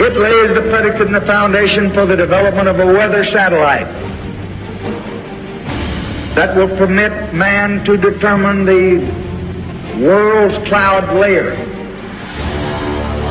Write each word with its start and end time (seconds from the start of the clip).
It 0.00 0.16
lays 0.16 0.54
the 0.54 0.70
predicate 0.70 1.08
and 1.08 1.14
the 1.14 1.20
foundation 1.22 1.92
for 1.92 2.06
the 2.06 2.16
development 2.16 2.68
of 2.68 2.78
a 2.78 2.86
weather 2.86 3.24
satellite 3.24 3.86
that 6.36 6.56
will 6.56 6.68
permit 6.76 7.34
man 7.34 7.84
to 7.84 7.96
determine 7.96 8.64
the 8.64 8.98
world's 9.98 10.56
cloud 10.68 11.12
layer 11.16 11.50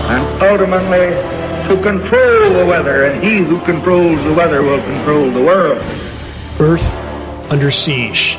and 0.10 0.44
ultimately 0.44 1.38
to 1.68 1.82
control 1.82 2.50
the 2.50 2.66
weather, 2.66 3.06
and 3.06 3.24
he 3.24 3.38
who 3.38 3.60
controls 3.62 4.22
the 4.26 4.34
weather 4.34 4.62
will 4.62 4.82
control 4.82 5.32
the 5.32 5.44
world. 5.44 5.82
Earth 6.60 6.96
under 7.50 7.72
siege. 7.72 8.38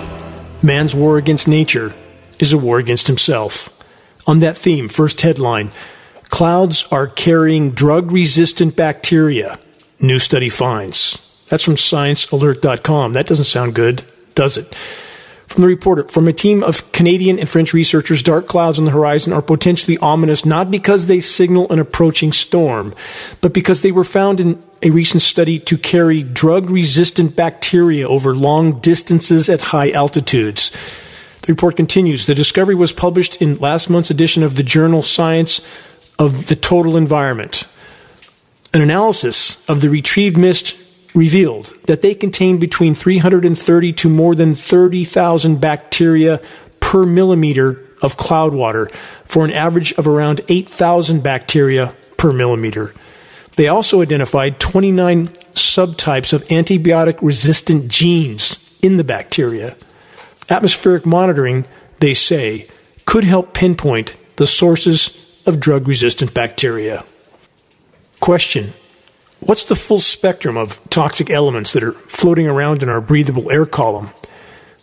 Man's 0.62 0.95
war 0.95 1.16
against 1.16 1.48
nature 1.48 1.95
is 2.38 2.52
a 2.52 2.58
war 2.58 2.79
against 2.79 3.06
himself. 3.06 3.68
On 4.26 4.40
that 4.40 4.56
theme, 4.56 4.88
first 4.88 5.22
headline 5.22 5.70
Clouds 6.29 6.84
are 6.90 7.06
carrying 7.06 7.70
drug 7.70 8.12
resistant 8.12 8.77
bacteria, 8.77 9.59
new 10.00 10.19
study 10.19 10.48
finds. 10.48 11.24
That's 11.48 11.64
from 11.64 11.77
sciencealert.com. 11.77 13.14
That 13.14 13.27
doesn't 13.27 13.46
sound 13.46 13.74
good, 13.74 14.02
does 14.34 14.59
it? 14.59 14.74
From 15.48 15.62
the 15.62 15.69
reporter, 15.69 16.05
from 16.05 16.28
a 16.28 16.33
team 16.33 16.62
of 16.62 16.92
Canadian 16.92 17.38
and 17.38 17.48
French 17.48 17.72
researchers, 17.72 18.22
dark 18.22 18.46
clouds 18.46 18.78
on 18.78 18.84
the 18.84 18.91
horizon 18.91 19.33
are 19.33 19.41
potentially 19.41 19.96
ominous 19.98 20.45
not 20.45 20.70
because 20.70 21.06
they 21.06 21.20
signal 21.20 21.72
an 21.72 21.78
approaching 21.78 22.33
storm, 22.33 22.95
but 23.41 23.55
because 23.55 23.80
they 23.80 23.91
were 23.91 24.05
found 24.05 24.41
in 24.41 24.62
a 24.83 24.91
recent 24.91 25.22
study 25.22 25.58
to 25.58 25.78
carry 25.78 26.22
drug 26.22 26.69
resistant 26.69 27.34
bacteria 27.34 28.06
over 28.06 28.34
long 28.34 28.78
distances 28.80 29.48
at 29.48 29.60
high 29.60 29.91
altitudes. 29.91 30.70
The 31.42 31.55
report 31.55 31.77
continues. 31.77 32.27
The 32.27 32.34
discovery 32.34 32.74
was 32.74 32.92
published 32.92 33.41
in 33.41 33.56
last 33.56 33.88
month's 33.88 34.10
edition 34.10 34.42
of 34.42 34.56
the 34.56 34.62
journal 34.62 35.02
Science 35.02 35.66
of 36.18 36.48
the 36.48 36.56
Total 36.56 36.96
Environment. 36.96 37.66
An 38.74 38.82
analysis 38.82 39.66
of 39.68 39.80
the 39.80 39.88
retrieved 39.88 40.36
mist 40.36 40.77
revealed 41.14 41.72
that 41.86 42.02
they 42.02 42.14
contain 42.14 42.58
between 42.58 42.94
330 42.94 43.92
to 43.94 44.08
more 44.08 44.34
than 44.34 44.55
30,000 44.55 45.60
bacteria 45.60 46.41
per 46.80 47.06
millimeter 47.06 47.83
of 48.02 48.16
cloud 48.16 48.55
water 48.55 48.88
for 49.25 49.44
an 49.44 49.50
average 49.50 49.92
of 49.94 50.06
around 50.06 50.41
8,000 50.48 51.22
bacteria 51.22 51.94
per 52.16 52.32
millimeter. 52.32 52.94
They 53.56 53.69
also 53.69 54.03
identified 54.03 54.60
29 54.60 55.28
subtypes 55.55 56.32
of 56.32 56.44
antibiotic 56.44 57.19
resistant 57.20 57.91
genes 57.91 58.78
in 58.82 58.97
the 58.97 59.05
bacteria. 59.05 59.77
Atmospheric 60.48 61.05
monitoring, 61.05 61.64
they 61.98 62.14
say, 62.14 62.69
could 63.05 63.25
help 63.25 63.55
pinpoint 63.55 64.14
the 64.36 64.47
sources 64.47 65.28
of 65.48 65.58
drug 65.58 65.88
resistant 65.88 66.34
bacteria. 66.34 67.04
Question 68.20 68.74
What's 69.41 69.64
the 69.64 69.77
full 69.77 70.00
spectrum 70.00 70.56
of 70.56 70.80
toxic 70.91 71.30
elements 71.30 71.72
that 71.72 71.82
are 71.82 71.92
floating 71.92 72.46
around 72.46 72.82
in 72.82 72.88
our 72.88 73.00
breathable 73.00 73.50
air 73.50 73.64
column? 73.64 74.10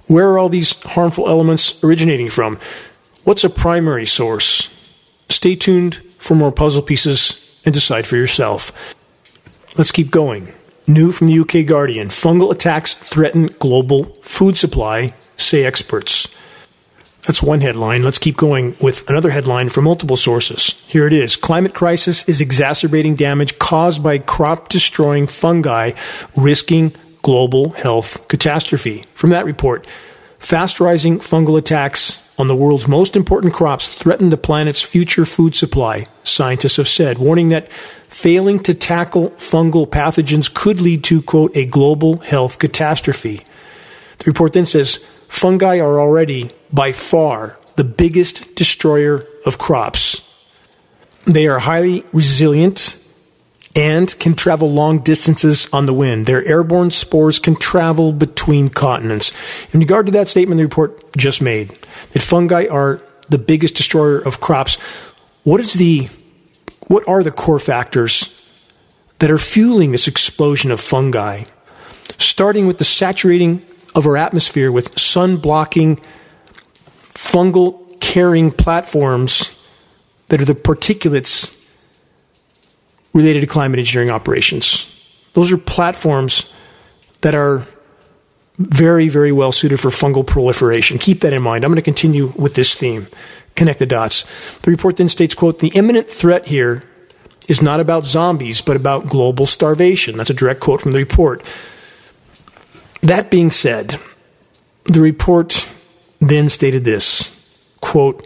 Where 0.08 0.30
are 0.30 0.40
all 0.40 0.50
these 0.50 0.82
harmful 0.82 1.28
elements 1.28 1.84
originating 1.84 2.30
from? 2.30 2.58
What's 3.24 3.44
a 3.44 3.50
primary 3.50 4.06
source? 4.06 4.72
Stay 5.30 5.56
tuned 5.56 6.02
for 6.18 6.36
more 6.36 6.52
puzzle 6.52 6.82
pieces 6.82 7.60
and 7.66 7.74
decide 7.74 8.08
for 8.08 8.16
yourself. 8.16 8.96
Let's 9.78 9.92
keep 9.92 10.10
going. 10.10 10.54
New 10.88 11.12
from 11.12 11.28
the 11.28 11.40
UK 11.40 11.68
Guardian 11.68 12.08
fungal 12.10 12.52
attacks 12.52 12.94
threaten 12.94 13.48
global 13.60 14.06
food 14.22 14.58
supply, 14.58 15.14
say 15.36 15.66
experts. 15.66 16.36
That's 17.26 17.42
one 17.42 17.62
headline. 17.62 18.04
Let's 18.04 18.20
keep 18.20 18.38
going 18.38 18.76
with 18.80 19.10
another 19.10 19.32
headline 19.32 19.70
from 19.70 19.86
multiple 19.86 20.18
sources. 20.18 20.86
Here 20.88 21.08
it 21.08 21.14
is. 21.14 21.36
Climate 21.36 21.74
crisis 21.74 22.28
is 22.30 22.40
exacerbating 22.40 23.16
damage 23.16 23.58
caused 23.58 24.04
by 24.04 24.20
crop 24.20 24.70
destroying 24.70 25.26
fungi, 25.26 25.94
risking 26.38 26.94
global 27.24 27.72
health 27.72 28.28
catastrophe. 28.28 29.04
From 29.16 29.32
that 29.32 29.46
report, 29.46 29.88
fast 30.38 30.80
rising 30.80 31.18
fungal 31.18 31.58
attacks 31.58 32.22
on 32.38 32.48
the 32.48 32.56
world's 32.56 32.88
most 32.88 33.16
important 33.16 33.54
crops 33.54 33.88
threaten 33.88 34.30
the 34.30 34.38
planet's 34.38 34.82
future 34.82 35.26
food 35.26 35.56
supply, 35.56 36.06
scientists 36.24 36.78
have 36.78 36.88
said, 36.88 37.18
warning 37.18 37.50
that 37.50 37.72
failing 37.72 38.60
to 38.60 38.74
tackle 38.74 39.32
fungal 39.32 39.88
pathogens 39.88 40.54
could 40.54 40.80
lead 40.80 41.04
to, 41.06 41.22
quote, 41.22 41.56
a 41.58 41.66
global 41.66 42.18
health 42.18 42.60
catastrophe. 42.60 43.44
The 44.20 44.26
report 44.26 44.54
then 44.54 44.66
says 44.66 45.06
fungi 45.36 45.80
are 45.80 46.00
already 46.00 46.50
by 46.72 46.92
far 46.94 47.58
the 47.76 47.84
biggest 47.84 48.56
destroyer 48.56 49.28
of 49.46 49.58
crops. 49.58 50.22
They 51.26 51.48
are 51.48 51.60
highly 51.60 52.06
resilient 52.14 52.98
and 53.76 54.18
can 54.20 54.36
travel 54.36 54.72
long 54.72 55.00
distances 55.00 55.68
on 55.74 55.86
the 55.86 55.94
wind. 55.94 56.26
Their 56.26 56.46
airborne 56.46 56.92
spores 56.92 57.40
can 57.40 57.58
travel 57.58 58.14
between 58.14 58.70
continents. 58.70 59.34
In 59.74 59.82
regard 59.82 60.06
to 60.06 60.12
that 60.14 60.30
statement 60.30 60.58
the 60.58 60.64
report 60.64 61.16
just 61.18 61.42
made, 61.42 61.70
that 62.14 62.22
fungi 62.22 62.68
are 62.72 63.02
the 63.28 63.38
biggest 63.38 63.76
destroyer 63.76 64.20
of 64.20 64.40
crops, 64.40 64.76
what 65.44 65.60
is 65.60 65.74
the 65.74 66.08
what 66.88 67.06
are 67.10 67.24
the 67.24 67.32
core 67.32 67.60
factors 67.60 68.32
that 69.20 69.32
are 69.32 69.40
fueling 69.40 69.92
this 69.92 70.08
explosion 70.08 70.72
of 70.72 70.80
fungi? 70.80 71.44
Starting 72.18 72.68
with 72.68 72.78
the 72.78 72.86
saturating 72.86 73.66
of 73.96 74.06
our 74.06 74.18
atmosphere 74.18 74.72
with 74.72 75.00
sun 75.00 75.38
blocking 75.38 76.00
fungal 77.14 78.00
carrying 78.02 78.52
platforms 78.52 79.66
that 80.28 80.42
are 80.42 80.46
the 80.46 80.56
particulates 80.56 81.52
related 83.14 83.40
to 83.42 83.48
climate 83.48 83.80
engineering 83.80 84.10
operations. 84.10 84.92
Those 85.34 85.52
are 85.52 85.58
platforms 85.58 86.54
that 87.22 87.34
are 87.34 87.66
very, 88.58 89.10
very 89.10 89.32
well 89.32 89.52
suited 89.52 89.80
for 89.80 89.90
fungal 89.90 90.26
proliferation. 90.26 90.98
Keep 90.98 91.22
that 91.22 91.34
in 91.34 91.42
mind. 91.42 91.64
I'm 91.64 91.72
going 91.72 91.76
to 91.78 91.82
continue 91.82 92.28
with 92.38 92.56
this 92.56 92.76
theme. 92.76 93.08
Connect 93.56 93.80
the 93.80 93.86
dots. 93.86 94.26
The 94.62 94.72
report 94.72 94.98
then 94.98 95.10
states, 95.10 95.34
quote, 95.34 95.60
the 95.60 95.70
imminent 95.70 96.10
threat 96.10 96.48
here 96.48 96.84
is 97.48 97.62
not 97.62 97.80
about 97.80 98.06
zombies, 98.06 98.62
but 98.62 98.76
about 98.76 99.08
global 99.08 99.46
starvation. 99.46 100.18
That's 100.18 100.30
a 100.30 100.34
direct 100.34 100.60
quote 100.60 100.82
from 100.82 100.92
the 100.92 101.00
report. 101.00 101.44
That 103.06 103.30
being 103.30 103.52
said, 103.52 104.00
the 104.86 105.00
report 105.00 105.72
then 106.20 106.50
stated 106.50 106.86
this 106.86 107.32
quote, 107.80 108.26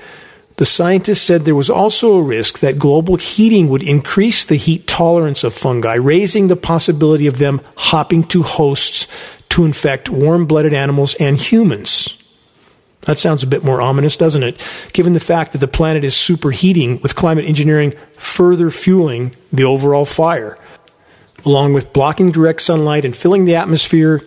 the 0.55 0.65
scientists 0.65 1.21
said 1.21 1.41
there 1.41 1.53
was 1.53 1.69
also 1.69 2.13
a 2.13 2.23
risk 2.23 2.59
that 2.59 2.79
global 2.79 3.17
heating 3.17 3.67
would 3.67 3.83
increase 3.83 4.45
the 4.45 4.55
heat 4.55 4.87
tolerance 4.87 5.43
of 5.43 5.53
fungi, 5.53 5.95
raising 5.95 6.47
the 6.47 6.55
possibility 6.55 7.27
of 7.27 7.39
them 7.39 7.59
hopping 7.75 8.23
to 8.25 8.41
hosts 8.41 9.07
to 9.49 9.65
infect 9.65 10.09
warm 10.09 10.45
blooded 10.45 10.73
animals 10.73 11.13
and 11.15 11.37
humans. 11.37 12.21
That 13.01 13.19
sounds 13.19 13.43
a 13.43 13.47
bit 13.47 13.65
more 13.65 13.81
ominous, 13.81 14.15
doesn't 14.15 14.43
it? 14.43 14.65
Given 14.93 15.11
the 15.11 15.19
fact 15.19 15.51
that 15.51 15.57
the 15.57 15.67
planet 15.67 16.05
is 16.05 16.13
superheating, 16.13 17.01
with 17.01 17.15
climate 17.15 17.45
engineering 17.45 17.95
further 18.15 18.69
fueling 18.69 19.35
the 19.51 19.65
overall 19.65 20.05
fire, 20.05 20.57
along 21.45 21.73
with 21.73 21.91
blocking 21.91 22.31
direct 22.31 22.61
sunlight 22.61 23.03
and 23.03 23.15
filling 23.15 23.43
the 23.43 23.55
atmosphere 23.55 24.23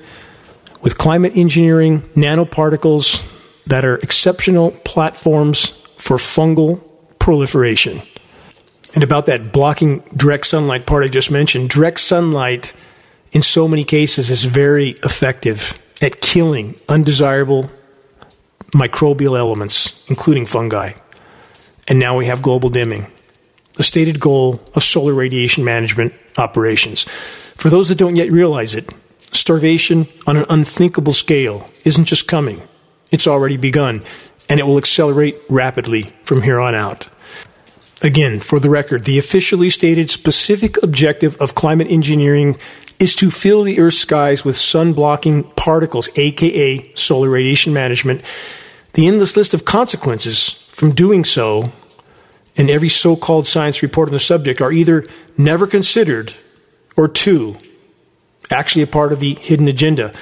with 0.82 0.98
climate 0.98 1.37
engineering 1.37 2.03
nanoparticles 2.15 3.28
that 3.66 3.84
are 3.84 3.97
exceptional 3.97 4.72
platforms 4.84 5.69
for 5.97 6.16
fungal 6.16 6.81
proliferation. 7.19 8.03
And 8.94 9.03
about 9.03 9.26
that 9.26 9.53
blocking 9.53 10.00
direct 10.15 10.47
sunlight 10.47 10.84
part 10.84 11.04
I 11.04 11.09
just 11.09 11.31
mentioned, 11.31 11.70
direct 11.70 12.00
sunlight 12.00 12.75
in 13.31 13.41
so 13.41 13.66
many 13.66 13.84
cases 13.84 14.28
is 14.28 14.44
very 14.44 14.91
effective 15.04 15.78
at 16.03 16.20
killing 16.20 16.75
undesirable 16.88 17.70
microbial 18.72 19.38
elements, 19.38 20.04
including 20.09 20.47
fungi. 20.47 20.93
And 21.88 21.99
now 21.99 22.16
we 22.16 22.26
have 22.26 22.43
global 22.43 22.69
dimming, 22.69 23.06
the 23.75 23.82
stated 23.82 24.20
goal 24.20 24.60
of 24.75 24.82
solar 24.82 25.14
radiation 25.14 25.64
management 25.64 26.12
operations. 26.37 27.05
For 27.56 27.70
those 27.70 27.88
that 27.88 27.99
don't 27.99 28.17
yet 28.17 28.31
realize 28.31 28.75
it, 28.75 28.88
starvation 29.32 30.06
on 30.26 30.37
an 30.37 30.46
unthinkable 30.49 31.12
scale 31.12 31.69
isn't 31.84 32.05
just 32.05 32.29
coming, 32.29 32.62
it's 33.11 33.26
already 33.26 33.56
begun, 33.56 34.05
and 34.49 34.61
it 34.61 34.64
will 34.64 34.79
accelerate 34.79 35.37
rapidly 35.49 36.12
from 36.25 36.43
here 36.43 36.61
on 36.61 36.75
out. 36.75 37.08
Again, 38.02 38.40
for 38.40 38.58
the 38.58 38.70
record, 38.70 39.05
the 39.05 39.19
officially 39.19 39.70
stated 39.70 40.11
specific 40.11 40.82
objective 40.82 41.37
of 41.38 41.55
climate 41.55 41.87
engineering 41.88 42.58
is 42.99 43.14
to 43.17 43.31
fill 43.31 43.62
the 43.62 43.79
Earth's 43.79 43.99
skies 43.99 44.44
with 44.44 44.56
sun 44.56 44.93
blocking 44.93 45.44
particles, 45.52 46.08
aka 46.17 46.93
solar 46.94 47.28
radiation 47.28 47.73
management. 47.73 48.23
The 48.94 49.06
endless 49.06 49.37
list 49.37 49.55
of 49.55 49.64
consequences 49.64 50.50
from 50.70 50.94
doing 50.94 51.25
so 51.25 51.73
in 52.56 52.70
every 52.70 52.88
so 52.88 53.17
called 53.17 53.46
science 53.46 53.82
report 53.82 54.08
on 54.08 54.12
the 54.12 54.20
subject 54.20 54.61
are 54.61 54.73
either 54.73 55.06
never 55.37 55.67
considered 55.67 56.35
or 56.96 57.08
two, 57.08 57.56
actually 58.52 58.82
a 58.82 58.87
part 58.87 59.12
of 59.12 59.20
the 59.20 59.34
hidden 59.34 59.69
agenda. 59.69 60.12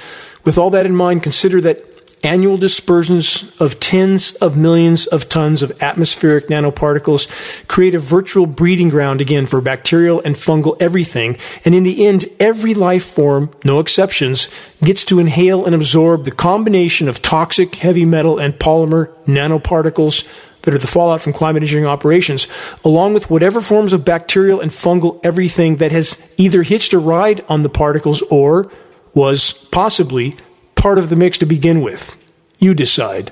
With 0.43 0.57
all 0.57 0.69
that 0.71 0.85
in 0.85 0.95
mind, 0.95 1.21
consider 1.23 1.61
that 1.61 1.85
annual 2.23 2.57
dispersions 2.57 3.55
of 3.59 3.79
tens 3.79 4.33
of 4.35 4.55
millions 4.55 5.07
of 5.07 5.27
tons 5.27 5.61
of 5.61 5.81
atmospheric 5.81 6.47
nanoparticles 6.47 7.27
create 7.67 7.95
a 7.95 7.99
virtual 7.99 8.45
breeding 8.45 8.89
ground 8.89 9.21
again 9.21 9.45
for 9.45 9.61
bacterial 9.61 10.21
and 10.23 10.35
fungal 10.35 10.79
everything. 10.81 11.37
And 11.65 11.73
in 11.73 11.83
the 11.83 12.05
end, 12.05 12.25
every 12.39 12.73
life 12.73 13.05
form, 13.05 13.51
no 13.63 13.79
exceptions, 13.79 14.47
gets 14.83 15.03
to 15.05 15.19
inhale 15.19 15.65
and 15.65 15.73
absorb 15.73 16.25
the 16.25 16.31
combination 16.31 17.07
of 17.07 17.21
toxic 17.21 17.75
heavy 17.75 18.05
metal 18.05 18.39
and 18.39 18.53
polymer 18.55 19.07
nanoparticles 19.25 20.27
that 20.61 20.73
are 20.73 20.79
the 20.79 20.87
fallout 20.87 21.21
from 21.21 21.33
climate 21.33 21.63
engineering 21.63 21.87
operations, 21.87 22.47
along 22.85 23.13
with 23.13 23.29
whatever 23.29 23.61
forms 23.61 23.93
of 23.93 24.05
bacterial 24.05 24.59
and 24.59 24.71
fungal 24.71 25.19
everything 25.23 25.77
that 25.77 25.91
has 25.91 26.33
either 26.37 26.61
hitched 26.63 26.93
a 26.93 26.99
ride 26.99 27.43
on 27.49 27.63
the 27.63 27.69
particles 27.69 28.21
or 28.23 28.71
was 29.13 29.53
possibly 29.71 30.35
part 30.81 30.97
of 30.97 31.09
the 31.09 31.15
mix 31.15 31.37
to 31.37 31.45
begin 31.45 31.81
with. 31.81 32.17
You 32.57 32.73
decide. 32.73 33.31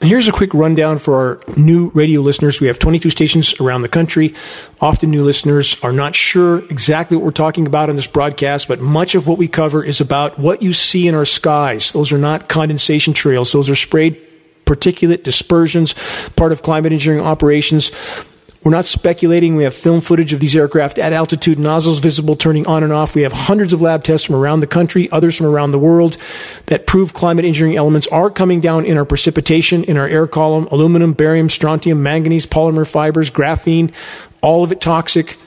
Here's 0.00 0.26
a 0.26 0.32
quick 0.32 0.54
rundown 0.54 0.96
for 0.96 1.14
our 1.14 1.40
new 1.54 1.90
radio 1.90 2.22
listeners. 2.22 2.62
We 2.62 2.66
have 2.66 2.78
22 2.78 3.10
stations 3.10 3.60
around 3.60 3.82
the 3.82 3.90
country. 3.90 4.34
Often 4.80 5.10
new 5.10 5.22
listeners 5.22 5.76
are 5.84 5.92
not 5.92 6.16
sure 6.16 6.64
exactly 6.70 7.16
what 7.16 7.24
we're 7.24 7.30
talking 7.30 7.66
about 7.66 7.90
in 7.90 7.96
this 7.96 8.06
broadcast, 8.06 8.68
but 8.68 8.80
much 8.80 9.14
of 9.14 9.28
what 9.28 9.36
we 9.36 9.48
cover 9.48 9.84
is 9.84 10.00
about 10.00 10.38
what 10.38 10.62
you 10.62 10.72
see 10.72 11.06
in 11.06 11.14
our 11.14 11.26
skies. 11.26 11.92
Those 11.92 12.10
are 12.10 12.18
not 12.18 12.48
condensation 12.48 13.12
trails. 13.12 13.52
Those 13.52 13.68
are 13.68 13.76
sprayed 13.76 14.18
particulate 14.64 15.24
dispersions, 15.24 15.94
part 16.36 16.52
of 16.52 16.62
climate 16.62 16.92
engineering 16.92 17.24
operations. 17.24 17.92
We're 18.64 18.70
not 18.70 18.86
speculating. 18.86 19.56
We 19.56 19.64
have 19.64 19.74
film 19.74 20.00
footage 20.00 20.32
of 20.32 20.38
these 20.38 20.54
aircraft 20.54 20.96
at 20.98 21.12
altitude, 21.12 21.58
nozzles 21.58 21.98
visible, 21.98 22.36
turning 22.36 22.64
on 22.68 22.84
and 22.84 22.92
off. 22.92 23.16
We 23.16 23.22
have 23.22 23.32
hundreds 23.32 23.72
of 23.72 23.80
lab 23.80 24.04
tests 24.04 24.24
from 24.24 24.36
around 24.36 24.60
the 24.60 24.68
country, 24.68 25.10
others 25.10 25.36
from 25.36 25.46
around 25.46 25.72
the 25.72 25.80
world 25.80 26.16
that 26.66 26.86
prove 26.86 27.12
climate 27.12 27.44
engineering 27.44 27.76
elements 27.76 28.06
are 28.08 28.30
coming 28.30 28.60
down 28.60 28.84
in 28.84 28.96
our 28.96 29.04
precipitation, 29.04 29.82
in 29.84 29.96
our 29.96 30.06
air 30.06 30.28
column, 30.28 30.68
aluminum, 30.70 31.12
barium, 31.12 31.48
strontium, 31.48 32.04
manganese, 32.04 32.46
polymer 32.46 32.88
fibers, 32.88 33.32
graphene, 33.32 33.92
all 34.42 34.62
of 34.62 34.70
it 34.70 34.80
toxic. 34.80 35.38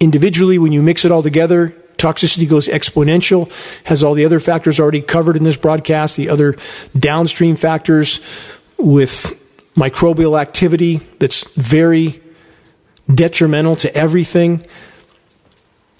Individually, 0.00 0.58
when 0.58 0.72
you 0.72 0.82
mix 0.82 1.04
it 1.04 1.12
all 1.12 1.22
together, 1.22 1.68
toxicity 1.98 2.48
goes 2.48 2.68
exponential, 2.68 3.52
has 3.84 4.02
all 4.02 4.14
the 4.14 4.24
other 4.24 4.40
factors 4.40 4.80
already 4.80 5.02
covered 5.02 5.36
in 5.36 5.42
this 5.42 5.58
broadcast, 5.58 6.16
the 6.16 6.30
other 6.30 6.56
downstream 6.98 7.56
factors 7.56 8.20
with 8.78 9.38
microbial 9.74 10.40
activity 10.40 10.96
that's 11.18 11.50
very 11.52 12.22
detrimental 13.12 13.76
to 13.76 13.94
everything. 13.94 14.64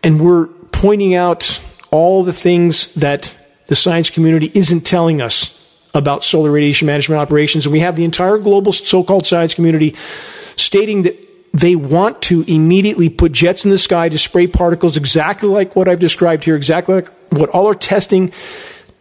And 0.02 0.20
we're 0.20 0.46
pointing 0.72 1.14
out 1.14 1.60
all 1.90 2.24
the 2.24 2.32
things 2.32 2.94
that 2.94 3.38
the 3.66 3.76
science 3.76 4.10
community 4.10 4.50
isn't 4.54 4.82
telling 4.82 5.22
us 5.22 5.60
about 5.94 6.24
solar 6.24 6.50
radiation 6.50 6.86
management 6.86 7.20
operations. 7.20 7.66
And 7.66 7.72
we 7.72 7.80
have 7.80 7.96
the 7.96 8.04
entire 8.04 8.38
global 8.38 8.72
so 8.72 9.02
called 9.02 9.26
science 9.26 9.54
community 9.54 9.94
stating 10.56 11.02
that 11.02 11.18
they 11.52 11.76
want 11.76 12.20
to 12.22 12.42
immediately 12.48 13.08
put 13.08 13.30
jets 13.30 13.64
in 13.64 13.70
the 13.70 13.78
sky 13.78 14.08
to 14.08 14.18
spray 14.18 14.48
particles 14.48 14.96
exactly 14.96 15.48
like 15.48 15.76
what 15.76 15.88
I've 15.88 16.00
described 16.00 16.42
here, 16.42 16.56
exactly 16.56 16.96
like 16.96 17.08
what 17.30 17.48
all 17.50 17.68
our 17.68 17.74
testing, 17.74 18.32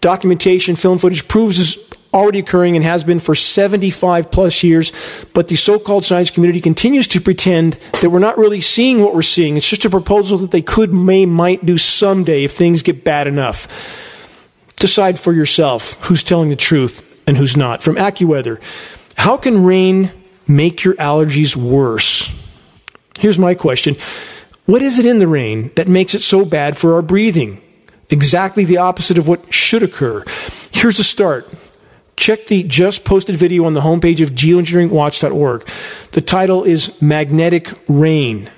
documentation, 0.01 0.75
film 0.75 0.99
footage 0.99 1.27
proves 1.27 1.57
is 1.57 1.89
already 2.13 2.39
occurring 2.39 2.75
and 2.75 2.85
has 2.85 3.03
been 3.03 3.19
for 3.19 3.35
75 3.35 4.31
plus 4.31 4.63
years. 4.63 4.91
But 5.33 5.47
the 5.47 5.55
so 5.55 5.79
called 5.79 6.05
science 6.05 6.29
community 6.29 6.61
continues 6.61 7.07
to 7.09 7.21
pretend 7.21 7.73
that 8.01 8.09
we're 8.09 8.19
not 8.19 8.37
really 8.37 8.61
seeing 8.61 9.01
what 9.01 9.15
we're 9.15 9.21
seeing. 9.21 9.57
It's 9.57 9.69
just 9.69 9.85
a 9.85 9.89
proposal 9.89 10.37
that 10.39 10.51
they 10.51 10.61
could, 10.61 10.93
may, 10.93 11.25
might 11.25 11.65
do 11.65 11.77
someday 11.77 12.43
if 12.43 12.53
things 12.53 12.81
get 12.81 13.03
bad 13.03 13.27
enough. 13.27 13.67
Decide 14.77 15.19
for 15.19 15.33
yourself 15.33 15.93
who's 16.05 16.23
telling 16.23 16.49
the 16.49 16.55
truth 16.55 17.09
and 17.25 17.37
who's 17.37 17.57
not. 17.57 17.81
From 17.81 17.95
AccuWeather, 17.95 18.61
how 19.15 19.37
can 19.37 19.63
rain 19.63 20.11
make 20.47 20.83
your 20.83 20.95
allergies 20.95 21.55
worse? 21.55 22.33
Here's 23.19 23.39
my 23.39 23.53
question 23.53 23.95
What 24.65 24.81
is 24.81 24.99
it 24.99 25.05
in 25.05 25.19
the 25.19 25.27
rain 25.27 25.71
that 25.75 25.87
makes 25.87 26.13
it 26.13 26.21
so 26.21 26.45
bad 26.45 26.77
for 26.77 26.95
our 26.95 27.01
breathing? 27.01 27.61
Exactly 28.09 28.65
the 28.65 28.77
opposite 28.77 29.17
of 29.17 29.27
what 29.27 29.53
should 29.53 29.81
occur. 29.81 30.23
Here's 30.71 30.99
a 30.99 31.03
start 31.03 31.47
check 32.15 32.45
the 32.47 32.63
just 32.63 33.05
posted 33.05 33.35
video 33.35 33.65
on 33.65 33.73
the 33.73 33.81
homepage 33.81 34.21
of 34.21 34.31
geoengineeringwatch.org. 34.31 35.67
The 36.11 36.21
title 36.21 36.63
is 36.63 37.01
Magnetic 37.01 37.73
Rain. 37.87 38.49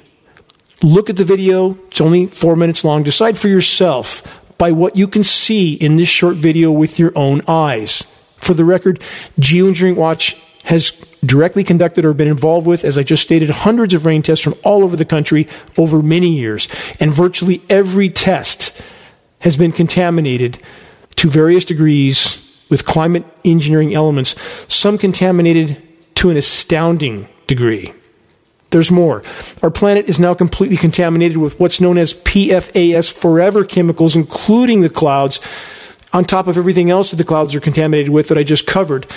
Look 0.83 1.09
at 1.09 1.17
the 1.17 1.23
video, 1.23 1.77
it's 1.87 2.01
only 2.01 2.27
four 2.27 2.55
minutes 2.55 2.83
long. 2.83 3.03
Decide 3.03 3.37
for 3.37 3.47
yourself 3.47 4.21
by 4.57 4.71
what 4.71 4.95
you 4.95 5.07
can 5.07 5.23
see 5.23 5.73
in 5.73 5.95
this 5.95 6.09
short 6.09 6.35
video 6.35 6.71
with 6.71 6.99
your 6.99 7.11
own 7.15 7.41
eyes. 7.47 8.03
For 8.37 8.53
the 8.53 8.65
record, 8.65 8.99
Geoengineering 9.39 9.95
Watch 9.95 10.41
has 10.65 10.91
directly 11.25 11.63
conducted 11.63 12.05
or 12.05 12.13
been 12.13 12.27
involved 12.27 12.67
with, 12.67 12.83
as 12.85 12.97
I 12.97 13.03
just 13.03 13.23
stated, 13.23 13.49
hundreds 13.49 13.93
of 13.93 14.05
rain 14.05 14.21
tests 14.21 14.43
from 14.43 14.55
all 14.63 14.83
over 14.83 14.95
the 14.95 15.05
country 15.05 15.47
over 15.77 16.01
many 16.01 16.29
years. 16.29 16.67
And 16.99 17.13
virtually 17.13 17.61
every 17.69 18.09
test 18.09 18.79
has 19.39 19.57
been 19.57 19.71
contaminated 19.71 20.59
to 21.17 21.29
various 21.29 21.65
degrees 21.65 22.44
with 22.69 22.85
climate 22.85 23.25
engineering 23.43 23.93
elements, 23.93 24.35
some 24.73 24.97
contaminated 24.97 25.81
to 26.15 26.29
an 26.29 26.37
astounding 26.37 27.27
degree. 27.47 27.93
There's 28.71 28.91
more. 28.91 29.23
Our 29.61 29.71
planet 29.71 30.09
is 30.09 30.19
now 30.19 30.33
completely 30.33 30.77
contaminated 30.77 31.37
with 31.37 31.59
what's 31.59 31.79
known 31.79 31.97
as 31.97 32.13
PFAS 32.13 33.11
forever 33.11 33.63
chemicals, 33.63 34.15
including 34.15 34.81
the 34.81 34.89
clouds, 34.89 35.39
on 36.11 36.25
top 36.25 36.47
of 36.47 36.57
everything 36.57 36.89
else 36.89 37.11
that 37.11 37.17
the 37.17 37.23
clouds 37.23 37.53
are 37.55 37.59
contaminated 37.59 38.09
with 38.09 38.27
that 38.29 38.37
I 38.37 38.43
just 38.43 38.65
covered. 38.65 39.07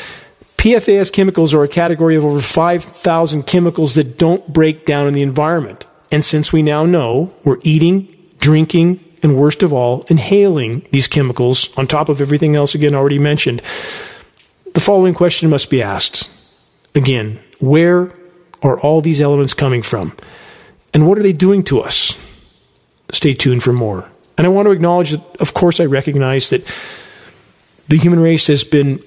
PFAS 0.58 1.12
chemicals 1.12 1.54
are 1.54 1.62
a 1.62 1.68
category 1.68 2.16
of 2.16 2.24
over 2.24 2.40
5,000 2.40 3.44
chemicals 3.44 3.94
that 3.94 4.18
don't 4.18 4.46
break 4.52 4.84
down 4.84 5.06
in 5.06 5.14
the 5.14 5.22
environment. 5.22 5.86
And 6.10 6.24
since 6.24 6.52
we 6.52 6.62
now 6.62 6.84
know 6.84 7.32
we're 7.44 7.58
eating, 7.62 8.14
drinking, 8.38 9.04
and 9.22 9.36
worst 9.36 9.62
of 9.62 9.72
all, 9.72 10.04
inhaling 10.08 10.86
these 10.90 11.08
chemicals 11.08 11.76
on 11.76 11.86
top 11.86 12.08
of 12.08 12.20
everything 12.20 12.56
else 12.56 12.74
again 12.74 12.94
already 12.94 13.18
mentioned, 13.18 13.62
the 14.74 14.80
following 14.80 15.14
question 15.14 15.50
must 15.50 15.70
be 15.70 15.82
asked. 15.82 16.30
Again, 16.94 17.40
where 17.60 18.12
are 18.62 18.78
all 18.80 19.00
these 19.00 19.20
elements 19.20 19.54
coming 19.54 19.82
from? 19.82 20.16
And 20.94 21.06
what 21.06 21.18
are 21.18 21.22
they 21.22 21.32
doing 21.32 21.62
to 21.64 21.80
us? 21.80 22.16
Stay 23.12 23.34
tuned 23.34 23.62
for 23.62 23.72
more. 23.72 24.08
And 24.36 24.46
I 24.46 24.50
want 24.50 24.66
to 24.66 24.72
acknowledge 24.72 25.10
that, 25.10 25.40
of 25.40 25.54
course, 25.54 25.80
I 25.80 25.84
recognize 25.86 26.50
that 26.50 26.66
the 27.88 27.96
human 27.96 28.20
race 28.20 28.46
has 28.46 28.64
been 28.64 29.02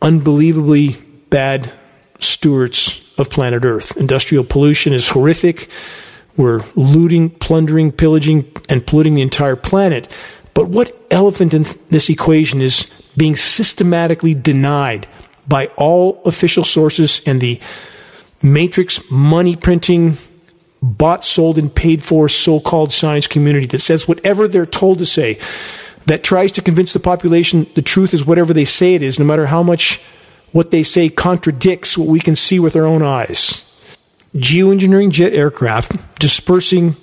unbelievably 0.00 0.96
bad 1.30 1.72
stewards 2.20 3.12
of 3.18 3.30
planet 3.30 3.64
Earth. 3.64 3.96
Industrial 3.96 4.44
pollution 4.44 4.92
is 4.92 5.08
horrific. 5.08 5.68
We're 6.36 6.62
looting, 6.74 7.30
plundering, 7.30 7.92
pillaging, 7.92 8.50
and 8.68 8.86
polluting 8.86 9.14
the 9.14 9.22
entire 9.22 9.56
planet. 9.56 10.08
But 10.54 10.68
what 10.68 10.96
elephant 11.10 11.54
in 11.54 11.64
this 11.88 12.08
equation 12.08 12.60
is 12.60 12.90
being 13.16 13.36
systematically 13.36 14.34
denied 14.34 15.06
by 15.46 15.66
all 15.76 16.22
official 16.24 16.64
sources 16.64 17.20
and 17.26 17.40
the 17.40 17.60
matrix 18.42 19.10
money 19.10 19.56
printing, 19.56 20.16
bought, 20.82 21.24
sold, 21.24 21.58
and 21.58 21.74
paid 21.74 22.02
for 22.02 22.28
so 22.28 22.60
called 22.60 22.92
science 22.92 23.26
community 23.26 23.66
that 23.66 23.80
says 23.80 24.08
whatever 24.08 24.48
they're 24.48 24.66
told 24.66 24.98
to 24.98 25.06
say, 25.06 25.38
that 26.06 26.24
tries 26.24 26.50
to 26.52 26.62
convince 26.62 26.92
the 26.92 27.00
population 27.00 27.66
the 27.74 27.82
truth 27.82 28.12
is 28.12 28.24
whatever 28.24 28.52
they 28.52 28.64
say 28.64 28.94
it 28.94 29.02
is, 29.02 29.18
no 29.18 29.24
matter 29.24 29.46
how 29.46 29.62
much 29.62 30.00
what 30.50 30.70
they 30.70 30.82
say 30.82 31.08
contradicts 31.08 31.96
what 31.96 32.08
we 32.08 32.20
can 32.20 32.34
see 32.34 32.58
with 32.58 32.74
our 32.74 32.84
own 32.84 33.02
eyes 33.02 33.71
geoengineering 34.36 35.10
jet 35.10 35.32
aircraft 35.32 36.18
dispersing 36.18 36.96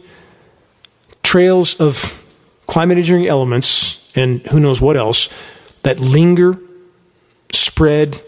trails 1.24 1.80
of 1.80 2.26
climate 2.66 2.98
engineering 2.98 3.28
elements 3.28 4.12
and 4.16 4.42
who 4.48 4.60
knows 4.60 4.82
what 4.82 4.98
else 4.98 5.30
that 5.84 6.00
linger, 6.00 6.60
spread, 7.54 8.22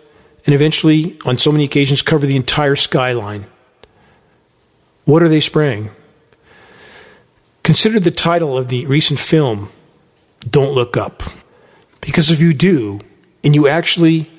and 0.46 0.56
eventually, 0.56 1.20
on 1.26 1.38
so 1.38 1.52
many 1.52 1.64
occasions, 1.64 2.02
cover 2.02 2.26
the 2.26 2.36
entire 2.36 2.76
skyline. 2.76 3.46
What 5.06 5.22
are 5.22 5.30
they 5.30 5.42
spraying? 5.42 5.92
Consider 7.64 8.00
the 8.00 8.12
title 8.12 8.58
of 8.58 8.70
the 8.70 8.86
recent 8.86 9.20
film, 9.20 9.70
Don't 10.50 10.74
Look 10.74 10.98
Up. 10.98 11.24
Because 12.00 12.32
if 12.32 12.40
you 12.40 12.54
do, 12.54 13.02
and 13.44 13.54
you 13.54 13.68
actually 13.68 14.32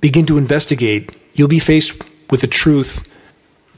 begin 0.00 0.26
to 0.26 0.36
investigate, 0.36 1.16
you'll 1.32 1.48
be 1.48 1.58
faced 1.58 2.02
with 2.30 2.40
the 2.42 2.46
truth 2.46 3.07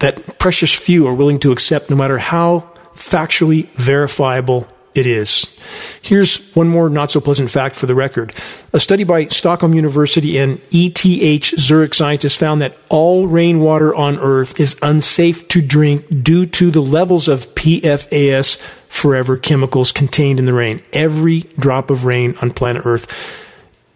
that 0.00 0.38
precious 0.38 0.73
few 0.73 1.07
are 1.07 1.14
willing 1.14 1.38
to 1.40 1.52
accept, 1.52 1.90
no 1.90 1.97
matter 1.97 2.19
how 2.19 2.69
factually 2.95 3.69
verifiable 3.71 4.66
it 4.95 5.07
is. 5.07 5.59
Here's 6.02 6.52
one 6.54 6.69
more 6.69 6.90
not 6.90 7.11
so 7.11 7.21
pleasant 7.21 7.50
fact 7.50 7.76
for 7.76 7.87
the 7.87 7.95
record. 7.95 8.35
A 8.73 8.80
study 8.80 9.04
by 9.04 9.26
Stockholm 9.26 9.73
University 9.73 10.37
and 10.37 10.61
ETH 10.73 11.45
Zurich 11.45 11.95
scientists 11.95 12.37
found 12.37 12.61
that 12.61 12.76
all 12.88 13.28
rainwater 13.28 13.95
on 13.95 14.19
Earth 14.19 14.59
is 14.59 14.76
unsafe 14.83 15.47
to 15.49 15.62
drink 15.62 16.25
due 16.25 16.45
to 16.47 16.71
the 16.71 16.83
levels 16.83 17.28
of 17.28 17.54
PFAS 17.54 18.57
forever 18.88 19.37
chemicals 19.37 19.92
contained 19.92 20.40
in 20.40 20.47
the 20.47 20.52
rain. 20.52 20.83
Every 20.92 21.42
drop 21.57 21.90
of 21.90 22.04
rain 22.04 22.35
on 22.42 22.50
planet 22.50 22.83
Earth. 22.85 23.07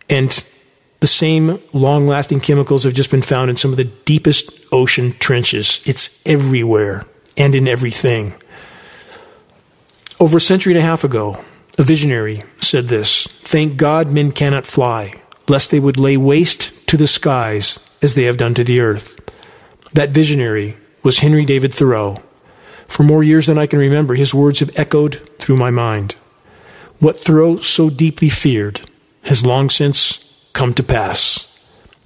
And 0.09 0.31
The 1.05 1.09
same 1.09 1.61
long 1.75 2.07
lasting 2.07 2.41
chemicals 2.41 2.85
have 2.85 2.95
just 2.95 3.11
been 3.11 3.21
found 3.21 3.51
in 3.51 3.59
some 3.59 3.71
of 3.71 3.77
the 3.77 3.85
deepest 3.85 4.51
ocean 4.73 5.13
trenches. 5.19 5.83
It's 5.85 6.19
everywhere 6.25 7.05
and 7.37 7.55
in 7.55 7.69
everything. 7.69 8.33
Over 10.19 10.39
a 10.39 10.41
century 10.41 10.73
and 10.73 10.79
a 10.79 10.87
half 10.87 11.05
ago, 11.05 11.45
a 11.77 11.83
visionary 11.83 12.43
said 12.63 12.87
this 12.87 13.27
Thank 13.27 13.77
God 13.77 14.13
men 14.13 14.33
cannot 14.33 14.65
fly, 14.65 15.21
lest 15.47 15.71
they 15.71 15.79
would 15.79 15.99
lay 15.99 16.17
waste 16.17 16.73
to 16.87 16.97
the 16.97 17.07
skies 17.07 17.87
as 18.01 18.15
they 18.15 18.23
have 18.23 18.39
done 18.39 18.55
to 18.55 18.65
the 18.65 18.81
earth. 18.81 19.21
That 19.93 20.09
visionary 20.09 20.79
was 21.03 21.19
Henry 21.19 21.45
David 21.45 21.75
Thoreau. 21.75 22.17
For 22.87 23.03
more 23.03 23.23
years 23.23 23.45
than 23.45 23.59
I 23.59 23.67
can 23.67 23.79
remember, 23.79 24.15
his 24.15 24.33
words 24.33 24.61
have 24.61 24.73
echoed 24.75 25.17
through 25.39 25.59
my 25.59 25.71
mind. 25.71 26.15
What 26.99 27.21
Thoreau 27.21 27.57
so 27.57 27.91
deeply 27.91 28.31
feared 28.31 28.89
has 29.25 29.45
long 29.45 29.69
since 29.69 30.24
come 30.55 30.73
to 30.75 30.83
pass. 30.83 31.51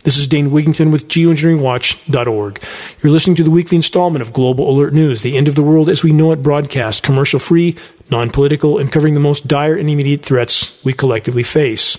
This 0.04 0.16
is 0.16 0.26
Dane 0.26 0.50
Wigington 0.50 0.90
with 0.90 1.08
geoengineeringwatch.org. 1.08 2.62
You're 3.02 3.12
listening 3.12 3.36
to 3.36 3.44
the 3.44 3.50
weekly 3.50 3.76
installment 3.76 4.22
of 4.22 4.32
Global 4.32 4.70
Alert 4.70 4.94
News, 4.94 5.22
the 5.22 5.36
end 5.36 5.48
of 5.48 5.54
the 5.54 5.62
world 5.62 5.88
as 5.88 6.02
we 6.02 6.12
know 6.12 6.32
it 6.32 6.42
broadcast, 6.42 7.02
commercial 7.02 7.38
free, 7.38 7.76
non 8.10 8.30
political, 8.30 8.78
and 8.78 8.90
covering 8.90 9.14
the 9.14 9.20
most 9.20 9.46
dire 9.46 9.76
and 9.76 9.90
immediate 9.90 10.22
threats 10.22 10.82
we 10.84 10.92
collectively 10.92 11.42
face. 11.42 11.98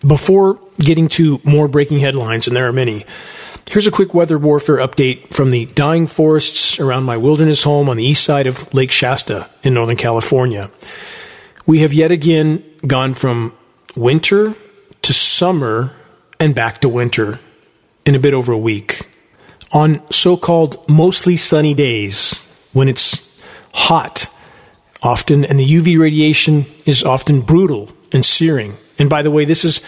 Before 0.00 0.58
getting 0.78 1.08
to 1.10 1.40
more 1.44 1.68
breaking 1.68 1.98
headlines, 1.98 2.46
and 2.46 2.56
there 2.56 2.66
are 2.66 2.72
many, 2.72 3.04
here's 3.68 3.86
a 3.86 3.90
quick 3.90 4.14
weather 4.14 4.38
warfare 4.38 4.76
update 4.76 5.28
from 5.28 5.50
the 5.50 5.66
dying 5.66 6.06
forests 6.06 6.80
around 6.80 7.02
my 7.02 7.16
wilderness 7.16 7.64
home 7.64 7.90
on 7.90 7.96
the 7.96 8.06
east 8.06 8.24
side 8.24 8.46
of 8.46 8.72
Lake 8.72 8.92
Shasta 8.92 9.50
in 9.62 9.74
Northern 9.74 9.96
California. 9.96 10.70
We 11.66 11.80
have 11.80 11.92
yet 11.92 12.12
again 12.12 12.64
gone 12.86 13.12
from 13.12 13.52
winter 13.96 14.54
to 15.08 15.14
summer 15.14 15.90
and 16.38 16.54
back 16.54 16.80
to 16.80 16.88
winter 16.88 17.40
in 18.04 18.14
a 18.14 18.18
bit 18.18 18.34
over 18.34 18.52
a 18.52 18.58
week. 18.58 19.08
On 19.72 20.02
so 20.12 20.36
called 20.36 20.86
mostly 20.86 21.34
sunny 21.34 21.72
days, 21.72 22.46
when 22.74 22.90
it's 22.90 23.40
hot 23.72 24.26
often, 25.02 25.46
and 25.46 25.58
the 25.58 25.66
UV 25.66 25.98
radiation 25.98 26.66
is 26.84 27.02
often 27.02 27.40
brutal 27.40 27.90
and 28.12 28.22
searing. 28.22 28.76
And 28.98 29.08
by 29.08 29.22
the 29.22 29.30
way, 29.30 29.46
this 29.46 29.64
is 29.64 29.80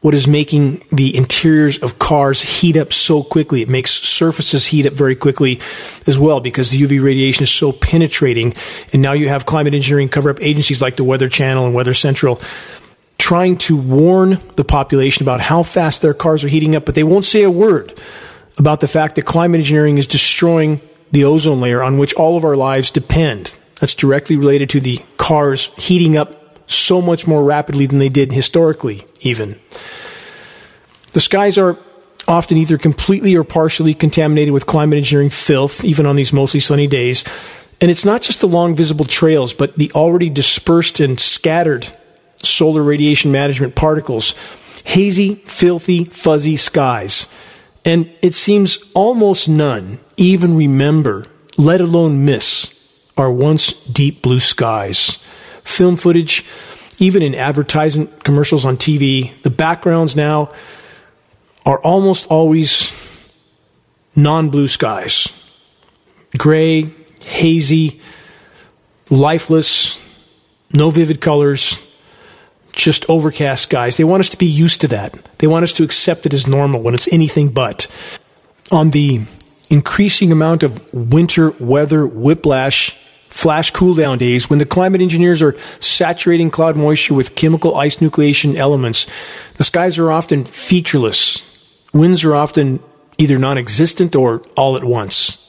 what 0.00 0.14
is 0.14 0.26
making 0.26 0.82
the 0.90 1.16
interiors 1.16 1.78
of 1.78 2.00
cars 2.00 2.42
heat 2.42 2.76
up 2.76 2.92
so 2.92 3.22
quickly. 3.22 3.62
It 3.62 3.68
makes 3.68 3.92
surfaces 3.92 4.66
heat 4.66 4.84
up 4.84 4.94
very 4.94 5.14
quickly 5.14 5.60
as 6.08 6.18
well 6.18 6.40
because 6.40 6.70
the 6.70 6.82
UV 6.82 7.00
radiation 7.00 7.44
is 7.44 7.50
so 7.50 7.70
penetrating. 7.70 8.54
And 8.92 9.00
now 9.00 9.12
you 9.12 9.28
have 9.28 9.46
climate 9.46 9.74
engineering 9.74 10.08
cover 10.08 10.28
up 10.28 10.38
agencies 10.40 10.82
like 10.82 10.96
the 10.96 11.04
Weather 11.04 11.28
Channel 11.28 11.66
and 11.66 11.74
Weather 11.74 11.94
Central 11.94 12.40
trying 13.20 13.58
to 13.58 13.76
warn 13.76 14.40
the 14.56 14.64
population 14.64 15.22
about 15.22 15.40
how 15.40 15.62
fast 15.62 16.02
their 16.02 16.14
cars 16.14 16.42
are 16.42 16.48
heating 16.48 16.74
up, 16.74 16.86
but 16.86 16.94
they 16.94 17.04
won't 17.04 17.24
say 17.24 17.42
a 17.42 17.50
word 17.50 17.96
about 18.58 18.80
the 18.80 18.88
fact 18.88 19.16
that 19.16 19.22
climate 19.26 19.58
engineering 19.58 19.98
is 19.98 20.06
destroying 20.06 20.80
the 21.12 21.24
ozone 21.24 21.60
layer 21.60 21.82
on 21.82 21.98
which 21.98 22.14
all 22.14 22.36
of 22.36 22.44
our 22.44 22.56
lives 22.56 22.90
depend. 22.90 23.56
That's 23.78 23.94
directly 23.94 24.36
related 24.36 24.70
to 24.70 24.80
the 24.80 25.00
cars 25.18 25.66
heating 25.76 26.16
up 26.16 26.70
so 26.70 27.02
much 27.02 27.26
more 27.26 27.44
rapidly 27.44 27.86
than 27.86 27.98
they 27.98 28.08
did 28.08 28.32
historically, 28.32 29.04
even. 29.20 29.60
The 31.12 31.20
skies 31.20 31.58
are 31.58 31.78
often 32.26 32.56
either 32.56 32.78
completely 32.78 33.36
or 33.36 33.44
partially 33.44 33.92
contaminated 33.92 34.54
with 34.54 34.66
climate 34.66 34.96
engineering 34.96 35.30
filth, 35.30 35.84
even 35.84 36.06
on 36.06 36.16
these 36.16 36.32
mostly 36.32 36.60
sunny 36.60 36.86
days. 36.86 37.24
And 37.80 37.90
it's 37.90 38.04
not 38.04 38.22
just 38.22 38.40
the 38.40 38.48
long 38.48 38.74
visible 38.74 39.04
trails, 39.04 39.52
but 39.52 39.76
the 39.76 39.90
already 39.92 40.30
dispersed 40.30 41.00
and 41.00 41.18
scattered 41.18 41.92
solar 42.42 42.82
radiation 42.82 43.32
management 43.32 43.74
particles, 43.74 44.34
hazy, 44.84 45.36
filthy, 45.46 46.04
fuzzy 46.04 46.56
skies. 46.56 47.32
And 47.84 48.12
it 48.22 48.34
seems 48.34 48.78
almost 48.94 49.48
none 49.48 49.98
even 50.16 50.56
remember, 50.56 51.26
let 51.56 51.80
alone 51.80 52.24
miss, 52.24 52.76
our 53.16 53.30
once 53.30 53.72
deep 53.72 54.22
blue 54.22 54.40
skies. 54.40 55.22
Film 55.64 55.96
footage, 55.96 56.44
even 56.98 57.22
in 57.22 57.34
advertisement 57.34 58.22
commercials 58.24 58.64
on 58.64 58.76
TV, 58.76 59.40
the 59.42 59.50
backgrounds 59.50 60.14
now 60.14 60.52
are 61.64 61.78
almost 61.80 62.26
always 62.26 63.28
non 64.14 64.50
blue 64.50 64.68
skies. 64.68 65.28
Gray, 66.36 66.90
hazy, 67.24 68.00
lifeless, 69.08 69.98
no 70.72 70.90
vivid 70.90 71.20
colors 71.20 71.89
just 72.72 73.08
overcast 73.08 73.64
skies. 73.64 73.96
They 73.96 74.04
want 74.04 74.20
us 74.20 74.28
to 74.30 74.36
be 74.36 74.46
used 74.46 74.80
to 74.82 74.88
that. 74.88 75.14
They 75.38 75.46
want 75.46 75.64
us 75.64 75.72
to 75.74 75.84
accept 75.84 76.26
it 76.26 76.34
as 76.34 76.46
normal 76.46 76.82
when 76.82 76.94
it's 76.94 77.12
anything 77.12 77.48
but. 77.48 77.86
On 78.70 78.90
the 78.90 79.22
increasing 79.68 80.32
amount 80.32 80.62
of 80.62 80.92
winter 80.92 81.50
weather 81.58 82.06
whiplash 82.06 82.96
flash 83.28 83.70
cool 83.70 83.94
down 83.94 84.18
days 84.18 84.50
when 84.50 84.58
the 84.58 84.66
climate 84.66 85.00
engineers 85.00 85.40
are 85.40 85.56
saturating 85.78 86.50
cloud 86.50 86.76
moisture 86.76 87.14
with 87.14 87.36
chemical 87.36 87.76
ice 87.76 87.96
nucleation 87.96 88.56
elements, 88.56 89.06
the 89.56 89.64
skies 89.64 89.98
are 89.98 90.10
often 90.10 90.44
featureless. 90.44 91.46
Winds 91.92 92.24
are 92.24 92.34
often 92.34 92.80
either 93.18 93.38
non 93.38 93.56
existent 93.56 94.16
or 94.16 94.42
all 94.56 94.76
at 94.76 94.84
once. 94.84 95.48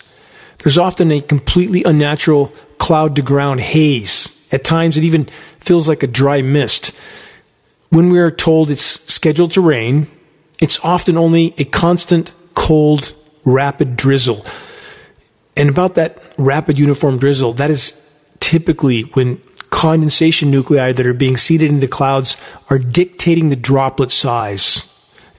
There's 0.59 0.77
often 0.77 1.11
a 1.11 1.21
completely 1.21 1.83
unnatural 1.83 2.53
cloud 2.77 3.15
to 3.15 3.21
ground 3.21 3.59
haze. 3.59 4.37
At 4.51 4.63
times, 4.63 4.97
it 4.97 5.03
even 5.03 5.29
feels 5.62 5.88
like 5.88 6.03
a 6.03 6.08
dry 6.08 6.41
mist. 6.41 6.96
When 7.89 8.10
we 8.10 8.20
are 8.20 8.32
told 8.32 8.70
it's 8.70 9.12
scheduled 9.12 9.51
to 9.53 9.62
rain, 9.62 10.08
it's 10.60 10.80
often 10.84 11.18
only 11.18 11.53
a 11.58 11.65
constant, 11.65 12.34
cold, 12.53 13.15
rapid 13.44 13.96
drizzle. 13.96 14.46
And 15.58 15.70
about 15.70 15.96
that 15.96 16.22
rapid 16.38 16.80
uniform 16.80 17.18
drizzle, 17.18 17.53
that 17.53 17.70
is 17.70 17.98
typically 18.39 19.01
when 19.01 19.41
condensation 19.70 20.51
nuclei 20.51 20.91
that 20.91 21.06
are 21.06 21.13
being 21.13 21.38
seeded 21.38 21.70
into 21.70 21.82
the 21.82 21.88
clouds 21.88 22.38
are 22.70 22.77
dictating 22.77 23.50
the 23.50 23.56
droplet 23.56 24.12
size. 24.12 24.88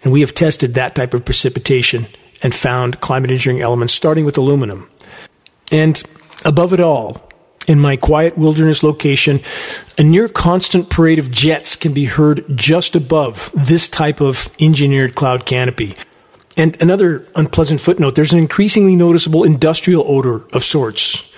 And 0.02 0.12
we 0.12 0.20
have 0.20 0.34
tested 0.34 0.74
that 0.74 0.94
type 0.94 1.14
of 1.14 1.24
precipitation 1.24 2.06
and 2.42 2.54
found 2.54 3.00
climate 3.00 3.30
engineering 3.30 3.62
elements 3.62 3.92
starting 3.92 4.24
with 4.24 4.36
aluminum. 4.36 4.90
And 5.70 6.02
above 6.44 6.72
it 6.72 6.80
all, 6.80 7.30
in 7.68 7.78
my 7.78 7.96
quiet 7.96 8.36
wilderness 8.36 8.82
location, 8.82 9.40
a 9.98 10.02
near 10.02 10.28
constant 10.28 10.90
parade 10.90 11.18
of 11.18 11.30
jets 11.30 11.76
can 11.76 11.92
be 11.92 12.06
heard 12.06 12.44
just 12.54 12.96
above 12.96 13.50
this 13.54 13.88
type 13.88 14.20
of 14.20 14.48
engineered 14.60 15.14
cloud 15.14 15.46
canopy. 15.46 15.96
And 16.56 16.80
another 16.82 17.24
unpleasant 17.34 17.80
footnote 17.80 18.14
there's 18.14 18.32
an 18.32 18.38
increasingly 18.38 18.96
noticeable 18.96 19.44
industrial 19.44 20.04
odor 20.06 20.44
of 20.52 20.64
sorts. 20.64 21.32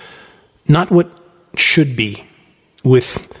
Not 0.67 0.91
what 0.91 1.09
should 1.55 1.95
be 1.95 2.25
with 2.83 3.31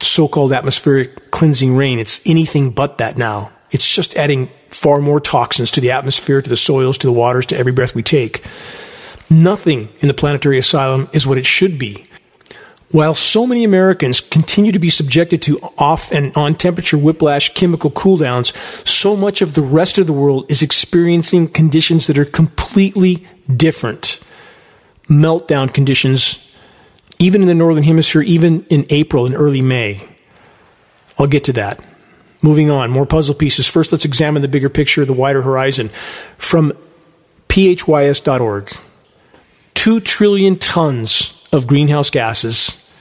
so 0.00 0.28
called 0.28 0.52
atmospheric 0.52 1.30
cleansing 1.30 1.76
rain. 1.76 1.98
It's 1.98 2.20
anything 2.26 2.70
but 2.70 2.98
that 2.98 3.18
now. 3.18 3.52
It's 3.70 3.94
just 3.94 4.16
adding 4.16 4.50
far 4.70 5.00
more 5.00 5.20
toxins 5.20 5.70
to 5.72 5.80
the 5.80 5.90
atmosphere, 5.90 6.42
to 6.42 6.48
the 6.50 6.56
soils, 6.56 6.98
to 6.98 7.06
the 7.06 7.12
waters, 7.12 7.46
to 7.46 7.56
every 7.56 7.72
breath 7.72 7.94
we 7.94 8.02
take. 8.02 8.44
Nothing 9.30 9.88
in 10.00 10.08
the 10.08 10.14
planetary 10.14 10.58
asylum 10.58 11.08
is 11.12 11.24
what 11.26 11.38
it 11.38 11.46
should 11.46 11.78
be. 11.78 12.04
While 12.90 13.14
so 13.14 13.46
many 13.46 13.62
Americans 13.62 14.20
continue 14.20 14.72
to 14.72 14.80
be 14.80 14.90
subjected 14.90 15.40
to 15.42 15.60
off 15.78 16.10
and 16.10 16.36
on 16.36 16.56
temperature 16.56 16.98
whiplash 16.98 17.54
chemical 17.54 17.92
cooldowns, 17.92 18.52
so 18.86 19.14
much 19.14 19.40
of 19.40 19.54
the 19.54 19.62
rest 19.62 19.96
of 19.98 20.08
the 20.08 20.12
world 20.12 20.50
is 20.50 20.60
experiencing 20.60 21.46
conditions 21.46 22.08
that 22.08 22.18
are 22.18 22.24
completely 22.24 23.24
different. 23.54 24.20
Meltdown 25.04 25.72
conditions, 25.72 26.52
even 27.20 27.42
in 27.42 27.46
the 27.46 27.54
Northern 27.54 27.84
Hemisphere, 27.84 28.22
even 28.22 28.64
in 28.64 28.84
April 28.90 29.24
and 29.24 29.36
early 29.36 29.62
May. 29.62 30.04
I'll 31.16 31.28
get 31.28 31.44
to 31.44 31.52
that. 31.52 31.84
Moving 32.42 32.72
on, 32.72 32.90
more 32.90 33.06
puzzle 33.06 33.36
pieces. 33.36 33.68
First, 33.68 33.92
let's 33.92 34.04
examine 34.04 34.42
the 34.42 34.48
bigger 34.48 34.68
picture, 34.68 35.04
the 35.04 35.12
wider 35.12 35.42
horizon. 35.42 35.90
From 36.38 36.72
phys.org. 37.48 38.72
2 39.80 39.98
trillion 40.00 40.58
tons 40.58 41.42
of 41.52 41.66
greenhouse 41.66 42.10
gases. 42.10 42.92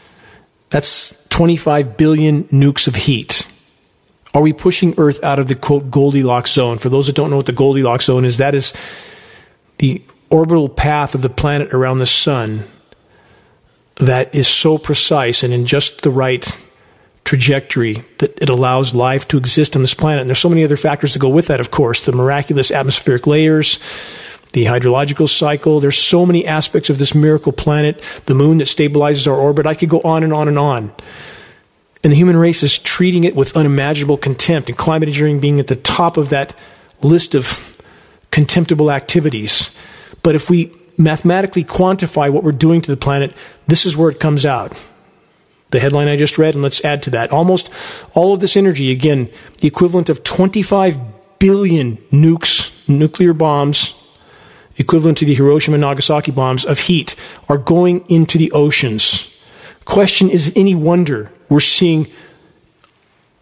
That's 0.70 1.28
25 1.28 1.98
billion 1.98 2.46
nukes 2.46 2.88
of 2.88 2.96
heat. 2.96 3.52
Are 4.34 4.42
we 4.42 4.54
pushing 4.54 4.94
Earth 4.98 5.22
out 5.22 5.40
of 5.40 5.50
the 5.50 5.56
quote 5.56 5.92
Goldilocks 5.92 6.54
zone? 6.54 6.78
For 6.78 6.88
those 6.88 7.08
that 7.08 7.18
don't 7.18 7.32
know 7.32 7.36
what 7.36 7.48
the 7.48 7.52
Goldilocks 7.52 8.06
zone 8.06 8.24
is, 8.24 8.38
that 8.38 8.56
is 8.56 8.74
the 9.80 10.02
orbital 10.30 10.70
path 10.70 11.16
of 11.16 11.22
the 11.22 11.30
planet 11.30 11.74
around 11.74 12.00
the 12.00 12.06
sun 12.06 12.64
that 13.98 14.34
is 14.34 14.48
so 14.48 14.78
precise 14.78 15.44
and 15.44 15.54
in 15.54 15.66
just 15.66 16.04
the 16.04 16.10
right 16.10 16.48
trajectory 17.26 18.06
that 18.20 18.42
it 18.42 18.48
allows 18.48 18.96
life 18.96 19.28
to 19.28 19.38
exist 19.38 19.76
on 19.76 19.82
this 19.82 19.94
planet. 19.94 20.22
And 20.22 20.30
there's 20.30 20.40
so 20.40 20.48
many 20.48 20.64
other 20.64 20.78
factors 20.78 21.12
that 21.12 21.20
go 21.20 21.28
with 21.28 21.48
that, 21.48 21.60
of 21.60 21.72
course. 21.72 22.04
The 22.04 22.14
miraculous 22.14 22.72
atmospheric 22.72 23.28
layers, 23.28 23.80
the 24.54 24.66
hydrological 24.66 25.30
cycle. 25.30 25.80
There's 25.80 25.98
so 25.98 26.26
many 26.26 26.46
aspects 26.46 26.90
of 26.90 26.98
this 26.98 27.14
miracle 27.14 27.52
planet, 27.52 28.04
the 28.26 28.36
moon 28.36 28.58
that 28.58 28.66
stabilizes 28.66 29.28
our 29.28 29.36
orbit. 29.36 29.66
I 29.66 29.76
could 29.76 29.90
go 29.90 30.02
on 30.02 30.24
and 30.24 30.34
on 30.34 30.48
and 30.48 30.58
on. 30.58 30.92
And 32.04 32.12
the 32.12 32.18
human 32.18 32.38
race 32.38 32.64
is 32.64 32.80
treating 32.80 33.26
it 33.26 33.36
with 33.36 33.56
unimaginable 33.58 34.18
contempt, 34.18 34.70
and 34.70 34.78
climate 34.78 35.10
engineering 35.10 35.40
being 35.40 35.60
at 35.60 35.68
the 35.68 35.76
top 35.76 36.18
of 36.18 36.30
that 36.30 36.56
list 37.02 37.36
of 37.36 37.78
contemptible 38.32 38.92
activities. 38.92 39.76
But 40.24 40.36
if 40.36 40.50
we 40.50 40.72
mathematically 40.98 41.64
quantify 41.64 42.32
what 42.32 42.44
we're 42.44 42.52
doing 42.52 42.82
to 42.82 42.92
the 42.92 42.98
planet, 42.98 43.34
this 43.68 43.86
is 43.86 43.96
where 43.96 44.10
it 44.10 44.20
comes 44.20 44.46
out. 44.46 44.74
The 45.72 45.80
headline 45.80 46.08
I 46.08 46.16
just 46.16 46.38
read, 46.38 46.56
and 46.56 46.64
let's 46.64 46.84
add 46.84 47.04
to 47.04 47.10
that. 47.12 47.32
Almost 47.32 47.70
all 48.14 48.34
of 48.34 48.40
this 48.40 48.58
energy, 48.58 48.92
again, 48.92 49.30
the 49.60 49.68
equivalent 49.68 50.10
of 50.10 50.24
25 50.24 50.98
billion 51.38 51.98
nukes, 52.12 52.88
nuclear 52.90 53.34
bombs, 53.34 53.99
equivalent 54.80 55.18
to 55.20 55.26
the 55.26 55.36
Hiroshima 55.36 55.76
and 55.76 55.82
Nagasaki 55.82 56.32
bombs 56.32 56.66
of 56.66 56.80
heat, 56.80 57.16
are 57.48 57.58
going 57.58 58.04
into 58.10 58.38
the 58.38 58.52
oceans. 58.52 59.40
Question 59.86 60.30
is 60.30 60.52
any 60.56 60.74
wonder 60.74 61.32
we're 61.50 61.60
seeing 61.60 62.08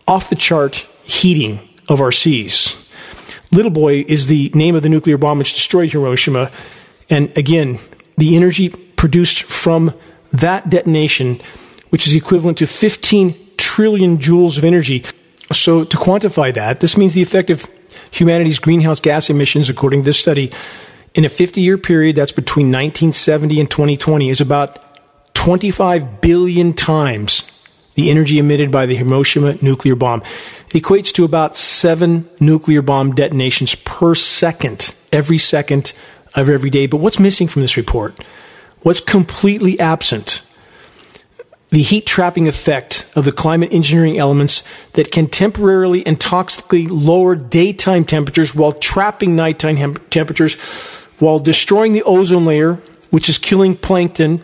off 0.08 0.29
the 0.29 0.36
chart 0.36 0.88
heating 1.03 1.60
of 1.88 2.01
our 2.01 2.12
seas. 2.12 2.84
Little 3.51 3.72
Boy 3.72 4.03
is 4.08 4.27
the 4.27 4.51
name 4.53 4.75
of 4.75 4.84
the 4.84 4.89
nuclear 4.89 5.17
bomb 5.17 5.38
which 5.38 5.53
destroyed 5.53 5.91
Hiroshima. 5.91 6.51
And 7.10 7.36
again, 7.38 7.79
the 8.17 8.36
energy 8.36 8.70
produced 8.70 9.44
from 9.44 9.94
that 10.34 10.70
detonation, 10.70 11.39
which 11.89 12.08
is 12.08 12.15
equivalent 12.15 12.58
to 12.58 12.67
15 12.67 13.36
trillion 13.58 14.17
joules 14.17 14.58
of 14.58 14.65
energy. 14.65 15.06
So, 15.51 15.86
to 15.86 15.98
quantify 15.98 16.53
that, 16.53 16.82
this 16.82 16.98
means 16.98 17.13
the 17.13 17.22
effect 17.22 17.50
of 17.50 17.65
humanity's 18.12 18.60
greenhouse 18.60 19.00
gas 19.00 19.29
emissions, 19.29 19.70
according 19.70 20.01
to 20.01 20.06
this 20.06 20.20
study, 20.20 20.51
in 21.17 21.25
a 21.25 21.29
50 21.29 21.59
year 21.59 21.77
period 21.77 22.15
that's 22.15 22.31
between 22.31 22.67
1970 22.67 23.59
and 23.59 23.69
2020, 23.69 24.29
is 24.29 24.39
about 24.39 24.79
25 25.33 26.21
billion 26.21 26.74
times 26.74 27.51
the 27.95 28.12
energy 28.12 28.38
emitted 28.38 28.71
by 28.71 28.86
the 28.86 28.95
Hiroshima 28.95 29.57
nuclear 29.59 29.95
bomb. 29.95 30.21
It 30.69 30.83
equates 30.83 31.12
to 31.13 31.25
about 31.25 31.55
seven 31.55 32.29
nuclear 32.39 32.83
bomb 32.83 33.15
detonations 33.15 33.74
per 33.74 34.13
second, 34.13 34.93
every 35.12 35.39
second 35.39 35.93
of 36.36 36.47
every 36.47 36.69
day. 36.69 36.86
But 36.86 36.97
what's 36.97 37.19
missing 37.19 37.47
from 37.47 37.63
this 37.63 37.75
report? 37.75 38.24
What's 38.81 39.01
completely 39.01 39.79
absent? 39.79 40.43
The 41.69 41.81
heat 41.81 42.05
trapping 42.05 42.47
effect 42.47 43.12
of 43.15 43.25
the 43.25 43.31
climate 43.31 43.74
engineering 43.74 44.19
elements 44.19 44.63
that 44.91 45.12
can 45.12 45.27
temporarily 45.27 46.05
and 46.05 46.19
toxically 46.19 46.88
lower 46.88 47.36
daytime 47.36 48.05
temperatures 48.05 48.53
while 48.53 48.74
trapping 48.74 49.36
nighttime 49.36 49.95
temperatures, 50.12 50.55
while 51.19 51.39
destroying 51.39 51.93
the 51.93 52.03
ozone 52.03 52.45
layer, 52.45 52.75
which 53.09 53.29
is 53.29 53.38
killing 53.38 53.75
plankton, 53.75 54.43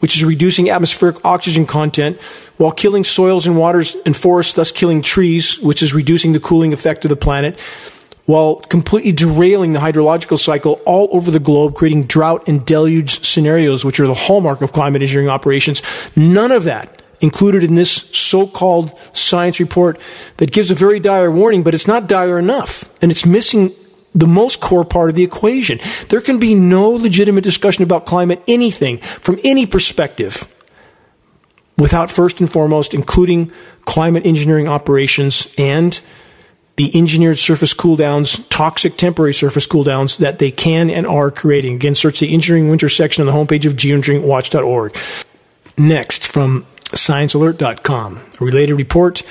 which 0.00 0.16
is 0.16 0.24
reducing 0.24 0.68
atmospheric 0.68 1.24
oxygen 1.24 1.66
content 1.66 2.20
while 2.56 2.70
killing 2.70 3.04
soils 3.04 3.46
and 3.46 3.56
waters 3.56 3.96
and 4.04 4.16
forests, 4.16 4.52
thus 4.52 4.70
killing 4.70 5.02
trees, 5.02 5.58
which 5.60 5.82
is 5.82 5.94
reducing 5.94 6.32
the 6.32 6.40
cooling 6.40 6.72
effect 6.72 7.04
of 7.04 7.08
the 7.08 7.16
planet, 7.16 7.58
while 8.26 8.56
completely 8.56 9.12
derailing 9.12 9.72
the 9.72 9.80
hydrological 9.80 10.38
cycle 10.38 10.80
all 10.86 11.08
over 11.12 11.30
the 11.30 11.40
globe, 11.40 11.74
creating 11.74 12.04
drought 12.04 12.46
and 12.48 12.64
deluge 12.64 13.24
scenarios, 13.24 13.84
which 13.84 14.00
are 14.00 14.06
the 14.06 14.14
hallmark 14.14 14.62
of 14.62 14.72
climate 14.72 15.02
engineering 15.02 15.28
operations. 15.28 15.82
None 16.16 16.52
of 16.52 16.64
that 16.64 17.02
included 17.20 17.62
in 17.62 17.74
this 17.74 17.90
so-called 17.90 18.92
science 19.12 19.60
report 19.60 19.98
that 20.36 20.52
gives 20.52 20.70
a 20.70 20.74
very 20.74 21.00
dire 21.00 21.30
warning, 21.30 21.62
but 21.62 21.74
it's 21.74 21.86
not 21.86 22.06
dire 22.06 22.38
enough. 22.38 22.84
And 23.02 23.10
it's 23.10 23.24
missing 23.24 23.72
the 24.14 24.26
most 24.26 24.60
core 24.60 24.84
part 24.84 25.10
of 25.10 25.16
the 25.16 25.24
equation. 25.24 25.80
There 26.08 26.20
can 26.20 26.38
be 26.38 26.54
no 26.54 26.90
legitimate 26.90 27.44
discussion 27.44 27.82
about 27.82 28.06
climate 28.06 28.42
anything 28.46 28.98
from 28.98 29.38
any 29.44 29.66
perspective 29.66 30.52
without 31.76 32.10
first 32.10 32.40
and 32.40 32.50
foremost 32.50 32.94
including 32.94 33.50
climate 33.84 34.24
engineering 34.24 34.68
operations 34.68 35.52
and 35.58 36.00
the 36.76 36.96
engineered 36.96 37.38
surface 37.38 37.72
cool 37.72 37.96
downs, 37.96 38.46
toxic 38.48 38.96
temporary 38.96 39.34
surface 39.34 39.66
cool 39.66 39.84
downs 39.84 40.18
that 40.18 40.40
they 40.40 40.50
can 40.50 40.90
and 40.90 41.06
are 41.06 41.30
creating. 41.30 41.76
Again, 41.76 41.94
search 41.94 42.20
the 42.20 42.32
engineering 42.32 42.68
winter 42.68 42.88
section 42.88 43.26
on 43.26 43.26
the 43.26 43.32
homepage 43.32 43.64
of 43.64 43.74
geoengineeringwatch.org. 43.74 44.96
Next, 45.76 46.26
from 46.26 46.66
sciencealert.com, 46.90 48.20
a 48.40 48.44
related 48.44 48.74
report 48.74 49.22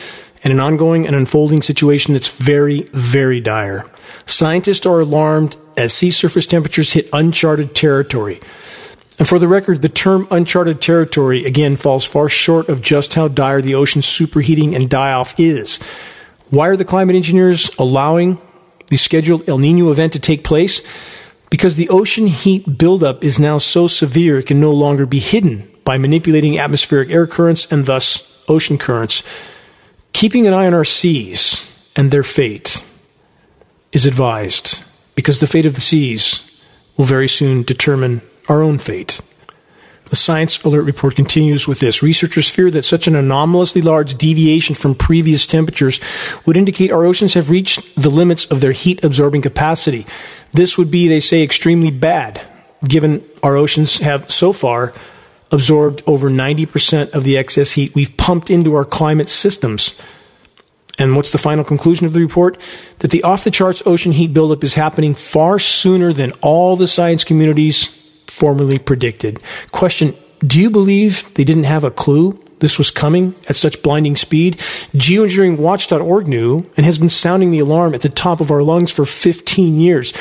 and 0.43 0.53
an 0.53 0.59
ongoing 0.59 1.05
and 1.05 1.15
unfolding 1.15 1.61
situation 1.61 2.13
that's 2.13 2.29
very, 2.29 2.83
very 2.93 3.39
dire. 3.39 3.89
Scientists 4.25 4.85
are 4.85 4.99
alarmed 4.99 5.57
as 5.77 5.93
sea 5.93 6.11
surface 6.11 6.45
temperatures 6.45 6.93
hit 6.93 7.09
uncharted 7.13 7.75
territory. 7.75 8.39
And 9.19 9.27
for 9.27 9.39
the 9.39 9.47
record, 9.47 9.81
the 9.81 9.89
term 9.89 10.27
uncharted 10.31 10.81
territory 10.81 11.45
again 11.45 11.75
falls 11.75 12.05
far 12.05 12.29
short 12.29 12.69
of 12.69 12.81
just 12.81 13.13
how 13.13 13.27
dire 13.27 13.61
the 13.61 13.75
ocean's 13.75 14.05
superheating 14.05 14.75
and 14.75 14.89
die 14.89 15.13
off 15.13 15.39
is. 15.39 15.77
Why 16.49 16.67
are 16.67 16.77
the 16.77 16.85
climate 16.85 17.15
engineers 17.15 17.69
allowing 17.77 18.39
the 18.87 18.97
scheduled 18.97 19.47
El 19.47 19.59
Nino 19.59 19.91
event 19.91 20.13
to 20.13 20.19
take 20.19 20.43
place? 20.43 20.81
Because 21.49 21.75
the 21.75 21.89
ocean 21.89 22.27
heat 22.27 22.77
buildup 22.77 23.23
is 23.23 23.39
now 23.39 23.59
so 23.59 23.87
severe 23.87 24.39
it 24.39 24.47
can 24.47 24.59
no 24.59 24.71
longer 24.71 25.05
be 25.05 25.19
hidden 25.19 25.69
by 25.83 25.97
manipulating 25.97 26.57
atmospheric 26.57 27.09
air 27.09 27.27
currents 27.27 27.71
and 27.71 27.85
thus 27.85 28.43
ocean 28.47 28.77
currents. 28.77 29.23
Keeping 30.13 30.47
an 30.47 30.53
eye 30.53 30.65
on 30.65 30.73
our 30.73 30.85
seas 30.85 31.71
and 31.95 32.09
their 32.09 32.23
fate 32.23 32.83
is 33.93 34.05
advised 34.05 34.83
because 35.15 35.39
the 35.39 35.47
fate 35.47 35.65
of 35.65 35.75
the 35.75 35.81
seas 35.81 36.59
will 36.97 37.05
very 37.05 37.29
soon 37.29 37.63
determine 37.63 38.21
our 38.49 38.61
own 38.61 38.77
fate. 38.77 39.21
The 40.09 40.17
Science 40.17 40.61
Alert 40.63 40.83
report 40.83 41.15
continues 41.15 41.67
with 41.67 41.79
this. 41.79 42.03
Researchers 42.03 42.49
fear 42.49 42.69
that 42.71 42.85
such 42.85 43.07
an 43.07 43.15
anomalously 43.15 43.81
large 43.81 44.15
deviation 44.15 44.75
from 44.75 44.93
previous 44.93 45.47
temperatures 45.47 45.99
would 46.45 46.57
indicate 46.57 46.91
our 46.91 47.05
oceans 47.05 47.33
have 47.33 47.49
reached 47.49 47.95
the 47.95 48.09
limits 48.11 48.45
of 48.45 48.61
their 48.61 48.73
heat 48.73 49.03
absorbing 49.03 49.41
capacity. 49.41 50.05
This 50.51 50.77
would 50.77 50.91
be, 50.91 51.07
they 51.07 51.19
say, 51.19 51.41
extremely 51.41 51.89
bad, 51.89 52.41
given 52.87 53.23
our 53.41 53.55
oceans 53.55 53.99
have 53.99 54.29
so 54.29 54.53
far 54.53 54.93
absorbed 55.51 56.03
over 56.05 56.29
90% 56.29 57.11
of 57.11 57.23
the 57.23 57.37
excess 57.37 57.71
heat 57.71 57.95
we've 57.95 58.15
pumped 58.17 58.49
into 58.49 58.75
our 58.75 58.85
climate 58.85 59.29
systems. 59.29 59.99
And 60.99 61.15
what's 61.15 61.31
the 61.31 61.37
final 61.37 61.63
conclusion 61.63 62.05
of 62.05 62.13
the 62.13 62.21
report? 62.21 62.57
That 62.99 63.11
the 63.11 63.23
off 63.23 63.43
the 63.43 63.51
charts 63.51 63.81
ocean 63.85 64.11
heat 64.11 64.33
buildup 64.33 64.63
is 64.63 64.75
happening 64.75 65.15
far 65.15 65.59
sooner 65.59 66.13
than 66.13 66.31
all 66.41 66.75
the 66.75 66.87
science 66.87 67.23
communities 67.23 67.85
formerly 68.27 68.79
predicted. 68.79 69.39
Question 69.71 70.15
Do 70.39 70.61
you 70.61 70.69
believe 70.69 71.33
they 71.33 71.43
didn't 71.43 71.63
have 71.63 71.83
a 71.83 71.91
clue 71.91 72.39
this 72.59 72.77
was 72.77 72.91
coming 72.91 73.35
at 73.49 73.55
such 73.55 73.81
blinding 73.81 74.15
speed? 74.15 74.57
Geoengineeringwatch.org 74.93 76.27
knew 76.27 76.69
and 76.77 76.85
has 76.85 76.99
been 76.99 77.09
sounding 77.09 77.51
the 77.51 77.59
alarm 77.59 77.93
at 77.95 78.01
the 78.01 78.09
top 78.09 78.39
of 78.39 78.51
our 78.51 78.61
lungs 78.61 78.91
for 78.91 79.05
15 79.05 79.79
years. 79.79 80.13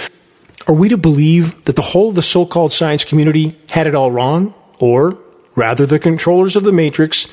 Are 0.67 0.75
we 0.75 0.89
to 0.89 0.97
believe 0.97 1.65
that 1.65 1.77
the 1.77 1.83
whole 1.83 2.11
of 2.11 2.15
the 2.15 2.23
so 2.23 2.47
called 2.47 2.73
science 2.73 3.05
community 3.05 3.59
had 3.71 3.87
it 3.87 3.95
all 3.95 4.11
wrong? 4.11 4.55
Or, 4.79 5.19
rather, 5.55 5.87
the 5.87 5.99
controllers 5.99 6.57
of 6.57 6.63
the 6.63 6.73
matrix 6.73 7.29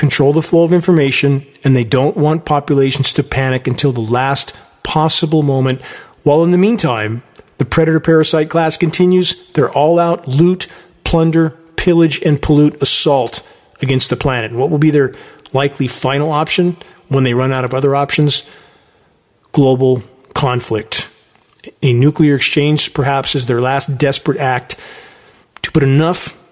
control 0.00 0.32
the 0.32 0.40
flow 0.40 0.62
of 0.62 0.72
information 0.72 1.46
and 1.62 1.76
they 1.76 1.84
don't 1.84 2.16
want 2.16 2.46
populations 2.46 3.12
to 3.12 3.22
panic 3.22 3.66
until 3.66 3.92
the 3.92 4.00
last 4.00 4.56
possible 4.82 5.42
moment, 5.42 5.82
while 6.22 6.42
in 6.42 6.52
the 6.52 6.58
meantime, 6.58 7.22
the 7.58 7.66
predator 7.66 8.00
parasite 8.00 8.48
class 8.48 8.78
continues 8.78 9.52
their 9.52 9.70
all 9.70 9.98
out 9.98 10.26
loot, 10.26 10.68
plunder, 11.04 11.50
pillage, 11.76 12.18
and 12.22 12.40
pollute 12.40 12.82
assault 12.82 13.46
against 13.82 14.08
the 14.08 14.16
planet. 14.16 14.50
And 14.50 14.58
what 14.58 14.70
will 14.70 14.78
be 14.78 14.90
their 14.90 15.14
likely 15.52 15.86
final 15.86 16.32
option 16.32 16.78
when 17.08 17.24
they 17.24 17.34
run 17.34 17.52
out 17.52 17.66
of 17.66 17.74
other 17.74 17.94
options? 17.94 18.48
Global 19.52 20.02
conflict. 20.32 21.10
A 21.82 21.92
nuclear 21.92 22.36
exchange, 22.36 22.94
perhaps, 22.94 23.34
is 23.34 23.44
their 23.44 23.60
last 23.60 23.98
desperate 23.98 24.38
act 24.38 24.80
to 25.60 25.70
put 25.70 25.82
enough 25.82 26.42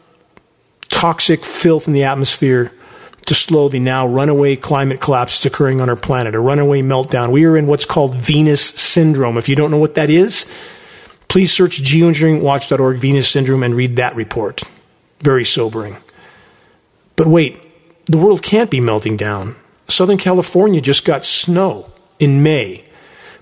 toxic 0.91 1.47
filth 1.47 1.87
in 1.87 1.95
the 1.95 2.05
atmosphere 2.05 2.73
to 3.29 3.35
slow 3.35 3.69
the 3.69 3.79
now 3.79 4.07
runaway 4.07 4.57
climate 4.57 5.01
collapse 5.01 5.37
that's 5.37 5.47
occurring 5.47 5.83
on 5.83 5.91
our 5.91 5.97
planet, 5.97 6.35
a 6.35 6.41
runaway 6.41 6.81
meltdown. 6.81 7.31
We 7.31 7.45
are 7.45 7.59
in 7.59 7.67
what's 7.67 7.85
called 7.85 8.15
Venus 8.15 8.63
syndrome. 8.63 9.37
If 9.37 9.49
you 9.51 9.55
don't 9.55 9.71
know 9.71 9.79
what 9.79 9.95
that 9.97 10.09
is, 10.09 10.51
please 11.29 11.53
search 11.53 11.83
geoengineeringwatch.org 11.83 12.99
Venus 12.99 13.29
syndrome 13.29 13.63
and 13.63 13.75
read 13.75 13.97
that 13.97 14.17
report. 14.17 14.63
Very 15.21 15.45
sobering. 15.45 15.99
But 17.17 17.27
wait, 17.27 17.63
the 18.07 18.17
world 18.17 18.43
can't 18.43 18.71
be 18.71 18.81
melting 18.81 19.19
down. 19.19 19.57
Southern 19.89 20.19
California 20.19 20.81
just 20.81 21.05
got 21.05 21.27
snow 21.27 21.91
in 22.19 22.43
May. 22.43 22.85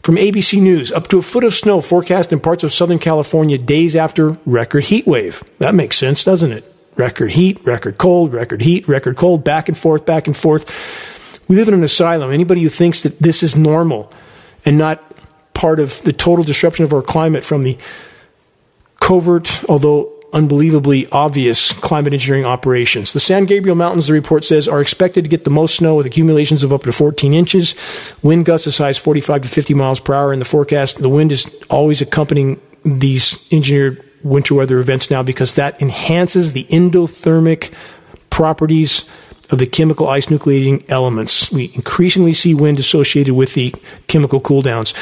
From 0.02 0.16
ABC 0.16 0.60
News, 0.60 0.90
up 0.90 1.06
to 1.08 1.18
a 1.18 1.22
foot 1.22 1.44
of 1.44 1.54
snow 1.54 1.80
forecast 1.80 2.32
in 2.32 2.40
parts 2.40 2.64
of 2.64 2.72
Southern 2.72 2.98
California 2.98 3.58
days 3.58 3.94
after 3.94 4.38
record 4.46 4.84
heat 4.84 5.06
wave. 5.06 5.44
That 5.58 5.74
makes 5.76 5.96
sense, 5.96 6.24
doesn't 6.24 6.52
it? 6.52 6.75
Record 6.96 7.32
heat, 7.32 7.64
record 7.64 7.98
cold, 7.98 8.32
record 8.32 8.62
heat, 8.62 8.88
record 8.88 9.16
cold, 9.16 9.44
back 9.44 9.68
and 9.68 9.76
forth, 9.76 10.04
back 10.04 10.26
and 10.26 10.36
forth. 10.36 11.42
We 11.48 11.56
live 11.56 11.68
in 11.68 11.74
an 11.74 11.84
asylum. 11.84 12.32
Anybody 12.32 12.62
who 12.62 12.68
thinks 12.68 13.02
that 13.02 13.18
this 13.18 13.42
is 13.42 13.54
normal 13.54 14.12
and 14.64 14.76
not 14.76 15.02
part 15.54 15.78
of 15.78 16.02
the 16.02 16.12
total 16.12 16.44
disruption 16.44 16.84
of 16.84 16.92
our 16.92 17.02
climate 17.02 17.44
from 17.44 17.62
the 17.62 17.78
covert, 19.00 19.64
although 19.68 20.12
unbelievably 20.32 21.06
obvious 21.12 21.72
climate 21.72 22.12
engineering 22.12 22.44
operations. 22.44 23.12
The 23.12 23.20
San 23.20 23.46
Gabriel 23.46 23.76
Mountains, 23.76 24.08
the 24.08 24.12
report 24.12 24.44
says, 24.44 24.68
are 24.68 24.80
expected 24.80 25.22
to 25.22 25.30
get 25.30 25.44
the 25.44 25.50
most 25.50 25.76
snow 25.76 25.94
with 25.96 26.04
accumulations 26.04 26.62
of 26.62 26.72
up 26.72 26.82
to 26.82 26.92
14 26.92 27.32
inches. 27.32 27.74
Wind 28.22 28.44
gusts 28.44 28.66
as 28.66 28.78
high 28.78 28.88
as 28.88 28.98
45 28.98 29.42
to 29.42 29.48
50 29.48 29.74
miles 29.74 30.00
per 30.00 30.12
hour 30.12 30.32
in 30.32 30.38
the 30.38 30.44
forecast. 30.44 30.98
The 30.98 31.08
wind 31.08 31.32
is 31.32 31.46
always 31.70 32.02
accompanying 32.02 32.60
these 32.84 33.46
engineered 33.52 34.05
winter 34.26 34.54
weather 34.54 34.78
events 34.78 35.10
now 35.10 35.22
because 35.22 35.54
that 35.54 35.80
enhances 35.80 36.52
the 36.52 36.64
endothermic 36.64 37.72
properties 38.30 39.08
of 39.50 39.58
the 39.58 39.66
chemical 39.66 40.08
ice 40.08 40.26
nucleating 40.26 40.84
elements. 40.88 41.50
We 41.50 41.70
increasingly 41.74 42.32
see 42.32 42.54
wind 42.54 42.78
associated 42.78 43.34
with 43.34 43.54
the 43.54 43.74
chemical 44.08 44.40
cooldowns. 44.40 44.92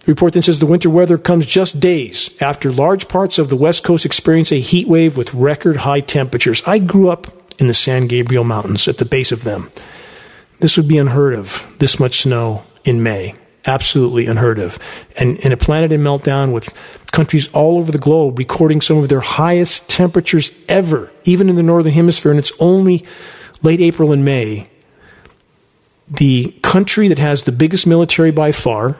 The 0.00 0.12
report 0.12 0.32
then 0.32 0.42
says 0.42 0.58
the 0.58 0.66
winter 0.66 0.90
weather 0.90 1.18
comes 1.18 1.46
just 1.46 1.78
days 1.78 2.36
after 2.40 2.72
large 2.72 3.06
parts 3.06 3.38
of 3.38 3.48
the 3.48 3.56
West 3.56 3.84
Coast 3.84 4.06
experience 4.06 4.50
a 4.50 4.60
heat 4.60 4.88
wave 4.88 5.16
with 5.16 5.34
record 5.34 5.78
high 5.78 6.00
temperatures. 6.00 6.62
I 6.66 6.78
grew 6.78 7.10
up 7.10 7.26
in 7.58 7.66
the 7.66 7.74
San 7.74 8.06
Gabriel 8.06 8.44
Mountains 8.44 8.88
at 8.88 8.98
the 8.98 9.04
base 9.04 9.30
of 9.30 9.44
them. 9.44 9.70
This 10.58 10.76
would 10.76 10.88
be 10.88 10.98
unheard 10.98 11.34
of, 11.34 11.74
this 11.78 12.00
much 12.00 12.20
snow 12.20 12.64
in 12.84 13.02
May. 13.02 13.34
Absolutely 13.66 14.26
unheard 14.26 14.58
of. 14.58 14.78
And 15.18 15.38
in 15.38 15.52
a 15.52 15.56
planet 15.56 15.92
in 15.92 16.00
meltdown 16.02 16.52
with 16.52 16.74
countries 17.12 17.48
all 17.52 17.78
over 17.78 17.92
the 17.92 17.98
globe 17.98 18.38
recording 18.38 18.80
some 18.80 18.98
of 18.98 19.08
their 19.08 19.20
highest 19.20 19.90
temperatures 19.90 20.52
ever, 20.68 21.10
even 21.24 21.48
in 21.48 21.56
the 21.56 21.62
Northern 21.62 21.92
Hemisphere, 21.92 22.30
and 22.30 22.38
it's 22.38 22.52
only 22.58 23.04
late 23.62 23.80
April 23.80 24.12
and 24.12 24.24
May. 24.24 24.68
The 26.08 26.52
country 26.62 27.08
that 27.08 27.18
has 27.18 27.44
the 27.44 27.52
biggest 27.52 27.86
military 27.86 28.30
by 28.30 28.52
far, 28.52 28.96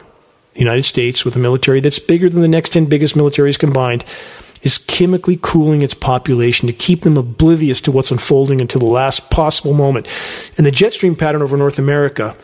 the 0.52 0.60
United 0.60 0.84
States, 0.84 1.24
with 1.24 1.36
a 1.36 1.40
military 1.40 1.80
that's 1.80 1.98
bigger 1.98 2.28
than 2.28 2.42
the 2.42 2.48
next 2.48 2.70
10 2.70 2.86
biggest 2.86 3.16
militaries 3.16 3.58
combined, 3.58 4.04
is 4.62 4.78
chemically 4.78 5.38
cooling 5.40 5.82
its 5.82 5.94
population 5.94 6.66
to 6.66 6.72
keep 6.72 7.00
them 7.02 7.16
oblivious 7.16 7.80
to 7.80 7.90
what's 7.90 8.10
unfolding 8.10 8.60
until 8.60 8.80
the 8.80 8.86
last 8.86 9.30
possible 9.30 9.72
moment. 9.72 10.06
And 10.58 10.66
the 10.66 10.70
jet 10.70 10.92
stream 10.92 11.16
pattern 11.16 11.42
over 11.42 11.56
North 11.56 11.78
America 11.78 12.36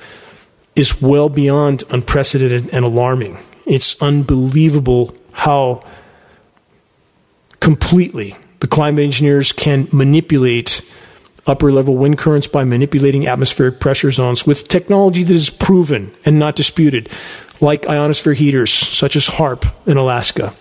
is 0.76 1.00
well 1.02 1.28
beyond 1.28 1.82
unprecedented 1.90 2.72
and 2.72 2.84
alarming. 2.84 3.38
It's 3.64 4.00
unbelievable 4.00 5.14
how 5.32 5.82
completely 7.60 8.36
the 8.60 8.68
climate 8.68 9.04
engineers 9.04 9.52
can 9.52 9.88
manipulate 9.92 10.88
upper 11.46 11.72
level 11.72 11.96
wind 11.96 12.18
currents 12.18 12.46
by 12.46 12.64
manipulating 12.64 13.26
atmospheric 13.26 13.80
pressure 13.80 14.10
zones 14.10 14.46
with 14.46 14.68
technology 14.68 15.22
that 15.22 15.34
is 15.34 15.50
proven 15.50 16.14
and 16.24 16.38
not 16.38 16.56
disputed 16.56 17.08
like 17.60 17.88
ionosphere 17.88 18.34
heaters 18.34 18.72
such 18.72 19.16
as 19.16 19.28
HAARP 19.28 19.64
in 19.86 19.96
Alaska. 19.96 20.52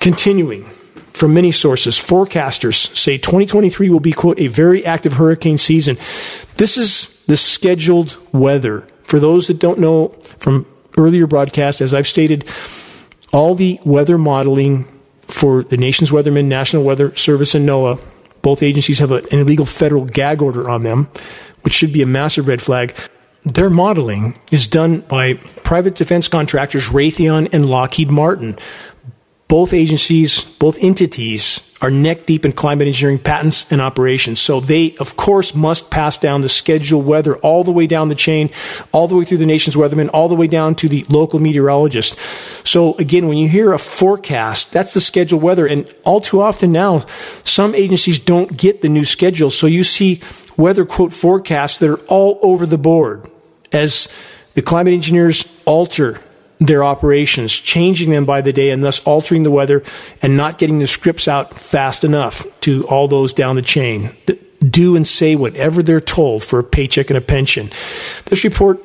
Continuing 0.00 0.64
from 1.12 1.34
many 1.34 1.50
sources, 1.50 1.96
forecasters 1.96 2.94
say 2.96 3.18
2023 3.18 3.90
will 3.90 4.00
be, 4.00 4.12
quote, 4.12 4.38
a 4.38 4.46
very 4.46 4.84
active 4.86 5.14
hurricane 5.14 5.58
season. 5.58 5.96
This 6.56 6.78
is 6.78 7.17
the 7.28 7.36
scheduled 7.36 8.18
weather. 8.32 8.86
For 9.04 9.20
those 9.20 9.46
that 9.46 9.60
don't 9.60 9.78
know 9.78 10.08
from 10.38 10.66
earlier 10.96 11.26
broadcasts, 11.26 11.80
as 11.80 11.94
I've 11.94 12.08
stated, 12.08 12.48
all 13.32 13.54
the 13.54 13.78
weather 13.84 14.18
modeling 14.18 14.86
for 15.22 15.62
the 15.62 15.76
nation's 15.76 16.10
weathermen, 16.10 16.46
National 16.46 16.82
Weather 16.82 17.14
Service, 17.14 17.54
and 17.54 17.68
NOAA, 17.68 18.02
both 18.42 18.62
agencies 18.62 18.98
have 18.98 19.12
an 19.12 19.24
illegal 19.30 19.66
federal 19.66 20.04
gag 20.04 20.42
order 20.42 20.68
on 20.68 20.82
them, 20.82 21.08
which 21.62 21.74
should 21.74 21.92
be 21.92 22.02
a 22.02 22.06
massive 22.06 22.48
red 22.48 22.60
flag 22.60 22.92
their 23.44 23.70
modeling 23.70 24.38
is 24.50 24.66
done 24.66 25.00
by 25.00 25.34
private 25.62 25.94
defense 25.94 26.28
contractors 26.28 26.88
Raytheon 26.88 27.48
and 27.52 27.66
Lockheed 27.66 28.10
Martin. 28.10 28.58
Both 29.46 29.72
agencies, 29.72 30.42
both 30.42 30.76
entities 30.82 31.67
are 31.80 31.90
neck 31.90 32.26
deep 32.26 32.44
in 32.44 32.52
climate 32.52 32.88
engineering 32.88 33.18
patents 33.18 33.70
and 33.70 33.80
operations. 33.80 34.40
So 34.40 34.58
they, 34.58 34.96
of 34.96 35.16
course, 35.16 35.54
must 35.54 35.90
pass 35.90 36.18
down 36.18 36.40
the 36.40 36.48
scheduled 36.48 37.06
weather 37.06 37.36
all 37.36 37.62
the 37.62 37.70
way 37.70 37.86
down 37.86 38.08
the 38.08 38.14
chain, 38.14 38.50
all 38.92 39.06
the 39.06 39.16
way 39.16 39.24
through 39.24 39.38
the 39.38 39.46
nation's 39.46 39.76
weathermen, 39.76 40.10
all 40.12 40.28
the 40.28 40.34
way 40.34 40.48
down 40.48 40.74
to 40.76 40.88
the 40.88 41.04
local 41.08 41.38
meteorologist. 41.38 42.18
So 42.66 42.96
again, 42.96 43.28
when 43.28 43.38
you 43.38 43.48
hear 43.48 43.72
a 43.72 43.78
forecast, 43.78 44.72
that's 44.72 44.92
the 44.92 45.00
scheduled 45.00 45.42
weather. 45.42 45.66
And 45.66 45.92
all 46.04 46.20
too 46.20 46.40
often 46.40 46.72
now, 46.72 47.06
some 47.44 47.74
agencies 47.74 48.18
don't 48.18 48.56
get 48.56 48.82
the 48.82 48.88
new 48.88 49.04
schedule. 49.04 49.50
So 49.50 49.68
you 49.68 49.84
see 49.84 50.20
weather 50.56 50.84
quote 50.84 51.12
forecasts 51.12 51.78
that 51.78 51.90
are 51.90 52.04
all 52.06 52.40
over 52.42 52.66
the 52.66 52.78
board 52.78 53.30
as 53.70 54.08
the 54.54 54.62
climate 54.62 54.94
engineers 54.94 55.46
alter 55.64 56.20
their 56.58 56.82
operations, 56.82 57.56
changing 57.56 58.10
them 58.10 58.24
by 58.24 58.40
the 58.40 58.52
day 58.52 58.70
and 58.70 58.82
thus 58.82 59.00
altering 59.04 59.44
the 59.44 59.50
weather 59.50 59.82
and 60.22 60.36
not 60.36 60.58
getting 60.58 60.78
the 60.78 60.86
scripts 60.86 61.28
out 61.28 61.58
fast 61.58 62.04
enough 62.04 62.46
to 62.60 62.86
all 62.88 63.08
those 63.08 63.32
down 63.32 63.56
the 63.56 63.62
chain. 63.62 64.10
Do 64.60 64.96
and 64.96 65.06
say 65.06 65.36
whatever 65.36 65.82
they're 65.82 66.00
told 66.00 66.42
for 66.42 66.58
a 66.58 66.64
paycheck 66.64 67.10
and 67.10 67.16
a 67.16 67.20
pension. 67.20 67.70
This 68.26 68.42
report 68.42 68.84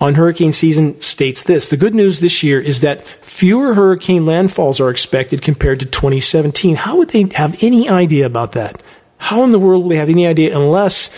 on 0.00 0.14
hurricane 0.14 0.52
season 0.52 1.00
states 1.00 1.44
this. 1.44 1.68
The 1.68 1.76
good 1.76 1.94
news 1.94 2.20
this 2.20 2.42
year 2.42 2.60
is 2.60 2.80
that 2.80 3.06
fewer 3.24 3.74
hurricane 3.74 4.24
landfalls 4.24 4.80
are 4.80 4.90
expected 4.90 5.42
compared 5.42 5.78
to 5.80 5.86
2017. 5.86 6.74
How 6.74 6.96
would 6.96 7.10
they 7.10 7.26
have 7.34 7.62
any 7.62 7.88
idea 7.88 8.26
about 8.26 8.52
that? 8.52 8.82
How 9.18 9.44
in 9.44 9.50
the 9.50 9.58
world 9.58 9.84
would 9.84 9.92
they 9.92 9.96
have 9.96 10.08
any 10.08 10.26
idea 10.26 10.56
unless 10.56 11.10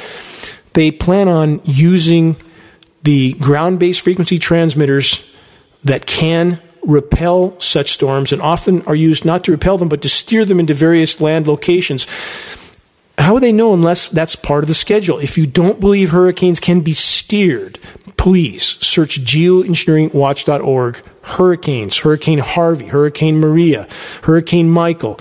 they 0.74 0.90
plan 0.90 1.28
on 1.28 1.60
using 1.64 2.36
the 3.04 3.34
ground 3.34 3.78
based 3.78 4.00
frequency 4.00 4.38
transmitters 4.38 5.31
that 5.84 6.06
can 6.06 6.60
repel 6.82 7.58
such 7.60 7.92
storms 7.92 8.32
and 8.32 8.42
often 8.42 8.82
are 8.82 8.94
used 8.94 9.24
not 9.24 9.44
to 9.44 9.52
repel 9.52 9.78
them 9.78 9.88
but 9.88 10.02
to 10.02 10.08
steer 10.08 10.44
them 10.44 10.58
into 10.58 10.74
various 10.74 11.20
land 11.20 11.46
locations. 11.46 12.06
How 13.18 13.34
would 13.34 13.42
they 13.42 13.52
know 13.52 13.74
unless 13.74 14.08
that's 14.08 14.34
part 14.34 14.64
of 14.64 14.68
the 14.68 14.74
schedule? 14.74 15.18
If 15.18 15.38
you 15.38 15.46
don't 15.46 15.80
believe 15.80 16.10
hurricanes 16.10 16.58
can 16.58 16.80
be 16.80 16.94
steered, 16.94 17.78
please 18.16 18.64
search 18.84 19.22
geoengineeringwatch.org 19.24 21.02
hurricanes, 21.22 21.98
Hurricane 21.98 22.38
Harvey, 22.38 22.86
Hurricane 22.86 23.38
Maria, 23.38 23.86
Hurricane 24.22 24.70
Michael. 24.70 25.20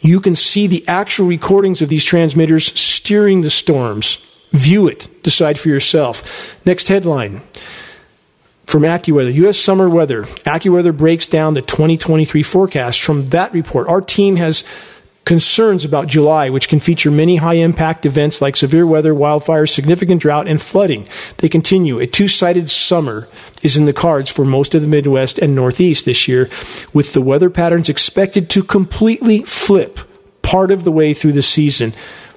You 0.00 0.20
can 0.20 0.34
see 0.34 0.66
the 0.66 0.84
actual 0.88 1.26
recordings 1.26 1.82
of 1.82 1.88
these 1.88 2.04
transmitters 2.04 2.66
steering 2.78 3.42
the 3.42 3.50
storms 3.50 4.26
View 4.52 4.88
it. 4.88 5.08
Decide 5.22 5.58
for 5.58 5.68
yourself. 5.68 6.56
Next 6.64 6.88
headline 6.88 7.42
from 8.66 8.82
AccuWeather, 8.82 9.32
U.S. 9.34 9.58
summer 9.58 9.88
weather. 9.88 10.24
AccuWeather 10.24 10.96
breaks 10.96 11.26
down 11.26 11.54
the 11.54 11.62
2023 11.62 12.42
forecast. 12.42 13.02
From 13.02 13.28
that 13.30 13.52
report, 13.52 13.88
our 13.88 14.00
team 14.00 14.36
has 14.36 14.64
concerns 15.24 15.84
about 15.84 16.06
July, 16.06 16.50
which 16.50 16.68
can 16.68 16.78
feature 16.78 17.10
many 17.10 17.36
high 17.36 17.54
impact 17.54 18.06
events 18.06 18.40
like 18.40 18.56
severe 18.56 18.86
weather, 18.86 19.12
wildfires, 19.12 19.70
significant 19.70 20.22
drought, 20.22 20.46
and 20.46 20.62
flooding. 20.62 21.06
They 21.38 21.48
continue. 21.48 21.98
A 21.98 22.06
two 22.06 22.28
sided 22.28 22.70
summer 22.70 23.28
is 23.62 23.76
in 23.76 23.86
the 23.86 23.92
cards 23.92 24.30
for 24.30 24.44
most 24.44 24.74
of 24.74 24.82
the 24.82 24.88
Midwest 24.88 25.38
and 25.38 25.54
Northeast 25.54 26.04
this 26.04 26.28
year, 26.28 26.48
with 26.92 27.12
the 27.12 27.22
weather 27.22 27.50
patterns 27.50 27.88
expected 27.88 28.48
to 28.50 28.62
completely 28.62 29.42
flip 29.42 29.98
part 30.42 30.70
of 30.70 30.84
the 30.84 30.92
way 30.92 31.12
through 31.12 31.32
the 31.32 31.42
season 31.42 31.92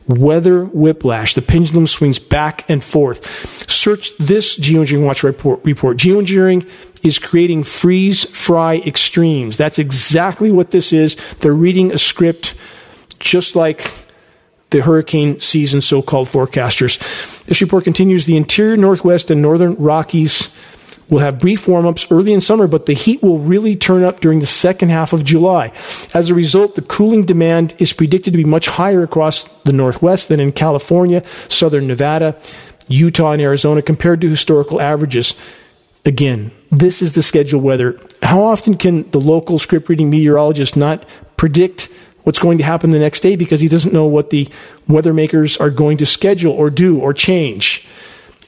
weather 0.10 0.65
whiplash. 0.65 1.36
The 1.36 1.41
pendulum 1.41 1.88
swings 1.88 2.19
back 2.19 2.69
and 2.69 2.84
forth. 2.84 3.69
Search 3.69 4.17
this 4.17 4.58
Geoengineering 4.60 5.06
Watch 5.06 5.24
report. 5.24 5.62
report. 5.63 5.98
Geoengineering 5.98 6.67
is 7.04 7.19
creating 7.19 7.63
freeze 7.63 8.26
fry 8.26 8.78
extremes. 8.86 9.58
That's 9.58 9.80
exactly 9.80 10.52
what 10.52 10.72
this 10.72 10.91
is. 10.91 11.15
They're 11.39 11.54
reading 11.54 11.91
a 11.91 11.98
script 11.98 12.56
just 13.19 13.56
like 13.56 13.89
the 14.72 14.82
hurricane 14.82 15.39
season 15.39 15.82
so 15.82 16.02
called 16.02 16.28
forecasters. 16.28 17.00
This 17.45 17.62
report 17.62 17.84
continues 17.84 18.26
the 18.26 18.38
interior 18.38 18.78
Northwest 18.78 19.32
and 19.32 19.41
Northern 19.41 19.76
Rockies 19.76 20.56
We'll 21.10 21.22
have 21.22 21.39
brief 21.39 21.67
warm 21.67 21.88
ups 21.88 22.12
early 22.12 22.34
in 22.34 22.41
summer, 22.41 22.67
but 22.67 22.86
the 22.86 22.93
heat 22.93 23.24
will 23.24 23.39
really 23.39 23.76
turn 23.76 24.04
up 24.04 24.19
during 24.19 24.39
the 24.39 24.45
second 24.45 24.89
half 24.89 25.12
of 25.12 25.24
July. 25.24 25.72
As 26.13 26.30
a 26.30 26.36
result, 26.36 26.76
the 26.76 26.84
cooling 26.84 27.26
demand 27.26 27.74
is 27.80 27.93
predicted 27.93 28.34
to 28.34 28.38
be 28.38 28.43
much 28.43 28.67
higher 28.67 29.02
across 29.02 29.62
the 29.63 29.74
Northwest 29.74 30.30
than 30.30 30.39
in 30.39 30.52
California, 30.52 31.26
southern 31.48 31.88
Nevada, 31.88 32.39
Utah, 32.88 33.32
and 33.32 33.41
Arizona 33.41 33.82
compared 33.82 34.22
to 34.22 34.30
historical 34.30 34.80
averages. 34.80 35.34
Again, 36.06 36.52
this 36.69 37.02
is 37.02 37.13
the 37.13 37.24
scheduled 37.24 37.63
weather. 37.63 38.00
How 38.22 38.41
often 38.41 38.78
can 38.78 39.10
the 39.10 39.19
local 39.19 39.58
script 39.58 39.89
reading 39.89 40.10
meteorologist 40.10 40.78
not 40.78 41.06
predict 41.38 41.89
what's 42.24 42.39
going 42.39 42.60
to 42.60 42.63
happen 42.63 42.91
the 42.91 43.00
next 43.00 43.22
day 43.22 43.36
because 43.36 43.62
he 43.62 43.67
doesn't 43.67 43.93
know 43.93 44.06
what 44.06 44.30
the 44.30 44.48
weather 44.88 45.13
makers 45.13 45.58
are 45.58 45.72
going 45.72 45.98
to 45.98 46.06
schedule 46.06 46.52
or 46.52 46.69
do 46.69 47.00
or 47.00 47.13
change? 47.13 47.88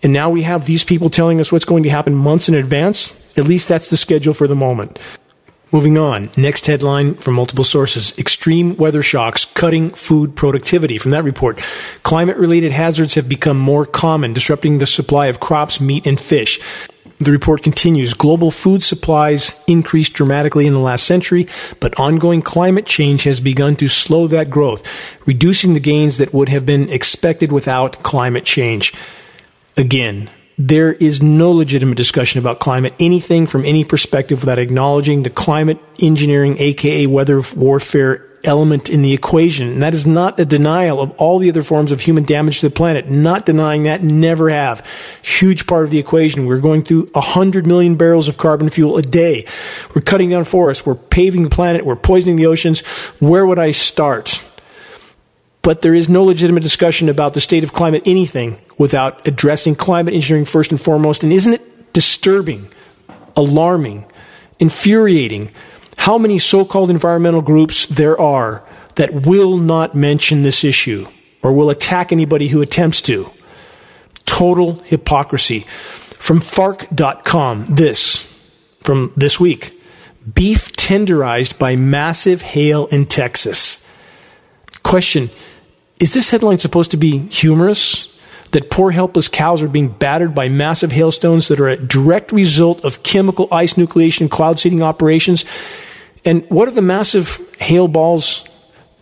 And 0.04 0.14
now 0.14 0.30
we 0.30 0.42
have 0.44 0.66
these 0.66 0.84
people 0.84 1.10
telling 1.10 1.40
us 1.40 1.52
what's 1.52 1.66
going 1.66 1.84
to 1.84 1.90
happen 1.90 2.16
months 2.16 2.50
in 2.50 2.56
advance. 2.56 3.18
At 3.38 3.46
least 3.46 3.68
that's 3.68 3.90
the 3.90 3.98
schedule 3.98 4.34
for 4.34 4.48
the 4.48 4.56
moment. 4.56 5.00
Moving 5.74 5.98
on, 5.98 6.30
next 6.36 6.66
headline 6.68 7.14
from 7.14 7.36
multiple 7.36 7.64
sources 7.64 8.18
Extreme 8.20 8.76
weather 8.76 9.02
shocks 9.02 9.46
cutting 9.46 9.92
food 9.92 10.36
productivity. 10.36 10.98
From 10.98 11.12
that 11.12 11.24
report, 11.24 11.60
climate 12.04 12.36
related 12.36 12.74
hazards 12.74 13.14
have 13.14 13.30
become 13.30 13.58
more 13.58 13.86
common, 13.86 14.34
disrupting 14.34 14.80
the 14.80 14.86
supply 14.86 15.28
of 15.28 15.40
crops, 15.40 15.80
meat, 15.80 16.06
and 16.06 16.20
fish. 16.20 16.60
The 17.22 17.32
report 17.32 17.64
continues 17.64 18.14
global 18.14 18.52
food 18.52 18.84
supplies 18.84 19.64
increased 19.66 20.14
dramatically 20.14 20.68
in 20.68 20.74
the 20.74 20.80
last 20.80 21.06
century, 21.06 21.48
but 21.80 21.98
ongoing 21.98 22.42
climate 22.42 22.86
change 22.86 23.24
has 23.24 23.40
begun 23.40 23.78
to 23.78 23.88
slow 23.88 24.28
that 24.28 24.50
growth, 24.50 24.82
reducing 25.26 25.74
the 25.74 25.80
gains 25.80 26.18
that 26.18 26.34
would 26.34 26.50
have 26.50 26.66
been 26.66 26.92
expected 26.92 27.52
without 27.52 28.04
climate 28.04 28.44
change. 28.44 28.94
Again, 29.77 30.29
there 30.57 30.93
is 30.93 31.23
no 31.23 31.51
legitimate 31.51 31.97
discussion 31.97 32.39
about 32.39 32.60
climate, 32.60 32.93
anything 32.99 33.47
from 33.47 33.65
any 33.65 33.84
perspective, 33.84 34.41
without 34.41 34.60
acknowledging 34.60 35.23
the 35.23 35.29
climate 35.29 35.79
engineering, 35.99 36.57
aka 36.60 37.07
weather 37.07 37.41
warfare 37.55 38.27
element 38.43 38.89
in 38.89 39.01
the 39.01 39.13
equation. 39.13 39.69
And 39.69 39.84
that 39.84 39.93
is 39.93 40.05
not 40.05 40.39
a 40.39 40.45
denial 40.45 40.99
of 40.99 41.12
all 41.12 41.39
the 41.39 41.49
other 41.49 41.63
forms 41.63 41.91
of 41.91 42.01
human 42.01 42.23
damage 42.23 42.60
to 42.60 42.69
the 42.69 42.75
planet. 42.75 43.10
Not 43.10 43.45
denying 43.45 43.84
that, 43.84 44.03
never 44.03 44.49
have. 44.49 44.86
Huge 45.21 45.67
part 45.67 45.86
of 45.86 45.91
the 45.91 45.99
equation. 45.99 46.45
We're 46.45 46.60
going 46.60 46.84
through 46.84 47.07
100 47.13 47.67
million 47.67 47.95
barrels 47.95 48.27
of 48.27 48.38
carbon 48.38 48.69
fuel 48.69 48.97
a 48.97 49.01
day. 49.01 49.45
We're 49.95 50.01
cutting 50.01 50.29
down 50.29 50.45
forests. 50.45 50.86
We're 50.86 50.95
paving 50.95 51.43
the 51.43 51.49
planet. 51.49 51.86
We're 51.86 51.95
poisoning 51.95 52.36
the 52.36 52.47
oceans. 52.47 52.81
Where 53.19 53.45
would 53.45 53.60
I 53.60 53.71
start? 53.71 54.41
But 55.62 55.84
there 55.84 55.93
is 55.93 56.10
no 56.10 56.23
legitimate 56.23 56.63
discussion 56.63 57.07
about 57.07 57.34
the 57.36 57.41
state 57.41 57.63
of 57.63 57.73
climate 57.73 58.01
anything 58.05 58.57
without 58.82 59.28
addressing 59.28 59.76
climate 59.76 60.12
engineering 60.12 60.44
first 60.44 60.72
and 60.72 60.82
foremost. 60.82 61.24
And 61.24 61.32
isn't 61.32 61.54
it 61.54 61.94
disturbing, 61.94 62.67
alarming, 63.38 64.06
infuriating 64.58 65.52
how 65.98 66.17
many 66.17 66.39
so 66.39 66.65
called 66.65 66.89
environmental 66.89 67.44
groups 67.44 67.86
there 67.86 68.20
are 68.20 68.63
that 68.96 69.13
will 69.13 69.58
not 69.58 69.94
mention 69.94 70.41
this 70.41 70.63
issue 70.63 71.08
or 71.44 71.54
will 71.54 71.70
attack 71.70 72.12
anybody 72.12 72.48
who 72.48 72.60
attempts 72.60 73.04
to. 73.04 73.30
Total 74.26 74.74
hypocrisy. 74.86 75.60
From 76.17 76.39
Fark.com, 76.39 77.65
this 77.65 78.28
from 78.84 79.13
this 79.15 79.39
week 79.39 79.80
beef 80.34 80.72
tenderized 80.72 81.60
by 81.60 81.76
massive 81.76 82.41
hail 82.41 82.88
in 82.88 83.06
Texas. 83.06 83.88
Question 84.82 85.30
Is 86.00 86.13
this 86.15 86.32
headline 86.32 86.58
supposed 86.58 86.89
to 86.91 86.98
be 86.98 87.20
humorous? 87.28 88.11
That 88.52 88.70
poor 88.70 88.92
helpless 88.92 89.28
cows 89.28 89.62
are 89.62 89.68
being 89.68 89.88
battered 89.88 90.36
by 90.36 90.50
massive 90.50 90.92
hailstones 90.92 91.48
that 91.48 91.60
are 91.60 91.70
a 91.70 91.78
direct 91.78 92.32
result 92.32 92.84
of 92.84 93.04
chemical 93.04 93.48
ice 93.52 93.76
nucleation 93.76 94.30
cloud 94.30 94.60
seeding 94.60 94.84
operations 94.84 95.46
and 96.26 96.48
what 96.50 96.68
are 96.68 96.72
the 96.72 96.82
massive 96.82 97.40
hail 97.60 97.88
balls 97.88 98.46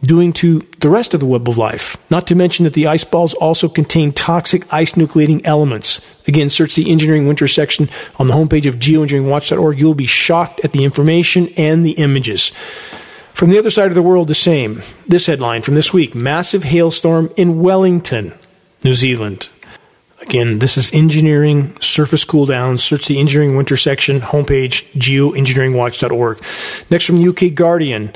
doing 0.01 0.31
to 0.31 0.59
the 0.79 0.89
rest 0.89 1.13
of 1.13 1.19
the 1.19 1.25
web 1.25 1.49
of 1.49 1.57
life? 1.57 1.97
Not 2.09 2.27
to 2.27 2.35
mention 2.35 2.63
that 2.63 2.73
the 2.73 2.87
ice 2.87 3.03
balls 3.03 3.33
also 3.33 3.67
contain 3.67 4.13
toxic 4.13 4.71
ice 4.73 4.93
nucleating 4.93 5.41
elements. 5.43 5.99
Again, 6.27 6.49
search 6.49 6.75
the 6.75 6.89
engineering 6.89 7.27
winter 7.27 7.47
section 7.47 7.89
on 8.17 8.27
the 8.27 8.33
homepage 8.33 8.65
of 8.65 8.75
geoengineeringwatch.org. 8.77 9.79
You'll 9.79 9.95
be 9.95 10.05
shocked 10.05 10.61
at 10.63 10.71
the 10.71 10.85
information 10.85 11.49
and 11.57 11.83
the 11.83 11.91
images. 11.91 12.49
From 13.33 13.49
the 13.49 13.59
other 13.59 13.69
side 13.69 13.87
of 13.87 13.95
the 13.95 14.01
world, 14.01 14.27
the 14.27 14.35
same. 14.35 14.81
This 15.07 15.25
headline 15.25 15.61
from 15.61 15.75
this 15.75 15.93
week 15.93 16.15
Massive 16.15 16.63
hailstorm 16.63 17.31
in 17.35 17.61
Wellington, 17.61 18.33
New 18.83 18.93
Zealand. 18.93 19.49
Again, 20.21 20.59
this 20.59 20.77
is 20.77 20.93
engineering 20.93 21.75
surface 21.79 22.25
cool 22.25 22.45
down. 22.45 22.77
Search 22.77 23.07
the 23.07 23.19
engineering 23.19 23.55
winter 23.55 23.77
section 23.77 24.19
homepage, 24.19 24.91
geoengineeringwatch.org. 24.93 26.43
Next 26.89 27.05
from 27.05 27.17
the 27.17 27.27
UK 27.29 27.55
Guardian, 27.55 28.13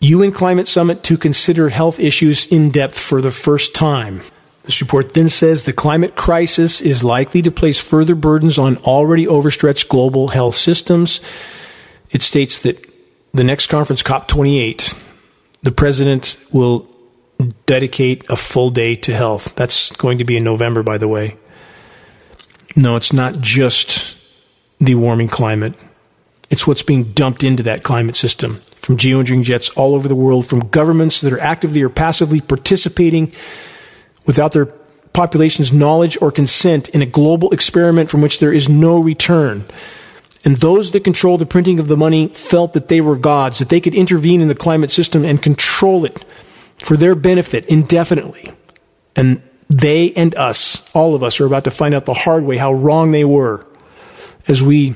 UN 0.00 0.32
Climate 0.32 0.68
Summit 0.68 1.02
to 1.04 1.16
consider 1.16 1.68
health 1.68 2.00
issues 2.00 2.46
in 2.46 2.70
depth 2.70 2.98
for 2.98 3.20
the 3.20 3.30
first 3.30 3.74
time. 3.74 4.22
This 4.64 4.80
report 4.80 5.14
then 5.14 5.28
says 5.28 5.64
the 5.64 5.72
climate 5.72 6.16
crisis 6.16 6.80
is 6.80 7.04
likely 7.04 7.42
to 7.42 7.50
place 7.50 7.78
further 7.78 8.14
burdens 8.14 8.58
on 8.58 8.78
already 8.78 9.28
overstretched 9.28 9.88
global 9.88 10.28
health 10.28 10.56
systems. 10.56 11.20
It 12.10 12.22
states 12.22 12.60
that 12.62 12.84
the 13.32 13.44
next 13.44 13.66
conference, 13.66 14.02
COP28, 14.02 14.98
the 15.62 15.72
president 15.72 16.36
will 16.52 16.88
dedicate 17.66 18.24
a 18.28 18.36
full 18.36 18.70
day 18.70 18.94
to 18.96 19.14
health. 19.14 19.54
That's 19.56 19.92
going 19.92 20.18
to 20.18 20.24
be 20.24 20.36
in 20.36 20.44
November, 20.44 20.82
by 20.82 20.98
the 20.98 21.08
way. 21.08 21.36
No, 22.76 22.96
it's 22.96 23.12
not 23.12 23.40
just 23.40 24.16
the 24.78 24.94
warming 24.94 25.28
climate. 25.28 25.74
It's 26.50 26.66
what's 26.66 26.82
being 26.82 27.12
dumped 27.12 27.42
into 27.42 27.62
that 27.64 27.82
climate 27.82 28.16
system 28.16 28.60
from 28.76 28.96
geoengineering 28.96 29.44
jets 29.44 29.70
all 29.70 29.94
over 29.94 30.08
the 30.08 30.14
world, 30.14 30.46
from 30.46 30.68
governments 30.68 31.20
that 31.22 31.32
are 31.32 31.40
actively 31.40 31.82
or 31.82 31.88
passively 31.88 32.40
participating 32.40 33.32
without 34.26 34.52
their 34.52 34.66
population's 34.66 35.72
knowledge 35.72 36.20
or 36.20 36.30
consent 36.30 36.88
in 36.90 37.00
a 37.00 37.06
global 37.06 37.50
experiment 37.50 38.10
from 38.10 38.20
which 38.20 38.40
there 38.40 38.52
is 38.52 38.68
no 38.68 38.98
return. 38.98 39.64
And 40.44 40.56
those 40.56 40.90
that 40.90 41.04
control 41.04 41.38
the 41.38 41.46
printing 41.46 41.78
of 41.78 41.88
the 41.88 41.96
money 41.96 42.28
felt 42.28 42.74
that 42.74 42.88
they 42.88 43.00
were 43.00 43.16
gods, 43.16 43.58
that 43.60 43.70
they 43.70 43.80
could 43.80 43.94
intervene 43.94 44.42
in 44.42 44.48
the 44.48 44.54
climate 44.54 44.90
system 44.90 45.24
and 45.24 45.42
control 45.42 46.04
it 46.04 46.22
for 46.78 46.96
their 46.96 47.14
benefit 47.14 47.66
indefinitely. 47.66 48.52
And 49.16 49.42
they 49.68 50.12
and 50.12 50.34
us, 50.34 50.88
all 50.94 51.14
of 51.14 51.22
us, 51.22 51.40
are 51.40 51.46
about 51.46 51.64
to 51.64 51.70
find 51.70 51.94
out 51.94 52.04
the 52.04 52.14
hard 52.14 52.44
way 52.44 52.56
how 52.56 52.72
wrong 52.72 53.12
they 53.12 53.24
were 53.24 53.66
as 54.46 54.62
we 54.62 54.94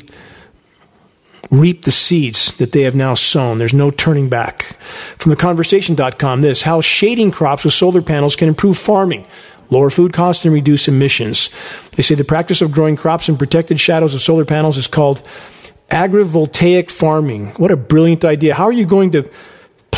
reap 1.51 1.85
the 1.85 1.91
seeds 1.91 2.53
that 2.59 2.73
they 2.73 2.83
have 2.83 2.95
now 2.95 3.15
sown. 3.15 3.59
There's 3.59 3.75
no 3.75 3.91
turning 3.91 4.29
back. 4.29 4.77
From 5.19 5.33
theconversation.com, 5.33 6.41
this 6.43 6.63
how 6.63 6.81
shading 6.81 7.31
crops 7.31 7.65
with 7.65 7.73
solar 7.73 8.03
panels 8.03 8.37
can 8.37 8.49
improve 8.49 8.77
farming, 8.77 9.27
lower 9.71 9.91
food 9.91 10.13
costs, 10.13 10.45
and 10.45 10.53
reduce 10.53 10.89
emissions. 10.89 11.51
They 11.93 12.03
say 12.03 12.15
the 12.15 12.25
practice 12.25 12.61
of 12.61 12.71
growing 12.73 12.97
crops 12.97 13.29
in 13.29 13.39
protected 13.39 13.81
shadows 13.81 14.15
of 14.15 14.21
solar 14.21 14.45
panels 14.45 14.77
is 14.77 14.87
called 14.87 15.23
agrivoltaic 15.89 16.91
farming. 16.91 17.53
What 17.57 17.71
a 17.71 17.77
brilliant 17.77 18.25
idea. 18.25 18.55
How 18.55 18.65
are 18.65 18.73
you 18.73 18.85
going 18.85 19.13
to 19.13 19.31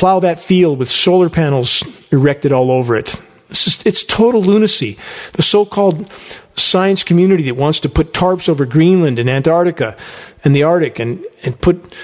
plow 0.01 0.19
that 0.19 0.41
field 0.41 0.79
with 0.79 0.91
solar 0.91 1.29
panels 1.29 1.85
erected 2.11 2.53
all 2.53 2.71
over 2.71 2.97
it. 2.97 3.21
It's, 3.51 3.65
just, 3.65 3.87
it's 3.87 4.03
total 4.03 4.41
lunacy. 4.41 4.97
The 5.35 5.43
so 5.43 5.67
called 5.67 6.11
science 6.57 7.05
community 7.05 7.43
that 7.43 7.57
wants 7.57 7.81
to 7.81 7.91
put 7.91 8.15
tarps 8.15 8.49
over 8.49 8.65
Greenland 8.65 9.19
and 9.19 9.29
Antarctica 9.29 9.99
and 10.43 10.57
the 10.57 10.63
Arctic 10.63 10.99
and, 11.01 11.23
and 11.45 11.61
put 11.61 11.95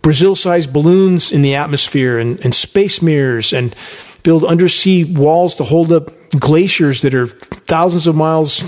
Brazil 0.00 0.36
sized 0.36 0.72
balloons 0.72 1.32
in 1.32 1.42
the 1.42 1.56
atmosphere 1.56 2.20
and, 2.20 2.38
and 2.44 2.54
space 2.54 3.02
mirrors 3.02 3.52
and 3.52 3.74
build 4.22 4.44
undersea 4.44 5.02
walls 5.02 5.56
to 5.56 5.64
hold 5.64 5.90
up 5.90 6.12
glaciers 6.38 7.02
that 7.02 7.16
are 7.16 7.26
thousands 7.26 8.06
of 8.06 8.14
miles 8.14 8.62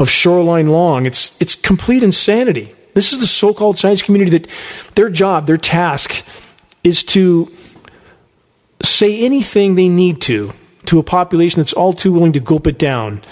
of 0.00 0.10
shoreline 0.10 0.66
long. 0.66 1.06
It's, 1.06 1.40
it's 1.40 1.54
complete 1.54 2.02
insanity. 2.02 2.74
This 2.94 3.12
is 3.12 3.20
the 3.20 3.28
so 3.28 3.54
called 3.54 3.78
science 3.78 4.02
community 4.02 4.38
that 4.38 4.50
their 4.96 5.08
job, 5.08 5.46
their 5.46 5.56
task, 5.56 6.24
is 6.82 7.04
to 7.04 7.52
say 8.82 9.20
anything 9.20 9.74
they 9.74 9.88
need 9.88 10.20
to 10.22 10.52
to 10.86 10.98
a 10.98 11.02
population 11.02 11.60
that's 11.60 11.72
all 11.72 11.92
too 11.92 12.12
willing 12.12 12.32
to 12.32 12.40
gulp 12.40 12.66
it 12.66 12.78
down 12.78 13.22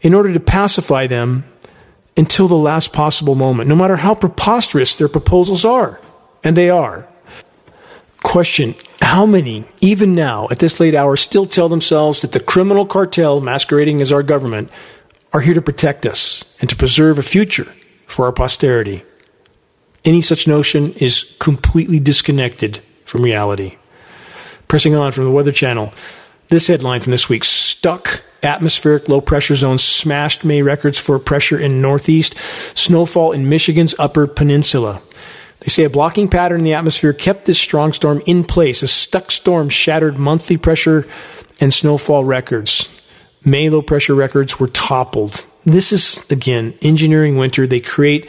in 0.00 0.14
order 0.14 0.32
to 0.32 0.40
pacify 0.40 1.06
them 1.06 1.44
until 2.16 2.48
the 2.48 2.56
last 2.56 2.92
possible 2.92 3.34
moment, 3.34 3.68
no 3.68 3.76
matter 3.76 3.96
how 3.96 4.14
preposterous 4.14 4.94
their 4.94 5.08
proposals 5.08 5.64
are. 5.64 6.00
And 6.42 6.56
they 6.56 6.70
are. 6.70 7.08
Question 8.22 8.74
How 9.02 9.26
many, 9.26 9.66
even 9.80 10.14
now, 10.14 10.48
at 10.50 10.58
this 10.58 10.80
late 10.80 10.94
hour, 10.94 11.16
still 11.16 11.46
tell 11.46 11.68
themselves 11.68 12.20
that 12.20 12.32
the 12.32 12.40
criminal 12.40 12.86
cartel 12.86 13.40
masquerading 13.40 14.00
as 14.00 14.12
our 14.12 14.22
government 14.22 14.70
are 15.32 15.40
here 15.40 15.54
to 15.54 15.62
protect 15.62 16.06
us 16.06 16.44
and 16.60 16.70
to 16.70 16.76
preserve 16.76 17.18
a 17.18 17.22
future 17.22 17.72
for 18.06 18.26
our 18.26 18.32
posterity? 18.32 19.02
Any 20.04 20.22
such 20.22 20.46
notion 20.46 20.92
is 20.94 21.36
completely 21.38 22.00
disconnected 22.00 22.80
from 23.04 23.22
reality. 23.22 23.76
Pressing 24.68 24.96
on 24.96 25.12
from 25.12 25.24
the 25.24 25.30
Weather 25.30 25.52
Channel, 25.52 25.92
this 26.48 26.66
headline 26.66 27.00
from 27.00 27.12
this 27.12 27.28
week 27.28 27.44
Stuck 27.44 28.24
atmospheric 28.42 29.08
low 29.08 29.20
pressure 29.20 29.54
zone 29.54 29.78
smashed 29.78 30.44
May 30.44 30.60
records 30.60 30.98
for 30.98 31.18
pressure 31.20 31.58
in 31.58 31.80
Northeast, 31.80 32.34
snowfall 32.76 33.32
in 33.32 33.48
Michigan's 33.48 33.94
Upper 33.98 34.26
Peninsula. 34.26 35.00
They 35.60 35.68
say 35.68 35.84
a 35.84 35.90
blocking 35.90 36.28
pattern 36.28 36.60
in 36.60 36.64
the 36.64 36.74
atmosphere 36.74 37.12
kept 37.12 37.44
this 37.44 37.58
strong 37.58 37.92
storm 37.92 38.22
in 38.26 38.44
place. 38.44 38.82
A 38.82 38.88
stuck 38.88 39.30
storm 39.30 39.68
shattered 39.68 40.18
monthly 40.18 40.56
pressure 40.56 41.06
and 41.60 41.72
snowfall 41.72 42.24
records. 42.24 42.88
May 43.44 43.70
low 43.70 43.82
pressure 43.82 44.14
records 44.14 44.58
were 44.58 44.68
toppled. 44.68 45.46
This 45.64 45.92
is, 45.92 46.28
again, 46.30 46.74
engineering 46.82 47.36
winter. 47.36 47.66
They 47.66 47.80
create 47.80 48.28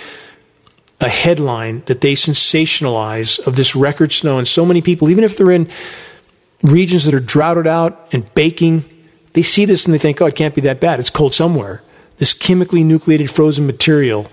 a 0.99 1.09
headline 1.09 1.83
that 1.85 2.01
they 2.01 2.13
sensationalize 2.13 3.45
of 3.45 3.55
this 3.55 3.75
record 3.75 4.11
snow. 4.11 4.37
And 4.37 4.47
so 4.47 4.65
many 4.65 4.81
people, 4.81 5.09
even 5.09 5.23
if 5.23 5.37
they're 5.37 5.51
in 5.51 5.69
regions 6.63 7.05
that 7.05 7.13
are 7.13 7.19
droughted 7.19 7.67
out 7.67 8.13
and 8.13 8.33
baking, 8.33 8.83
they 9.33 9.41
see 9.43 9.65
this 9.65 9.85
and 9.85 9.93
they 9.93 9.99
think, 9.99 10.21
oh, 10.21 10.25
it 10.25 10.35
can't 10.35 10.55
be 10.55 10.61
that 10.61 10.79
bad. 10.79 10.99
It's 10.99 11.09
cold 11.09 11.33
somewhere. 11.33 11.81
This 12.17 12.33
chemically 12.33 12.83
nucleated 12.83 13.29
frozen 13.29 13.67
material. 13.67 14.27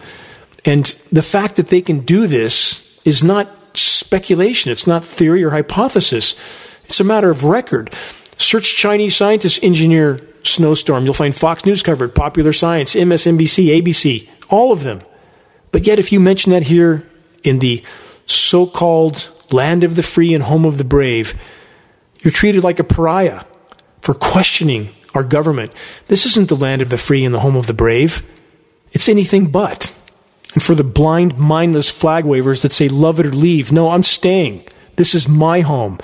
And 0.65 0.87
the 1.13 1.23
fact 1.23 1.57
that 1.57 1.69
they 1.69 1.83
can 1.83 2.01
do 2.01 2.27
this 2.27 3.01
is 3.05 3.23
not 3.23 3.49
speculation, 3.77 4.73
it's 4.73 4.87
not 4.87 5.05
theory 5.05 5.45
or 5.45 5.51
hypothesis. 5.51 6.39
It's 6.85 7.01
a 7.01 7.05
matter 7.05 7.31
of 7.31 7.45
record. 7.45 7.93
Search 8.39 8.77
Chinese 8.77 9.17
scientists 9.17 9.59
engineer 9.63 10.21
snowstorm. 10.43 11.05
You'll 11.05 11.15
find 11.15 11.35
Fox 11.35 11.65
News 11.65 11.83
covered, 11.83 12.15
Popular 12.15 12.53
Science, 12.53 12.95
MSNBC, 12.95 13.83
ABC, 13.83 14.29
all 14.49 14.73
of 14.73 14.85
them. 14.85 15.03
But 15.73 15.87
yet, 15.87 15.99
if 15.99 16.13
you 16.13 16.21
mention 16.21 16.53
that 16.53 16.65
here 16.65 17.07
in 17.43 17.59
the 17.59 17.83
so 18.27 18.67
called 18.67 19.31
land 19.51 19.85
of 19.85 19.97
the 19.97 20.03
free 20.03 20.35
and 20.35 20.45
home 20.45 20.65
of 20.65 20.79
the 20.79 20.85
brave, 20.85 21.35
you're 22.25 22.33
treated 22.33 22.65
like 22.65 22.81
a 22.81 22.85
pariah 22.85 23.45
for 24.01 24.15
questioning 24.15 24.89
our 25.15 25.23
government. 25.23 25.73
This 26.09 26.27
isn't 26.27 26.49
the 26.49 26.57
land 26.57 26.83
of 26.83 26.89
the 26.91 26.99
free 26.99 27.25
and 27.25 27.35
the 27.35 27.41
home 27.41 27.55
of 27.55 27.69
the 27.69 27.75
brave. 27.75 28.29
It's 28.93 29.09
anything 29.09 29.47
but. 29.47 29.95
And 30.55 30.63
for 30.63 30.75
the 30.75 30.85
blind, 30.85 31.39
mindless 31.39 31.91
flag 31.91 32.25
wavers 32.25 32.63
that 32.63 32.73
say, 32.73 32.89
love 32.89 33.21
it 33.21 33.27
or 33.27 33.33
leave, 33.33 33.71
no, 33.71 33.91
I'm 33.91 34.03
staying. 34.03 34.65
This 34.97 35.15
is 35.15 35.29
my 35.29 35.61
home. 35.61 35.99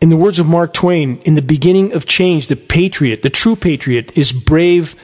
In 0.00 0.10
the 0.10 0.16
words 0.16 0.38
of 0.38 0.46
Mark 0.46 0.72
Twain, 0.72 1.18
in 1.24 1.34
the 1.34 1.42
beginning 1.42 1.92
of 1.92 2.06
change, 2.06 2.46
the 2.46 2.56
patriot, 2.56 3.22
the 3.22 3.30
true 3.30 3.56
patriot, 3.56 4.12
is 4.16 4.32
brave 4.32 4.94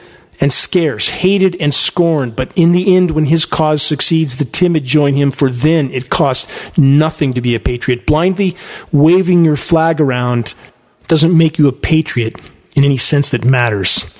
and 0.41 0.51
scarce, 0.51 1.07
hated 1.07 1.55
and 1.61 1.73
scorned. 1.73 2.35
But 2.35 2.51
in 2.55 2.71
the 2.71 2.95
end, 2.95 3.11
when 3.11 3.25
his 3.25 3.45
cause 3.45 3.83
succeeds, 3.83 4.37
the 4.37 4.45
timid 4.45 4.83
join 4.83 5.13
him, 5.13 5.29
for 5.29 5.49
then 5.49 5.91
it 5.91 6.09
costs 6.09 6.51
nothing 6.77 7.33
to 7.33 7.41
be 7.41 7.53
a 7.53 7.59
patriot. 7.59 8.07
Blindly 8.07 8.57
waving 8.91 9.45
your 9.45 9.55
flag 9.55 10.01
around 10.01 10.55
doesn't 11.07 11.37
make 11.37 11.59
you 11.59 11.67
a 11.67 11.71
patriot 11.71 12.35
in 12.75 12.83
any 12.83 12.97
sense 12.97 13.29
that 13.29 13.45
matters. 13.45 14.11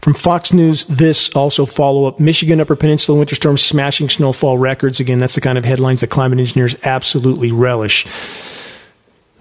From 0.00 0.14
Fox 0.14 0.52
News, 0.52 0.84
this 0.86 1.30
also 1.30 1.64
follow 1.64 2.06
up 2.06 2.18
Michigan 2.18 2.60
Upper 2.60 2.74
Peninsula 2.74 3.18
winter 3.18 3.36
storm 3.36 3.56
smashing 3.56 4.08
snowfall 4.08 4.58
records. 4.58 4.98
Again, 4.98 5.18
that's 5.18 5.36
the 5.36 5.40
kind 5.40 5.58
of 5.58 5.64
headlines 5.64 6.00
that 6.00 6.10
climate 6.10 6.40
engineers 6.40 6.76
absolutely 6.84 7.52
relish. 7.52 8.04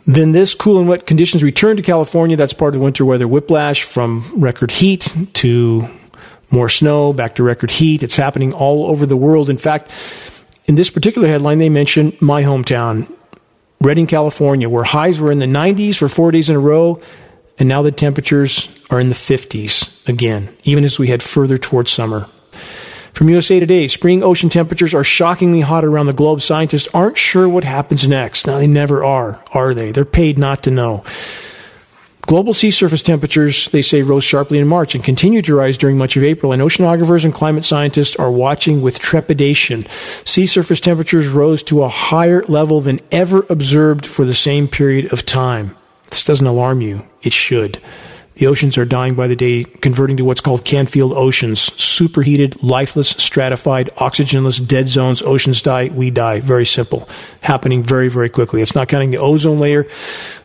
Then 0.06 0.32
this 0.32 0.56
cool 0.56 0.80
and 0.80 0.88
wet 0.88 1.06
conditions 1.06 1.44
return 1.44 1.78
to 1.78 1.84
California. 1.84 2.36
That's 2.36 2.54
part 2.54 2.74
of 2.74 2.80
the 2.80 2.84
winter 2.84 3.06
weather 3.06 3.28
whiplash 3.28 3.84
from 3.84 4.32
record 4.36 4.72
heat 4.72 5.14
to 5.34 5.88
more 6.52 6.70
snow, 6.70 7.14
back 7.14 7.36
to 7.36 7.44
record 7.44 7.72
heat. 7.72 8.04
It's 8.04 8.16
happening 8.16 8.54
all 8.54 8.88
over 8.88 9.06
the 9.06 9.18
world. 9.18 9.50
In 9.50 9.58
fact, 9.58 9.92
in 10.66 10.76
this 10.76 10.90
particular 10.90 11.28
headline, 11.28 11.60
they 11.60 11.70
mention 11.70 12.16
my 12.20 12.44
hometown, 12.44 13.12
Redding, 13.80 14.08
California, 14.08 14.70
where 14.70 14.84
highs 14.84 15.20
were 15.20 15.32
in 15.32 15.40
the 15.40 15.46
90s 15.46 15.96
for 15.96 16.08
four 16.08 16.32
days 16.32 16.50
in 16.50 16.56
a 16.56 16.60
row, 16.60 17.02
and 17.58 17.68
now 17.68 17.82
the 17.82 17.92
temperatures 17.92 18.68
are 18.90 19.00
in 19.00 19.10
the 19.10 19.16
50s 19.16 20.08
again, 20.08 20.56
even 20.64 20.84
as 20.84 21.00
we 21.00 21.08
head 21.08 21.24
further 21.24 21.58
towards 21.58 21.92
summer. 21.92 22.28
From 23.14 23.30
USA 23.30 23.60
Today, 23.60 23.88
spring 23.88 24.24
ocean 24.24 24.50
temperatures 24.50 24.94
are 24.94 25.04
shockingly 25.04 25.62
hot 25.62 25.84
around 25.84 26.06
the 26.06 26.14
globe. 26.14 26.42
Scientists 26.42 26.88
aren't 26.94 27.18
sure 27.18 27.48
what 27.48 27.64
happens 27.64 28.08
next. 28.08 28.48
Now, 28.48 28.58
they 28.58 28.68
never 28.68 29.04
are, 29.04 29.44
are 29.54 29.74
they? 29.74 29.92
They're 29.92 30.06
paid 30.06 30.38
not 30.38 30.64
to 30.64 30.72
know. 30.72 31.04
Global 32.22 32.54
sea 32.54 32.72
surface 32.72 33.02
temperatures, 33.02 33.68
they 33.70 33.82
say, 33.82 34.04
rose 34.04 34.24
sharply 34.24 34.60
in 34.60 34.68
March 34.68 34.96
and 34.96 35.04
continued 35.04 35.44
to 35.46 35.56
rise 35.56 35.78
during 35.78 35.98
much 35.98 36.16
of 36.16 36.24
April, 36.24 36.52
and 36.52 36.62
oceanographers 36.62 37.26
and 37.26 37.34
climate 37.34 37.66
scientists 37.66 38.16
are 38.16 38.32
watching 38.32 38.82
with 38.82 39.00
trepidation. 39.00 39.86
Sea 40.24 40.46
surface 40.46 40.80
temperatures 40.80 41.28
rose 41.28 41.64
to 41.64 41.84
a 41.84 41.90
higher 41.90 42.44
level 42.44 42.80
than 42.80 43.02
ever 43.12 43.46
observed 43.50 44.06
for 44.06 44.24
the 44.24 44.36
same 44.36 44.68
period 44.68 45.12
of 45.12 45.26
time. 45.26 45.76
This 46.10 46.24
doesn't 46.24 46.46
alarm 46.46 46.82
you. 46.82 47.06
It 47.24 47.34
should. 47.34 47.82
The 48.42 48.48
oceans 48.48 48.76
are 48.80 48.86
dying 48.86 49.14
by 49.14 49.28
the 49.28 49.36
day, 49.36 49.66
converting 49.66 50.18
to 50.18 50.26
what's 50.26 50.42
called 50.42 50.66
Canfield 50.66 51.14
oceans. 51.14 51.62
Superheated, 51.80 52.64
lifeless, 52.64 53.10
stratified, 53.10 53.92
oxygenless, 53.98 54.60
dead 54.60 54.88
zones. 54.88 55.22
Oceans 55.22 55.62
die, 55.62 55.92
we 55.94 56.10
die. 56.10 56.40
Very 56.40 56.66
simple. 56.66 57.08
Happening 57.42 57.84
very, 57.84 58.10
very 58.10 58.30
quickly. 58.30 58.64
It's 58.64 58.74
not 58.74 58.88
counting 58.88 59.12
the 59.12 59.20
ozone 59.20 59.60
layer. 59.60 59.88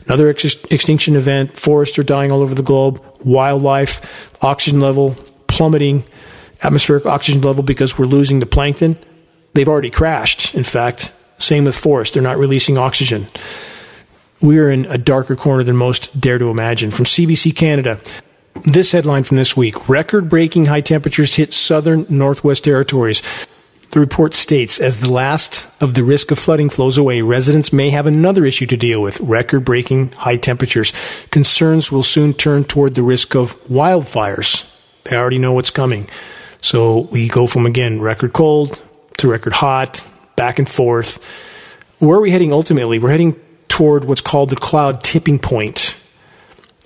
Another 0.05 0.29
ex- 0.29 0.63
extinction 0.65 1.17
event. 1.17 1.59
Forests 1.59 1.99
are 1.99 2.03
dying 2.03 2.31
all 2.31 2.43
over 2.43 2.55
the 2.55 2.63
globe. 2.63 3.03
Wildlife, 3.25 4.37
oxygen 4.43 4.83
level 4.83 5.17
plummeting, 5.47 6.05
atmospheric 6.63 7.07
oxygen 7.07 7.41
level 7.41 7.63
because 7.63 7.99
we're 7.99 8.05
losing 8.05 8.41
the 8.41 8.45
plankton. 8.45 8.99
They've 9.55 9.71
already 9.71 9.89
crashed, 9.89 10.55
in 10.55 10.65
fact. 10.65 11.15
Same 11.39 11.65
with 11.65 11.75
forests. 11.75 12.13
They're 12.13 12.23
not 12.23 12.37
releasing 12.37 12.77
oxygen 12.77 13.29
we 14.41 14.59
are 14.59 14.71
in 14.71 14.87
a 14.87 14.99
darker 14.99 15.37
corner 15.37 15.63
than 15.63 15.77
most 15.77 16.21
dare 16.21 16.39
to 16.39 16.51
imagine. 16.51 16.91
From 16.91 17.05
CBC 17.05 17.55
Canada, 17.55 18.01
this 18.65 18.93
headline 18.93 19.25
from 19.25 19.37
this 19.37 19.57
week 19.57 19.89
record 19.89 20.29
breaking 20.29 20.67
high 20.67 20.81
temperatures 20.81 21.37
hit 21.37 21.53
southern 21.53 22.07
Northwest 22.09 22.65
Territories. 22.65 23.23
The 23.91 24.01
report 24.01 24.35
states 24.35 24.81
as 24.81 25.01
the 25.01 25.11
last 25.11 25.71
of 25.81 25.95
the 25.95 26.03
risk 26.03 26.31
of 26.31 26.39
flooding 26.39 26.71
flows 26.71 26.99
away, 26.99 27.23
residents 27.23 27.73
may 27.73 27.91
have 27.91 28.07
another 28.07 28.45
issue 28.45 28.67
to 28.67 28.77
deal 28.77 29.01
with 29.01 29.21
record 29.21 29.65
breaking 29.65 30.13
high 30.13 30.37
temperatures. 30.37 30.93
Concerns 31.31 31.93
will 31.93 32.03
soon 32.03 32.35
turn 32.35 32.65
toward 32.65 32.95
the 32.95 33.03
risk 33.03 33.37
of 33.37 33.63
wildfires. 33.65 34.71
They 35.05 35.17
already 35.17 35.39
know 35.39 35.53
what's 35.53 35.71
coming. 35.71 36.09
So 36.61 37.01
we 37.13 37.29
go 37.29 37.47
from 37.47 37.65
again 37.65 38.01
record 38.01 38.33
cold 38.33 38.83
to 39.19 39.31
record 39.31 39.53
hot, 39.53 40.05
back 40.35 40.59
and 40.59 40.69
forth. 40.69 41.23
Where 42.01 42.19
are 42.19 42.21
we 42.21 42.31
heading 42.31 42.53
ultimately? 42.53 42.99
We're 42.99 43.11
heading 43.11 43.41
toward 43.77 44.07
what's 44.07 44.23
called 44.23 44.49
the 44.49 44.57
cloud 44.57 45.05
tipping 45.05 45.39
point. 45.39 46.01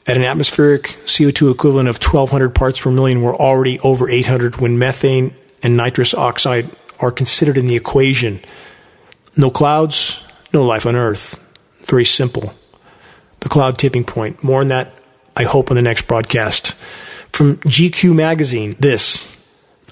At 0.08 0.16
an 0.16 0.24
atmospheric 0.24 0.98
CO2 1.04 1.52
equivalent 1.52 1.88
of 1.88 2.02
1200 2.02 2.52
parts 2.52 2.80
per 2.80 2.90
million, 2.90 3.22
we're 3.22 3.36
already 3.36 3.78
over 3.78 4.10
800 4.10 4.56
when 4.56 4.76
methane 4.76 5.32
and 5.62 5.76
nitrous 5.76 6.14
oxide 6.14 6.68
are 6.98 7.12
considered 7.12 7.56
in 7.56 7.66
the 7.66 7.76
equation. 7.76 8.40
No 9.36 9.50
clouds, 9.50 10.26
no 10.52 10.64
life 10.64 10.84
on 10.84 10.96
Earth. 10.96 11.38
Very 11.82 12.04
simple. 12.04 12.54
The 13.38 13.48
cloud 13.48 13.78
tipping 13.78 14.02
point. 14.02 14.42
More 14.42 14.60
on 14.60 14.66
that, 14.66 14.92
I 15.36 15.44
hope, 15.44 15.70
on 15.70 15.76
the 15.76 15.82
next 15.82 16.08
broadcast. 16.08 16.74
From 17.30 17.58
GQ 17.58 18.16
Magazine, 18.16 18.74
this 18.80 19.40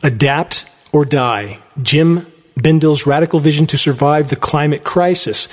Adapt 0.02 0.68
or 0.90 1.04
Die. 1.04 1.60
Jem 1.80 2.26
Bendell's 2.56 3.06
radical 3.06 3.38
vision 3.38 3.68
to 3.68 3.78
survive 3.78 4.30
the 4.30 4.36
climate 4.36 4.82
crisis. 4.82 5.48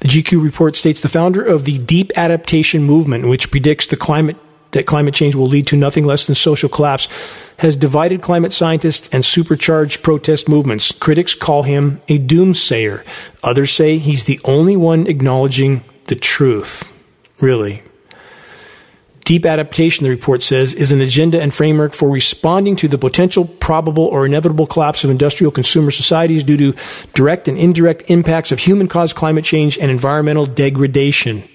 The 0.00 0.08
GQ 0.08 0.42
report 0.42 0.76
states 0.76 1.00
the 1.00 1.08
founder 1.08 1.42
of 1.42 1.64
the 1.64 1.78
deep 1.78 2.12
adaptation 2.16 2.84
movement, 2.84 3.28
which 3.28 3.50
predicts 3.50 3.86
the 3.86 3.96
climate 3.96 4.36
that 4.72 4.86
climate 4.86 5.14
change 5.14 5.34
will 5.34 5.46
lead 5.46 5.66
to 5.66 5.76
nothing 5.76 6.04
less 6.04 6.26
than 6.26 6.34
social 6.34 6.68
collapse, 6.68 7.08
has 7.58 7.76
divided 7.76 8.20
climate 8.20 8.52
scientists 8.52 9.08
and 9.12 9.24
supercharged 9.24 10.02
protest 10.02 10.48
movements. 10.48 10.92
Critics 10.92 11.34
call 11.34 11.62
him 11.62 12.00
a 12.08 12.18
doomsayer. 12.18 13.02
Others 13.42 13.72
say 13.72 13.98
he's 13.98 14.24
the 14.24 14.40
only 14.44 14.76
one 14.76 15.06
acknowledging 15.06 15.84
the 16.06 16.14
truth. 16.16 16.84
Really, 17.40 17.82
Deep 19.28 19.44
adaptation, 19.44 20.04
the 20.04 20.10
report 20.10 20.42
says, 20.42 20.72
is 20.72 20.90
an 20.90 21.02
agenda 21.02 21.38
and 21.38 21.52
framework 21.52 21.92
for 21.92 22.08
responding 22.08 22.74
to 22.74 22.88
the 22.88 22.96
potential, 22.96 23.44
probable, 23.44 24.06
or 24.06 24.24
inevitable 24.24 24.66
collapse 24.66 25.04
of 25.04 25.10
industrial 25.10 25.52
consumer 25.52 25.90
societies 25.90 26.42
due 26.42 26.56
to 26.56 26.74
direct 27.12 27.46
and 27.46 27.58
indirect 27.58 28.04
impacts 28.08 28.52
of 28.52 28.58
human 28.58 28.88
caused 28.88 29.14
climate 29.16 29.44
change 29.44 29.76
and 29.76 29.90
environmental 29.90 30.46
degradation. 30.46 31.46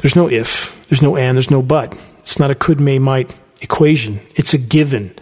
There's 0.00 0.16
no 0.16 0.28
if, 0.28 0.84
there's 0.88 1.00
no 1.00 1.16
and, 1.16 1.36
there's 1.36 1.52
no 1.52 1.62
but. 1.62 1.96
It's 2.18 2.40
not 2.40 2.50
a 2.50 2.54
could, 2.56 2.80
may, 2.80 2.98
might 2.98 3.32
equation. 3.60 4.18
It's 4.34 4.52
a 4.52 4.58
given. 4.58 5.14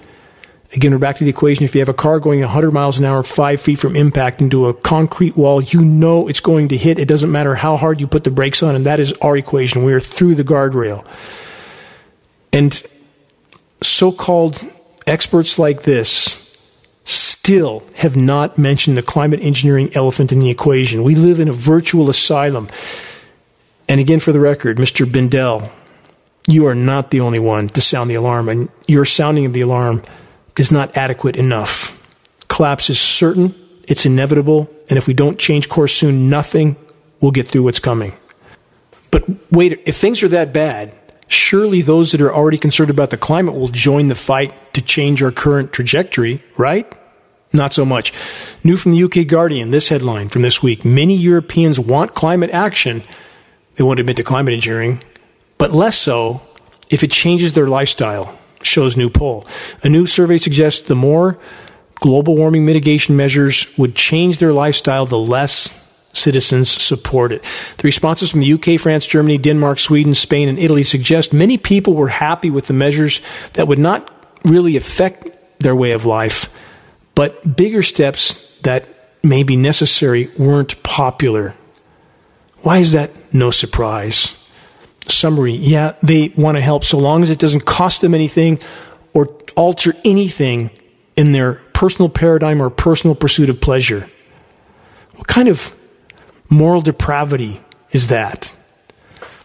Again, 0.74 0.90
we're 0.90 0.98
back 0.98 1.16
to 1.18 1.24
the 1.24 1.30
equation. 1.30 1.64
If 1.64 1.76
you 1.76 1.80
have 1.80 1.88
a 1.88 1.94
car 1.94 2.18
going 2.18 2.40
100 2.40 2.72
miles 2.72 2.98
an 2.98 3.04
hour, 3.04 3.22
five 3.22 3.60
feet 3.60 3.78
from 3.78 3.94
impact 3.94 4.42
into 4.42 4.66
a 4.66 4.74
concrete 4.74 5.36
wall, 5.36 5.62
you 5.62 5.80
know 5.80 6.26
it's 6.26 6.40
going 6.40 6.66
to 6.68 6.76
hit. 6.76 6.98
It 6.98 7.06
doesn't 7.06 7.30
matter 7.30 7.54
how 7.54 7.76
hard 7.76 8.00
you 8.00 8.08
put 8.08 8.24
the 8.24 8.32
brakes 8.32 8.60
on, 8.60 8.74
and 8.74 8.84
that 8.84 8.98
is 8.98 9.12
our 9.22 9.36
equation. 9.36 9.84
We 9.84 9.92
are 9.92 10.00
through 10.00 10.34
the 10.34 10.42
guardrail. 10.42 11.06
And 12.52 12.82
so 13.82 14.10
called 14.10 14.66
experts 15.06 15.60
like 15.60 15.82
this 15.82 16.58
still 17.04 17.84
have 17.94 18.16
not 18.16 18.58
mentioned 18.58 18.98
the 18.98 19.02
climate 19.02 19.40
engineering 19.42 19.92
elephant 19.94 20.32
in 20.32 20.40
the 20.40 20.50
equation. 20.50 21.04
We 21.04 21.14
live 21.14 21.38
in 21.38 21.48
a 21.48 21.52
virtual 21.52 22.10
asylum. 22.10 22.68
And 23.88 24.00
again, 24.00 24.18
for 24.18 24.32
the 24.32 24.40
record, 24.40 24.78
Mr. 24.78 25.10
Bendell, 25.10 25.70
you 26.48 26.66
are 26.66 26.74
not 26.74 27.12
the 27.12 27.20
only 27.20 27.38
one 27.38 27.68
to 27.68 27.80
sound 27.80 28.10
the 28.10 28.16
alarm, 28.16 28.48
and 28.48 28.70
your 28.88 29.04
sounding 29.04 29.46
of 29.46 29.52
the 29.52 29.60
alarm 29.60 30.02
is 30.58 30.70
not 30.70 30.96
adequate 30.96 31.36
enough. 31.36 32.00
Collapse 32.48 32.90
is 32.90 33.00
certain, 33.00 33.54
it's 33.88 34.06
inevitable, 34.06 34.70
and 34.88 34.96
if 34.96 35.06
we 35.06 35.14
don't 35.14 35.38
change 35.38 35.68
course 35.68 35.94
soon, 35.94 36.30
nothing 36.30 36.76
will 37.20 37.30
get 37.30 37.48
through 37.48 37.62
what's 37.64 37.80
coming. 37.80 38.12
But 39.10 39.24
wait, 39.50 39.80
if 39.86 39.96
things 39.96 40.22
are 40.22 40.28
that 40.28 40.52
bad, 40.52 40.94
surely 41.28 41.82
those 41.82 42.12
that 42.12 42.20
are 42.20 42.34
already 42.34 42.58
concerned 42.58 42.90
about 42.90 43.10
the 43.10 43.16
climate 43.16 43.54
will 43.54 43.68
join 43.68 44.08
the 44.08 44.14
fight 44.14 44.74
to 44.74 44.82
change 44.82 45.22
our 45.22 45.30
current 45.30 45.72
trajectory, 45.72 46.42
right? 46.56 46.92
Not 47.52 47.72
so 47.72 47.84
much. 47.84 48.12
New 48.64 48.76
from 48.76 48.92
the 48.92 49.04
UK 49.04 49.26
Guardian, 49.26 49.70
this 49.70 49.88
headline 49.88 50.28
from 50.28 50.42
this 50.42 50.62
week 50.62 50.84
Many 50.84 51.16
Europeans 51.16 51.78
want 51.78 52.14
climate 52.14 52.50
action. 52.50 53.02
They 53.76 53.84
won't 53.84 54.00
admit 54.00 54.16
to 54.16 54.24
climate 54.24 54.54
engineering, 54.54 55.02
but 55.58 55.72
less 55.72 55.96
so 55.96 56.42
if 56.90 57.02
it 57.02 57.10
changes 57.10 57.52
their 57.52 57.68
lifestyle, 57.68 58.38
shows 58.66 58.96
new 58.96 59.10
poll. 59.10 59.46
A 59.82 59.88
new 59.88 60.06
survey 60.06 60.38
suggests 60.38 60.86
the 60.86 60.94
more 60.94 61.38
global 61.96 62.36
warming 62.36 62.66
mitigation 62.66 63.16
measures 63.16 63.66
would 63.78 63.94
change 63.94 64.38
their 64.38 64.52
lifestyle, 64.52 65.06
the 65.06 65.18
less 65.18 65.80
citizens 66.12 66.70
support 66.70 67.32
it. 67.32 67.42
The 67.78 67.84
responses 67.84 68.30
from 68.30 68.40
the 68.40 68.52
UK, 68.52 68.80
France, 68.80 69.06
Germany, 69.06 69.38
Denmark, 69.38 69.78
Sweden, 69.78 70.14
Spain, 70.14 70.48
and 70.48 70.58
Italy 70.58 70.82
suggest 70.82 71.32
many 71.32 71.58
people 71.58 71.94
were 71.94 72.08
happy 72.08 72.50
with 72.50 72.66
the 72.66 72.72
measures 72.72 73.20
that 73.54 73.68
would 73.68 73.78
not 73.78 74.10
really 74.44 74.76
affect 74.76 75.28
their 75.58 75.74
way 75.74 75.92
of 75.92 76.04
life, 76.04 76.50
But 77.14 77.56
bigger 77.56 77.82
steps 77.82 78.58
that 78.62 78.88
may 79.22 79.44
be 79.44 79.56
necessary 79.56 80.28
weren't 80.36 80.82
popular. 80.82 81.54
Why 82.62 82.78
is 82.78 82.92
that 82.92 83.10
no 83.32 83.50
surprise? 83.50 84.36
Summary 85.08 85.52
Yeah, 85.52 85.94
they 86.02 86.28
want 86.36 86.56
to 86.56 86.62
help 86.62 86.84
so 86.84 86.98
long 86.98 87.22
as 87.22 87.30
it 87.30 87.38
doesn't 87.38 87.64
cost 87.64 88.00
them 88.00 88.14
anything 88.14 88.58
or 89.12 89.26
alter 89.56 89.94
anything 90.04 90.70
in 91.16 91.32
their 91.32 91.54
personal 91.72 92.08
paradigm 92.08 92.62
or 92.62 92.70
personal 92.70 93.14
pursuit 93.14 93.48
of 93.50 93.60
pleasure. 93.60 94.08
What 95.14 95.26
kind 95.26 95.48
of 95.48 95.74
moral 96.50 96.80
depravity 96.80 97.60
is 97.92 98.08
that? 98.08 98.54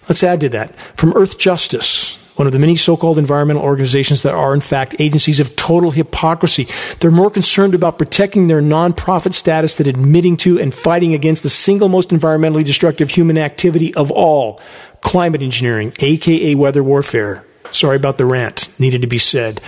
Let's 0.08 0.24
add 0.24 0.40
to 0.42 0.50
that. 0.50 0.76
From 0.98 1.14
Earth 1.16 1.38
Justice, 1.38 2.18
one 2.40 2.48
of 2.48 2.54
the 2.54 2.60
many 2.60 2.78
so 2.78 2.96
called 2.96 3.18
environmental 3.18 3.62
organizations 3.62 4.24
that 4.24 4.34
are, 4.34 4.54
in 4.54 4.62
fact, 4.62 4.96
agencies 4.98 5.42
of 5.42 5.58
total 5.58 5.92
hypocrisy. 5.92 6.68
They're 7.00 7.12
more 7.12 7.30
concerned 7.30 7.76
about 7.76 7.98
protecting 7.98 8.48
their 8.48 8.62
nonprofit 8.62 9.34
status 9.34 9.76
than 9.76 9.90
admitting 9.90 10.38
to 10.38 10.58
and 10.58 10.74
fighting 10.74 11.14
against 11.14 11.44
the 11.44 11.50
single 11.50 11.90
most 11.90 12.10
environmentally 12.10 12.64
destructive 12.64 13.10
human 13.10 13.38
activity 13.38 13.94
of 13.94 14.10
all 14.10 14.62
climate 15.02 15.42
engineering, 15.42 15.94
aka 16.00 16.56
weather 16.56 16.84
warfare. 16.84 17.46
Sorry 17.72 17.96
about 17.96 18.18
the 18.18 18.26
rant, 18.26 18.74
needed 18.80 19.02
to 19.02 19.08
be 19.08 19.18
said. 19.18 19.62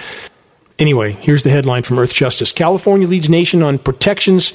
Anyway, 0.79 1.11
here's 1.13 1.43
the 1.43 1.49
headline 1.51 1.83
from 1.83 1.99
Earth 1.99 2.13
Justice 2.13 2.51
California 2.51 3.07
leads 3.07 3.29
nation 3.29 3.61
on 3.61 3.77
protections 3.77 4.53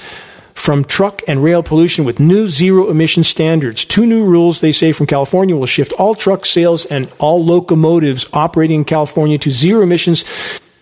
from 0.54 0.84
truck 0.84 1.22
and 1.28 1.44
rail 1.44 1.62
pollution 1.62 2.04
with 2.04 2.18
new 2.18 2.48
zero 2.48 2.90
emission 2.90 3.22
standards. 3.22 3.84
Two 3.84 4.06
new 4.06 4.24
rules, 4.24 4.60
they 4.60 4.72
say, 4.72 4.90
from 4.90 5.06
California 5.06 5.56
will 5.56 5.66
shift 5.66 5.92
all 5.92 6.14
truck 6.14 6.46
sales 6.46 6.86
and 6.86 7.12
all 7.18 7.44
locomotives 7.44 8.26
operating 8.32 8.80
in 8.80 8.84
California 8.84 9.38
to 9.38 9.50
zero 9.50 9.82
emissions, 9.82 10.24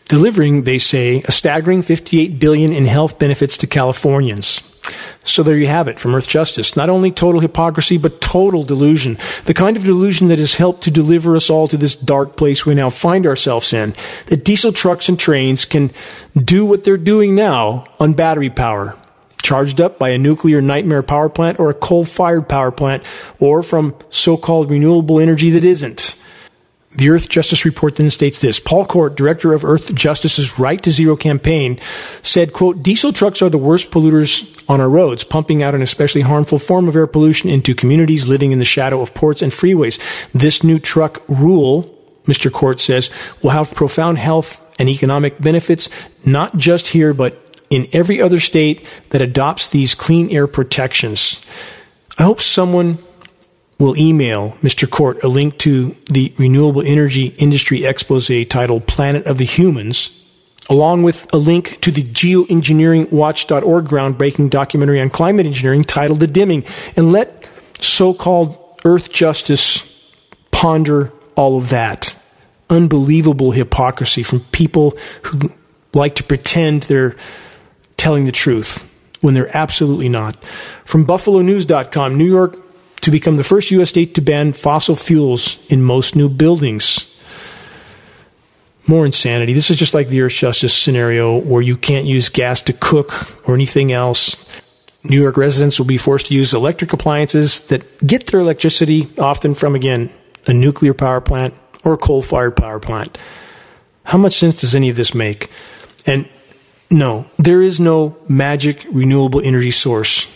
delivering, 0.08 0.62
they 0.62 0.78
say, 0.78 1.22
a 1.26 1.32
staggering 1.32 1.82
58 1.82 2.38
billion 2.38 2.72
in 2.72 2.86
health 2.86 3.18
benefits 3.18 3.58
to 3.58 3.66
Californians. 3.66 4.62
So 5.24 5.42
there 5.42 5.56
you 5.56 5.66
have 5.66 5.88
it 5.88 5.98
from 5.98 6.14
Earth 6.14 6.28
Justice. 6.28 6.76
Not 6.76 6.90
only 6.90 7.10
total 7.10 7.40
hypocrisy, 7.40 7.96
but 7.96 8.20
total 8.20 8.62
delusion. 8.62 9.16
The 9.46 9.54
kind 9.54 9.76
of 9.76 9.84
delusion 9.84 10.28
that 10.28 10.38
has 10.38 10.56
helped 10.56 10.82
to 10.82 10.90
deliver 10.90 11.34
us 11.34 11.48
all 11.48 11.66
to 11.68 11.76
this 11.76 11.94
dark 11.94 12.36
place 12.36 12.66
we 12.66 12.74
now 12.74 12.90
find 12.90 13.26
ourselves 13.26 13.72
in. 13.72 13.94
That 14.26 14.44
diesel 14.44 14.72
trucks 14.72 15.08
and 15.08 15.18
trains 15.18 15.64
can 15.64 15.90
do 16.36 16.66
what 16.66 16.84
they're 16.84 16.96
doing 16.98 17.34
now 17.34 17.86
on 17.98 18.12
battery 18.12 18.50
power 18.50 18.96
charged 19.42 19.78
up 19.78 19.98
by 19.98 20.08
a 20.08 20.18
nuclear 20.18 20.62
nightmare 20.62 21.02
power 21.02 21.28
plant 21.28 21.60
or 21.60 21.68
a 21.68 21.74
coal 21.74 22.02
fired 22.02 22.48
power 22.48 22.70
plant 22.70 23.02
or 23.38 23.62
from 23.62 23.94
so 24.08 24.38
called 24.38 24.70
renewable 24.70 25.20
energy 25.20 25.50
that 25.50 25.66
isn't. 25.66 26.18
The 26.96 27.10
Earth 27.10 27.28
Justice 27.28 27.64
Report 27.64 27.96
then 27.96 28.10
states 28.10 28.40
this. 28.40 28.60
Paul 28.60 28.86
Cort, 28.86 29.16
director 29.16 29.52
of 29.52 29.64
Earth 29.64 29.94
Justice's 29.94 30.58
Right 30.58 30.80
to 30.82 30.92
Zero 30.92 31.16
campaign, 31.16 31.80
said, 32.22 32.52
quote, 32.52 32.82
diesel 32.82 33.12
trucks 33.12 33.42
are 33.42 33.48
the 33.48 33.58
worst 33.58 33.90
polluters 33.90 34.64
on 34.68 34.80
our 34.80 34.88
roads, 34.88 35.24
pumping 35.24 35.62
out 35.62 35.74
an 35.74 35.82
especially 35.82 36.20
harmful 36.20 36.58
form 36.58 36.86
of 36.86 36.94
air 36.94 37.06
pollution 37.06 37.50
into 37.50 37.74
communities 37.74 38.28
living 38.28 38.52
in 38.52 38.60
the 38.60 38.64
shadow 38.64 39.00
of 39.00 39.12
ports 39.12 39.42
and 39.42 39.52
freeways. 39.52 40.00
This 40.32 40.62
new 40.62 40.78
truck 40.78 41.20
rule, 41.28 41.92
Mr. 42.26 42.52
Cort 42.52 42.80
says, 42.80 43.10
will 43.42 43.50
have 43.50 43.74
profound 43.74 44.18
health 44.18 44.60
and 44.78 44.88
economic 44.88 45.40
benefits, 45.40 45.88
not 46.24 46.56
just 46.56 46.88
here, 46.88 47.12
but 47.12 47.40
in 47.70 47.88
every 47.92 48.22
other 48.22 48.38
state 48.38 48.86
that 49.10 49.22
adopts 49.22 49.68
these 49.68 49.96
clean 49.96 50.30
air 50.30 50.46
protections. 50.46 51.44
I 52.18 52.22
hope 52.22 52.40
someone 52.40 52.98
will 53.78 53.96
email 53.96 54.52
Mr. 54.62 54.88
Cort 54.88 55.22
a 55.24 55.28
link 55.28 55.58
to 55.58 55.96
the 56.06 56.32
renewable 56.38 56.82
energy 56.82 57.34
industry 57.38 57.84
expose 57.84 58.30
titled 58.48 58.86
Planet 58.86 59.26
of 59.26 59.38
the 59.38 59.44
Humans, 59.44 60.20
along 60.70 61.02
with 61.02 61.32
a 61.34 61.36
link 61.36 61.80
to 61.82 61.90
the 61.90 62.02
geoengineeringwatch.org 62.02 63.84
groundbreaking 63.86 64.50
documentary 64.50 65.00
on 65.00 65.10
climate 65.10 65.46
engineering 65.46 65.84
titled 65.84 66.20
The 66.20 66.26
Dimming, 66.26 66.64
and 66.96 67.12
let 67.12 67.46
so 67.80 68.14
called 68.14 68.58
Earth 68.84 69.10
Justice 69.10 70.12
ponder 70.50 71.12
all 71.36 71.56
of 71.56 71.70
that. 71.70 72.16
Unbelievable 72.70 73.52
hypocrisy 73.52 74.22
from 74.22 74.40
people 74.40 74.96
who 75.22 75.52
like 75.92 76.14
to 76.16 76.24
pretend 76.24 76.84
they're 76.84 77.16
telling 77.96 78.24
the 78.24 78.32
truth 78.32 78.90
when 79.20 79.34
they're 79.34 79.54
absolutely 79.56 80.08
not. 80.08 80.42
From 80.84 81.06
BuffaloNews.com, 81.06 82.16
New 82.16 82.24
York 82.24 82.58
to 83.04 83.10
become 83.10 83.36
the 83.36 83.44
first 83.44 83.70
U.S. 83.70 83.90
state 83.90 84.14
to 84.14 84.22
ban 84.22 84.54
fossil 84.54 84.96
fuels 84.96 85.62
in 85.68 85.82
most 85.82 86.16
new 86.16 86.26
buildings. 86.26 87.14
More 88.86 89.04
insanity. 89.04 89.52
This 89.52 89.70
is 89.70 89.76
just 89.76 89.92
like 89.92 90.08
the 90.08 90.22
Earth 90.22 90.32
Justice 90.32 90.74
scenario 90.74 91.36
where 91.36 91.60
you 91.60 91.76
can't 91.76 92.06
use 92.06 92.30
gas 92.30 92.62
to 92.62 92.72
cook 92.72 93.46
or 93.46 93.54
anything 93.54 93.92
else. 93.92 94.42
New 95.02 95.20
York 95.20 95.36
residents 95.36 95.78
will 95.78 95.84
be 95.84 95.98
forced 95.98 96.28
to 96.28 96.34
use 96.34 96.54
electric 96.54 96.94
appliances 96.94 97.66
that 97.66 97.84
get 98.06 98.28
their 98.28 98.40
electricity 98.40 99.12
often 99.18 99.54
from, 99.54 99.74
again, 99.74 100.10
a 100.46 100.54
nuclear 100.54 100.94
power 100.94 101.20
plant 101.20 101.52
or 101.84 101.92
a 101.92 101.98
coal 101.98 102.22
fired 102.22 102.56
power 102.56 102.80
plant. 102.80 103.18
How 104.04 104.16
much 104.16 104.32
sense 104.32 104.56
does 104.56 104.74
any 104.74 104.88
of 104.88 104.96
this 104.96 105.14
make? 105.14 105.50
And 106.06 106.26
no, 106.90 107.26
there 107.38 107.60
is 107.60 107.80
no 107.80 108.16
magic 108.30 108.86
renewable 108.90 109.42
energy 109.42 109.72
source. 109.72 110.26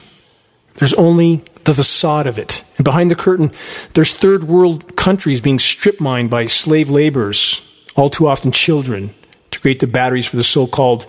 There's 0.75 0.93
only 0.95 1.45
the 1.69 1.75
facade 1.75 2.27
of 2.27 2.39
it. 2.39 2.65
And 2.79 2.85
behind 2.85 3.11
the 3.11 3.15
curtain, 3.15 3.53
there's 3.93 4.13
third 4.13 4.45
world 4.45 4.97
countries 4.97 5.43
being 5.43 5.59
strip 5.59 6.01
mined 6.01 6.31
by 6.31 6.47
slave 6.47 6.89
laborers, 6.89 7.61
all 7.95 8.09
too 8.09 8.27
often 8.27 8.53
children, 8.53 9.15
to 9.51 9.61
create 9.61 9.81
the 9.81 9.87
batteries 9.87 10.27
for 10.27 10.37
the 10.37 10.45
so 10.45 10.67
called 10.67 11.07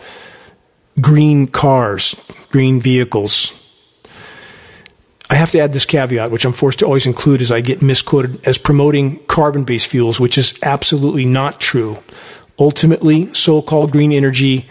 green 1.00 1.48
cars, 1.48 2.14
green 2.52 2.82
vehicles. 2.82 3.56
I 5.30 5.36
have 5.36 5.52
to 5.52 5.60
add 5.60 5.72
this 5.72 5.86
caveat, 5.86 6.30
which 6.30 6.44
I'm 6.44 6.54
forced 6.54 6.80
to 6.80 6.86
always 6.86 7.06
include 7.06 7.42
as 7.42 7.52
I 7.52 7.62
get 7.62 7.82
misquoted 7.82 8.46
as 8.46 8.58
promoting 8.58 9.24
carbon 9.28 9.64
based 9.64 9.88
fuels, 9.88 10.20
which 10.20 10.38
is 10.38 10.60
absolutely 10.62 11.26
not 11.26 11.62
true. 11.62 12.00
Ultimately, 12.58 13.34
so 13.34 13.62
called 13.62 13.94
green 13.94 14.12
energy 14.12 14.68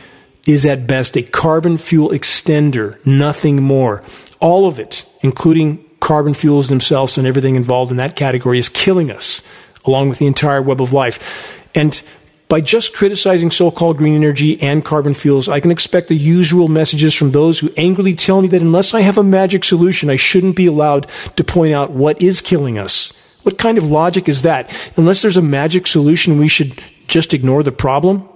is 0.47 0.67
at 0.67 0.87
best 0.87 1.17
a 1.17 1.23
carbon 1.23 1.79
fuel 1.79 2.11
extender, 2.11 3.05
nothing 3.07 3.63
more. 3.63 4.03
All 4.41 4.67
of 4.67 4.79
it, 4.79 5.08
including 5.21 5.85
carbon 6.01 6.35
fuels 6.35 6.69
themselves 6.69 7.19
and 7.19 7.27
everything 7.27 7.57
involved 7.57 7.91
in 7.91 7.97
that 7.97 8.17
category, 8.17 8.59
is 8.59 8.69
killing 8.69 9.11
us, 9.11 9.43
along 9.85 10.09
with 10.09 10.19
the 10.19 10.27
entire 10.27 10.63
web 10.63 10.81
of 10.81 10.93
life. 10.93 11.69
And 11.75 12.01
by 12.49 12.61
just 12.61 12.95
criticizing 12.95 13.51
so 13.51 13.71
called 13.71 13.99
green 13.99 14.15
energy 14.15 14.61
and 14.63 14.85
carbon 14.85 15.13
fuels, 15.13 15.49
I 15.49 15.61
can 15.61 15.71
expect 15.71 16.09
the 16.09 16.17
usual 16.17 16.69
messages 16.69 17.15
from 17.15 17.33
those 17.33 17.59
who 17.59 17.71
angrily 17.77 18.15
tell 18.15 18.41
me 18.41 18.49
that 18.49 18.63
unless 18.63 18.95
I 18.95 19.03
have 19.03 19.19
a 19.19 19.23
magic 19.23 19.65
solution, 19.65 20.09
I 20.09 20.17
shouldn't 20.17 20.57
be 20.57 20.67
allowed 20.67 21.09
to 21.37 21.45
point 21.45 21.75
out 21.75 21.91
what 21.91 22.23
is 22.23 22.41
killing 22.41 22.79
us. 22.79 23.13
What 23.43 23.59
kind 23.59 23.77
of 23.77 23.85
logic 23.85 24.29
is 24.29 24.43
that? 24.43 24.71
Unless 24.97 25.23
there's 25.23 25.37
a 25.37 25.43
magic 25.43 25.87
solution, 25.87 26.39
we 26.39 26.49
should 26.49 26.83
just 27.07 27.35
ignore 27.35 27.63
the 27.63 27.73
problem? 27.73 28.29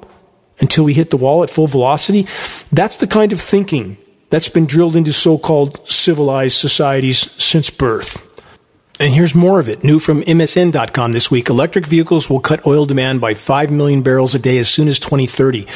until 0.62 0.84
we 0.84 0.94
hit 0.94 1.10
the 1.10 1.16
wall 1.16 1.42
at 1.42 1.50
full 1.50 1.66
velocity. 1.66 2.26
That's 2.70 2.96
the 2.96 3.06
kind 3.06 3.32
of 3.32 3.40
thinking 3.40 3.98
that's 4.32 4.48
been 4.48 4.64
drilled 4.64 4.96
into 4.96 5.12
so 5.12 5.36
called 5.36 5.86
civilized 5.86 6.56
societies 6.56 7.30
since 7.32 7.68
birth. 7.68 8.26
And 8.98 9.12
here's 9.12 9.34
more 9.34 9.60
of 9.60 9.68
it. 9.68 9.84
New 9.84 9.98
from 9.98 10.22
MSN.com 10.22 11.12
this 11.12 11.30
week. 11.30 11.50
Electric 11.50 11.86
vehicles 11.86 12.30
will 12.30 12.40
cut 12.40 12.66
oil 12.66 12.86
demand 12.86 13.20
by 13.20 13.34
5 13.34 13.70
million 13.70 14.00
barrels 14.00 14.34
a 14.34 14.38
day 14.38 14.56
as 14.56 14.70
soon 14.70 14.88
as 14.88 14.98
2030. 14.98 15.66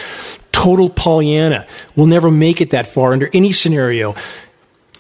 Total 0.53 0.89
Pollyanna. 0.89 1.67
We'll 1.97 2.07
never 2.07 2.31
make 2.31 2.63
it 2.63 2.71
that 2.71 2.87
far 2.87 3.13
under 3.13 3.29
any 3.35 3.53
scenario. 3.53 4.15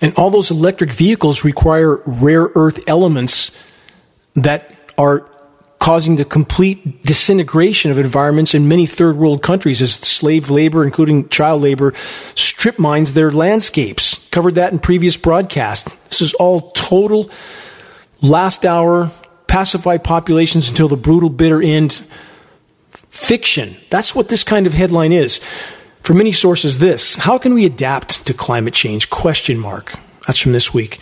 And 0.02 0.12
all 0.16 0.28
those 0.28 0.50
electric 0.50 0.92
vehicles 0.92 1.42
require 1.42 1.96
rare 2.04 2.50
earth 2.54 2.84
elements 2.86 3.56
that 4.34 4.78
are 4.98 5.30
causing 5.78 6.16
the 6.16 6.24
complete 6.24 7.02
disintegration 7.02 7.90
of 7.90 7.98
environments 7.98 8.54
in 8.54 8.68
many 8.68 8.86
third 8.86 9.16
world 9.16 9.42
countries 9.42 9.82
as 9.82 9.94
slave 9.94 10.50
labor, 10.50 10.82
including 10.82 11.28
child 11.28 11.62
labor, 11.62 11.92
strip 12.34 12.78
mines 12.78 13.14
their 13.14 13.30
landscapes. 13.30 14.28
Covered 14.30 14.54
that 14.56 14.72
in 14.72 14.78
previous 14.78 15.16
broadcasts. 15.16 15.94
This 16.08 16.20
is 16.20 16.34
all 16.34 16.72
total 16.72 17.30
last 18.22 18.64
hour, 18.64 19.10
pacify 19.46 19.98
populations 19.98 20.68
until 20.68 20.88
the 20.88 20.96
brutal 20.96 21.28
bitter 21.28 21.62
end 21.62 22.02
fiction. 22.90 23.76
That's 23.90 24.14
what 24.14 24.28
this 24.28 24.44
kind 24.44 24.66
of 24.66 24.74
headline 24.74 25.12
is. 25.12 25.40
For 26.02 26.14
many 26.14 26.32
sources, 26.32 26.78
this 26.78 27.16
how 27.16 27.38
can 27.38 27.54
we 27.54 27.64
adapt 27.64 28.26
to 28.26 28.34
climate 28.34 28.74
change? 28.74 29.10
Question 29.10 29.58
mark. 29.58 29.94
That's 30.26 30.40
from 30.40 30.52
this 30.52 30.72
week. 30.72 30.98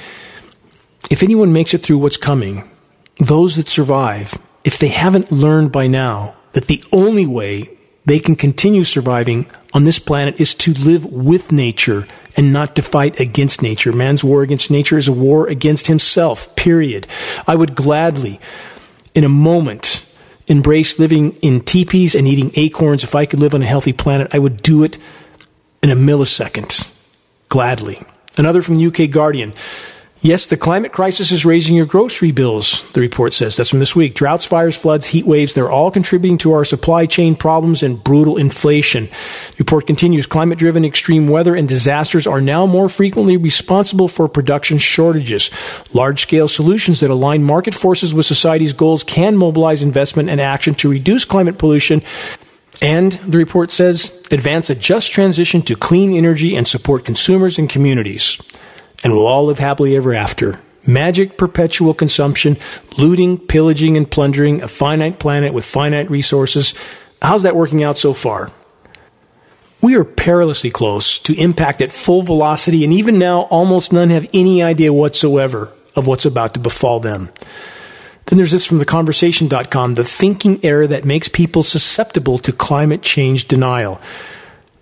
If 1.10 1.22
anyone 1.22 1.52
makes 1.52 1.74
it 1.74 1.82
through 1.82 1.98
what's 1.98 2.16
coming, 2.16 2.68
those 3.18 3.56
that 3.56 3.68
survive 3.68 4.38
if 4.64 4.78
they 4.78 4.88
haven't 4.88 5.30
learned 5.30 5.70
by 5.70 5.86
now 5.86 6.34
that 6.52 6.66
the 6.66 6.82
only 6.90 7.26
way 7.26 7.68
they 8.04 8.18
can 8.18 8.36
continue 8.36 8.84
surviving 8.84 9.46
on 9.72 9.84
this 9.84 9.98
planet 9.98 10.40
is 10.40 10.54
to 10.54 10.72
live 10.72 11.04
with 11.06 11.52
nature 11.52 12.06
and 12.36 12.52
not 12.52 12.74
to 12.76 12.82
fight 12.82 13.18
against 13.20 13.62
nature. 13.62 13.92
Man's 13.92 14.24
war 14.24 14.42
against 14.42 14.70
nature 14.70 14.98
is 14.98 15.08
a 15.08 15.12
war 15.12 15.46
against 15.46 15.86
himself, 15.86 16.54
period. 16.56 17.06
I 17.46 17.54
would 17.54 17.74
gladly, 17.74 18.40
in 19.14 19.24
a 19.24 19.28
moment, 19.28 20.06
embrace 20.46 20.98
living 20.98 21.32
in 21.36 21.60
teepees 21.60 22.14
and 22.14 22.26
eating 22.26 22.50
acorns. 22.54 23.04
If 23.04 23.14
I 23.14 23.26
could 23.26 23.40
live 23.40 23.54
on 23.54 23.62
a 23.62 23.66
healthy 23.66 23.92
planet, 23.92 24.34
I 24.34 24.38
would 24.38 24.62
do 24.62 24.82
it 24.84 24.98
in 25.82 25.90
a 25.90 25.96
millisecond. 25.96 26.92
Gladly. 27.48 28.00
Another 28.36 28.62
from 28.62 28.74
the 28.74 28.86
UK 28.86 29.10
Guardian. 29.10 29.54
Yes, 30.24 30.46
the 30.46 30.56
climate 30.56 30.90
crisis 30.90 31.30
is 31.30 31.44
raising 31.44 31.76
your 31.76 31.84
grocery 31.84 32.32
bills, 32.32 32.90
the 32.92 33.02
report 33.02 33.34
says. 33.34 33.58
That's 33.58 33.68
from 33.68 33.80
this 33.80 33.94
week. 33.94 34.14
Droughts, 34.14 34.46
fires, 34.46 34.74
floods, 34.74 35.08
heat 35.08 35.26
waves, 35.26 35.52
they're 35.52 35.70
all 35.70 35.90
contributing 35.90 36.38
to 36.38 36.54
our 36.54 36.64
supply 36.64 37.04
chain 37.04 37.36
problems 37.36 37.82
and 37.82 38.02
brutal 38.02 38.38
inflation. 38.38 39.04
The 39.50 39.56
report 39.58 39.86
continues 39.86 40.24
climate 40.24 40.58
driven 40.58 40.82
extreme 40.82 41.28
weather 41.28 41.54
and 41.54 41.68
disasters 41.68 42.26
are 42.26 42.40
now 42.40 42.64
more 42.64 42.88
frequently 42.88 43.36
responsible 43.36 44.08
for 44.08 44.26
production 44.26 44.78
shortages. 44.78 45.50
Large 45.92 46.22
scale 46.22 46.48
solutions 46.48 47.00
that 47.00 47.10
align 47.10 47.44
market 47.44 47.74
forces 47.74 48.14
with 48.14 48.24
society's 48.24 48.72
goals 48.72 49.04
can 49.04 49.36
mobilize 49.36 49.82
investment 49.82 50.30
and 50.30 50.40
action 50.40 50.74
to 50.76 50.90
reduce 50.90 51.26
climate 51.26 51.58
pollution 51.58 52.00
and 52.80 53.12
the 53.12 53.36
report 53.36 53.70
says 53.70 54.26
advance 54.30 54.70
a 54.70 54.74
just 54.74 55.12
transition 55.12 55.60
to 55.62 55.76
clean 55.76 56.14
energy 56.14 56.56
and 56.56 56.66
support 56.66 57.04
consumers 57.04 57.58
and 57.58 57.68
communities 57.68 58.38
and 59.04 59.12
we'll 59.12 59.26
all 59.26 59.44
live 59.44 59.58
happily 59.60 59.94
ever 59.96 60.14
after. 60.14 60.58
Magic 60.86 61.38
perpetual 61.38 61.94
consumption, 61.94 62.56
looting, 62.98 63.38
pillaging, 63.38 63.96
and 63.96 64.10
plundering 64.10 64.62
a 64.62 64.68
finite 64.68 65.18
planet 65.18 65.54
with 65.54 65.64
finite 65.64 66.10
resources. 66.10 66.74
How's 67.22 67.44
that 67.44 67.56
working 67.56 67.84
out 67.84 67.96
so 67.96 68.12
far? 68.12 68.50
We 69.80 69.94
are 69.96 70.04
perilously 70.04 70.70
close 70.70 71.18
to 71.20 71.38
impact 71.38 71.82
at 71.82 71.92
full 71.92 72.22
velocity, 72.22 72.84
and 72.84 72.92
even 72.92 73.18
now, 73.18 73.42
almost 73.42 73.92
none 73.92 74.10
have 74.10 74.28
any 74.32 74.62
idea 74.62 74.92
whatsoever 74.92 75.70
of 75.94 76.06
what's 76.06 76.24
about 76.24 76.54
to 76.54 76.60
befall 76.60 77.00
them. 77.00 77.30
Then 78.26 78.38
there's 78.38 78.50
this 78.50 78.64
from 78.64 78.80
theconversation.com 78.80 79.94
the 79.94 80.04
thinking 80.04 80.64
error 80.64 80.86
that 80.86 81.04
makes 81.04 81.28
people 81.28 81.62
susceptible 81.62 82.38
to 82.38 82.52
climate 82.52 83.02
change 83.02 83.46
denial. 83.46 84.00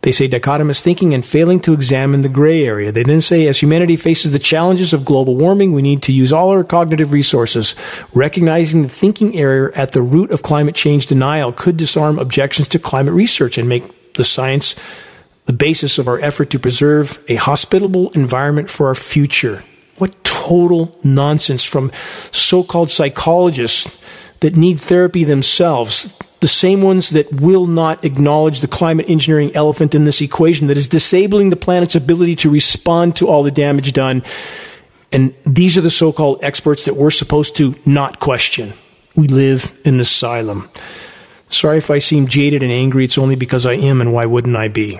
They 0.03 0.11
say 0.11 0.29
dichotomous 0.29 0.81
thinking 0.81 1.15
and 1.15 1.25
failing 1.25 1.61
to 1.61 1.73
examine 1.73 2.23
the 2.23 2.29
gray 2.29 2.67
area. 2.67 2.91
They 2.91 3.05
then 3.05 3.21
say, 3.21 3.47
as 3.47 3.63
humanity 3.63 3.97
faces 3.97 4.33
the 4.33 4.41
challenges 4.41 4.93
of 4.93 5.05
global 5.05 5.37
warming, 5.37 5.73
we 5.73 5.83
need 5.83 6.03
to 6.03 6.13
use 6.13 6.33
all 6.33 6.51
our 6.51 6.65
cognitive 6.65 7.13
resources. 7.13 7.77
Recognizing 8.13 8.83
the 8.83 8.89
thinking 8.89 9.37
error 9.37 9.71
at 9.77 9.93
the 9.93 10.03
root 10.03 10.33
of 10.33 10.43
climate 10.43 10.75
change 10.75 11.07
denial 11.07 11.53
could 11.53 11.77
disarm 11.77 12.19
objections 12.19 12.67
to 12.69 12.81
climate 12.81 13.15
research 13.15 13.57
and 13.57 13.69
make 13.69 14.15
the 14.15 14.25
science 14.25 14.75
the 15.47 15.53
basis 15.53 15.99
of 15.99 16.09
our 16.09 16.19
effort 16.19 16.51
to 16.51 16.59
preserve 16.59 17.25
a 17.29 17.37
hospitable 17.37 18.11
environment 18.11 18.71
for 18.71 18.89
our 18.89 18.97
future. 18.97 19.63
What 19.99 20.25
total 20.25 20.99
nonsense 21.05 21.63
from 21.63 21.93
so 22.33 22.65
called 22.65 22.91
psychologists 22.91 24.03
that 24.41 24.57
need 24.57 24.81
therapy 24.81 25.23
themselves 25.23 26.17
the 26.43 26.49
same 26.49 26.83
ones 26.83 27.11
that 27.11 27.33
will 27.41 27.67
not 27.67 28.05
acknowledge 28.05 28.61
the 28.61 28.67
climate 28.67 29.09
engineering 29.09 29.55
elephant 29.55 29.95
in 29.95 30.05
this 30.05 30.21
equation 30.21 30.67
that 30.67 30.77
is 30.77 30.89
disabling 30.89 31.51
the 31.51 31.57
planet's 31.57 31.95
ability 31.95 32.35
to 32.35 32.51
respond 32.51 33.15
to 33.15 33.29
all 33.29 33.45
the 33.45 33.51
damage 33.53 33.93
done. 33.93 34.25
And 35.13 35.33
these 35.47 35.79
are 35.79 35.83
the 35.83 35.91
so 35.91 36.13
called 36.13 36.43
experts 36.43 36.85
that 36.87 36.97
we're 36.97 37.13
supposed 37.13 37.55
to 37.59 37.77
not 37.87 38.19
question. 38.19 38.73
We 39.15 39.29
live 39.29 39.73
in 39.85 39.95
an 39.95 40.01
asylum. 40.01 40.69
Sorry 41.49 41.79
if 41.79 41.93
I 41.93 42.01
seem 42.01 42.27
jaded 42.27 42.65
and 42.65 42.73
angry, 42.73 43.05
it's 43.05 43.19
only 43.19 43.37
because 43.37 43.65
I 43.65 43.75
am, 43.75 44.01
and 44.01 44.13
why 44.13 44.27
wouldn't 44.27 44.57
I 44.57 44.67
be? 44.67 44.99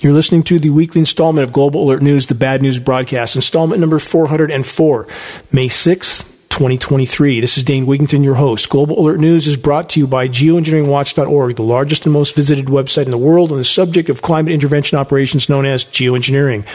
You're 0.00 0.14
listening 0.14 0.42
to 0.44 0.58
the 0.58 0.70
weekly 0.70 1.00
installment 1.00 1.44
of 1.46 1.52
Global 1.52 1.82
Alert 1.82 2.00
News, 2.00 2.28
the 2.28 2.34
Bad 2.34 2.62
News 2.62 2.78
Broadcast, 2.78 3.36
installment 3.36 3.78
number 3.78 3.98
404, 3.98 5.06
May 5.52 5.68
6th, 5.68 6.31
2023. 6.52 7.40
This 7.40 7.56
is 7.56 7.64
Dane 7.64 7.86
Wigington, 7.86 8.22
your 8.22 8.34
host. 8.34 8.68
Global 8.68 9.00
Alert 9.00 9.18
News 9.18 9.46
is 9.46 9.56
brought 9.56 9.88
to 9.88 10.00
you 10.00 10.06
by 10.06 10.28
geoengineeringwatch.org, 10.28 11.56
the 11.56 11.62
largest 11.62 12.04
and 12.04 12.12
most 12.12 12.36
visited 12.36 12.66
website 12.66 13.06
in 13.06 13.10
the 13.10 13.16
world 13.16 13.50
on 13.50 13.56
the 13.56 13.64
subject 13.64 14.10
of 14.10 14.20
climate 14.20 14.52
intervention 14.52 14.98
operations 14.98 15.48
known 15.48 15.64
as 15.64 15.86
geoengineering. 15.86 16.66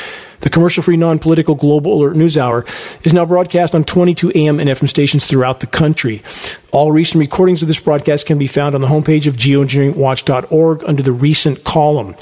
The 0.41 0.49
commercial 0.49 0.81
free, 0.81 0.97
non 0.97 1.19
political 1.19 1.53
Global 1.53 1.93
Alert 1.93 2.15
News 2.15 2.39
Hour 2.39 2.65
is 3.03 3.13
now 3.13 3.23
broadcast 3.23 3.75
on 3.75 3.83
22 3.83 4.31
AM 4.33 4.59
and 4.59 4.67
FM 4.67 4.89
stations 4.89 5.27
throughout 5.27 5.59
the 5.59 5.67
country. 5.67 6.23
All 6.71 6.91
recent 6.91 7.19
recordings 7.19 7.61
of 7.61 7.67
this 7.67 7.79
broadcast 7.79 8.25
can 8.25 8.39
be 8.39 8.47
found 8.47 8.73
on 8.73 8.81
the 8.81 8.87
homepage 8.87 9.27
of 9.27 9.37
geoengineeringwatch.org 9.37 10.85
under 10.85 11.03
the 11.03 11.11
recent 11.11 11.63
column. 11.63 12.15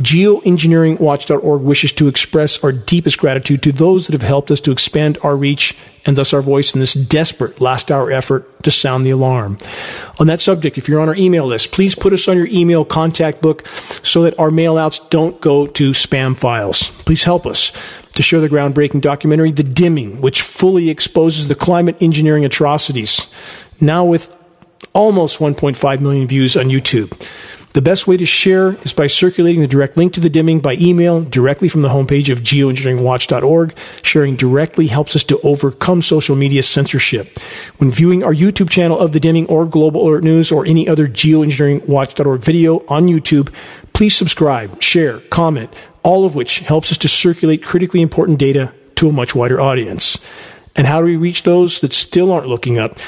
Geoengineeringwatch.org 0.00 1.60
wishes 1.60 1.92
to 1.92 2.08
express 2.08 2.62
our 2.64 2.72
deepest 2.72 3.18
gratitude 3.18 3.62
to 3.62 3.72
those 3.72 4.06
that 4.06 4.14
have 4.14 4.26
helped 4.26 4.50
us 4.50 4.60
to 4.62 4.72
expand 4.72 5.18
our 5.22 5.36
reach 5.36 5.76
and 6.06 6.16
thus 6.16 6.32
our 6.32 6.40
voice 6.40 6.72
in 6.72 6.80
this 6.80 6.94
desperate 6.94 7.60
last 7.60 7.90
hour 7.90 8.10
effort 8.10 8.62
to 8.62 8.70
sound 8.70 9.04
the 9.04 9.10
alarm. 9.10 9.58
On 10.18 10.26
that 10.28 10.40
subject, 10.40 10.78
if 10.78 10.88
you're 10.88 11.00
on 11.00 11.08
our 11.08 11.16
email 11.16 11.44
list, 11.44 11.72
please 11.72 11.94
put 11.94 12.14
us 12.14 12.28
on 12.28 12.38
your 12.38 12.46
email 12.46 12.84
contact 12.84 13.42
book 13.42 13.66
so 14.02 14.22
that 14.22 14.38
our 14.38 14.48
mailouts 14.48 15.10
don't 15.10 15.38
go 15.40 15.66
to 15.66 15.90
spam 15.90 16.34
files. 16.36 16.90
Please 17.04 17.24
help 17.24 17.46
us 17.46 17.70
to 18.14 18.22
share 18.22 18.40
the 18.40 18.48
groundbreaking 18.48 19.02
documentary, 19.02 19.52
The 19.52 19.62
Dimming, 19.62 20.22
which 20.22 20.40
fully 20.40 20.88
exposes 20.88 21.48
the 21.48 21.54
climate 21.54 21.96
engineering 22.00 22.46
atrocities, 22.46 23.30
now 23.80 24.04
with 24.04 24.34
almost 24.94 25.38
1.5 25.38 26.00
million 26.00 26.26
views 26.26 26.56
on 26.56 26.66
YouTube. 26.66 27.12
The 27.72 27.82
best 27.82 28.08
way 28.08 28.16
to 28.16 28.26
share 28.26 28.74
is 28.82 28.92
by 28.92 29.06
circulating 29.06 29.60
the 29.60 29.68
direct 29.68 29.96
link 29.96 30.12
to 30.14 30.20
the 30.20 30.28
dimming 30.28 30.58
by 30.58 30.74
email 30.74 31.22
directly 31.22 31.68
from 31.68 31.82
the 31.82 31.88
homepage 31.88 32.28
of 32.28 32.40
geoengineeringwatch.org. 32.40 33.76
Sharing 34.02 34.34
directly 34.34 34.88
helps 34.88 35.14
us 35.14 35.22
to 35.24 35.40
overcome 35.42 36.02
social 36.02 36.34
media 36.34 36.64
censorship. 36.64 37.38
When 37.78 37.92
viewing 37.92 38.24
our 38.24 38.34
YouTube 38.34 38.70
channel 38.70 38.98
of 38.98 39.12
the 39.12 39.20
dimming 39.20 39.46
or 39.46 39.66
Global 39.66 40.02
Alert 40.08 40.24
News 40.24 40.50
or 40.50 40.66
any 40.66 40.88
other 40.88 41.06
geoengineeringwatch.org 41.06 42.40
video 42.40 42.78
on 42.88 43.06
YouTube, 43.06 43.52
please 43.92 44.16
subscribe, 44.16 44.82
share, 44.82 45.20
comment, 45.30 45.72
all 46.02 46.24
of 46.24 46.34
which 46.34 46.60
helps 46.60 46.90
us 46.90 46.98
to 46.98 47.08
circulate 47.08 47.62
critically 47.62 48.02
important 48.02 48.40
data 48.40 48.72
to 48.96 49.08
a 49.08 49.12
much 49.12 49.36
wider 49.36 49.60
audience. 49.60 50.18
And 50.74 50.88
how 50.88 50.98
do 50.98 51.04
we 51.04 51.16
reach 51.16 51.44
those 51.44 51.80
that 51.80 51.92
still 51.92 52.32
aren't 52.32 52.48
looking 52.48 52.78
up? 52.78 52.98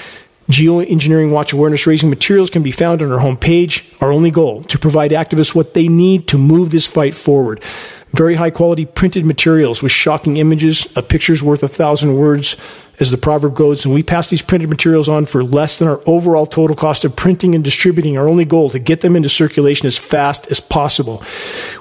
Geoengineering 0.53 1.33
Watch 1.33 1.55
awareness 1.55 1.87
raising 1.87 2.11
materials 2.11 2.51
can 2.51 2.63
be 2.63 2.71
found 2.71 3.01
on 3.01 3.11
our 3.11 3.19
homepage. 3.19 3.85
Our 4.03 4.13
only 4.13 4.31
goal 4.31 4.63
to 4.65 4.79
provide 4.79 5.11
activists 5.11 5.55
what 5.55 5.73
they 5.73 5.89
need 5.89 6.29
to 6.29 6.39
move 6.39 6.71
this 6.71 6.87
fight 6.87 7.15
forward. 7.15 7.65
Very 8.11 8.35
high 8.35 8.51
quality 8.51 8.85
printed 8.85 9.25
materials 9.25 9.83
with 9.83 9.93
shocking 9.93 10.37
images, 10.37 10.95
a 10.95 11.03
picture's 11.03 11.43
worth 11.43 11.63
a 11.63 11.69
thousand 11.69 12.17
words, 12.17 12.57
as 13.01 13.11
the 13.11 13.17
proverb 13.17 13.55
goes, 13.55 13.87
and 13.87 13.95
we 13.95 14.03
pass 14.03 14.29
these 14.29 14.43
printed 14.43 14.69
materials 14.69 15.09
on 15.09 15.25
for 15.25 15.43
less 15.43 15.79
than 15.79 15.89
our 15.89 16.01
overall 16.05 16.45
total 16.45 16.77
cost 16.77 17.07
of 17.07 17.17
printing 17.17 17.55
and 17.55 17.65
distributing. 17.65 18.19
Our 18.19 18.29
only 18.29 18.45
goal 18.45 18.69
to 18.71 18.79
get 18.79 19.01
them 19.01 19.17
into 19.17 19.31
circulation 19.31 19.87
as 19.87 19.97
fast 19.97 20.51
as 20.51 20.61
possible. 20.61 21.23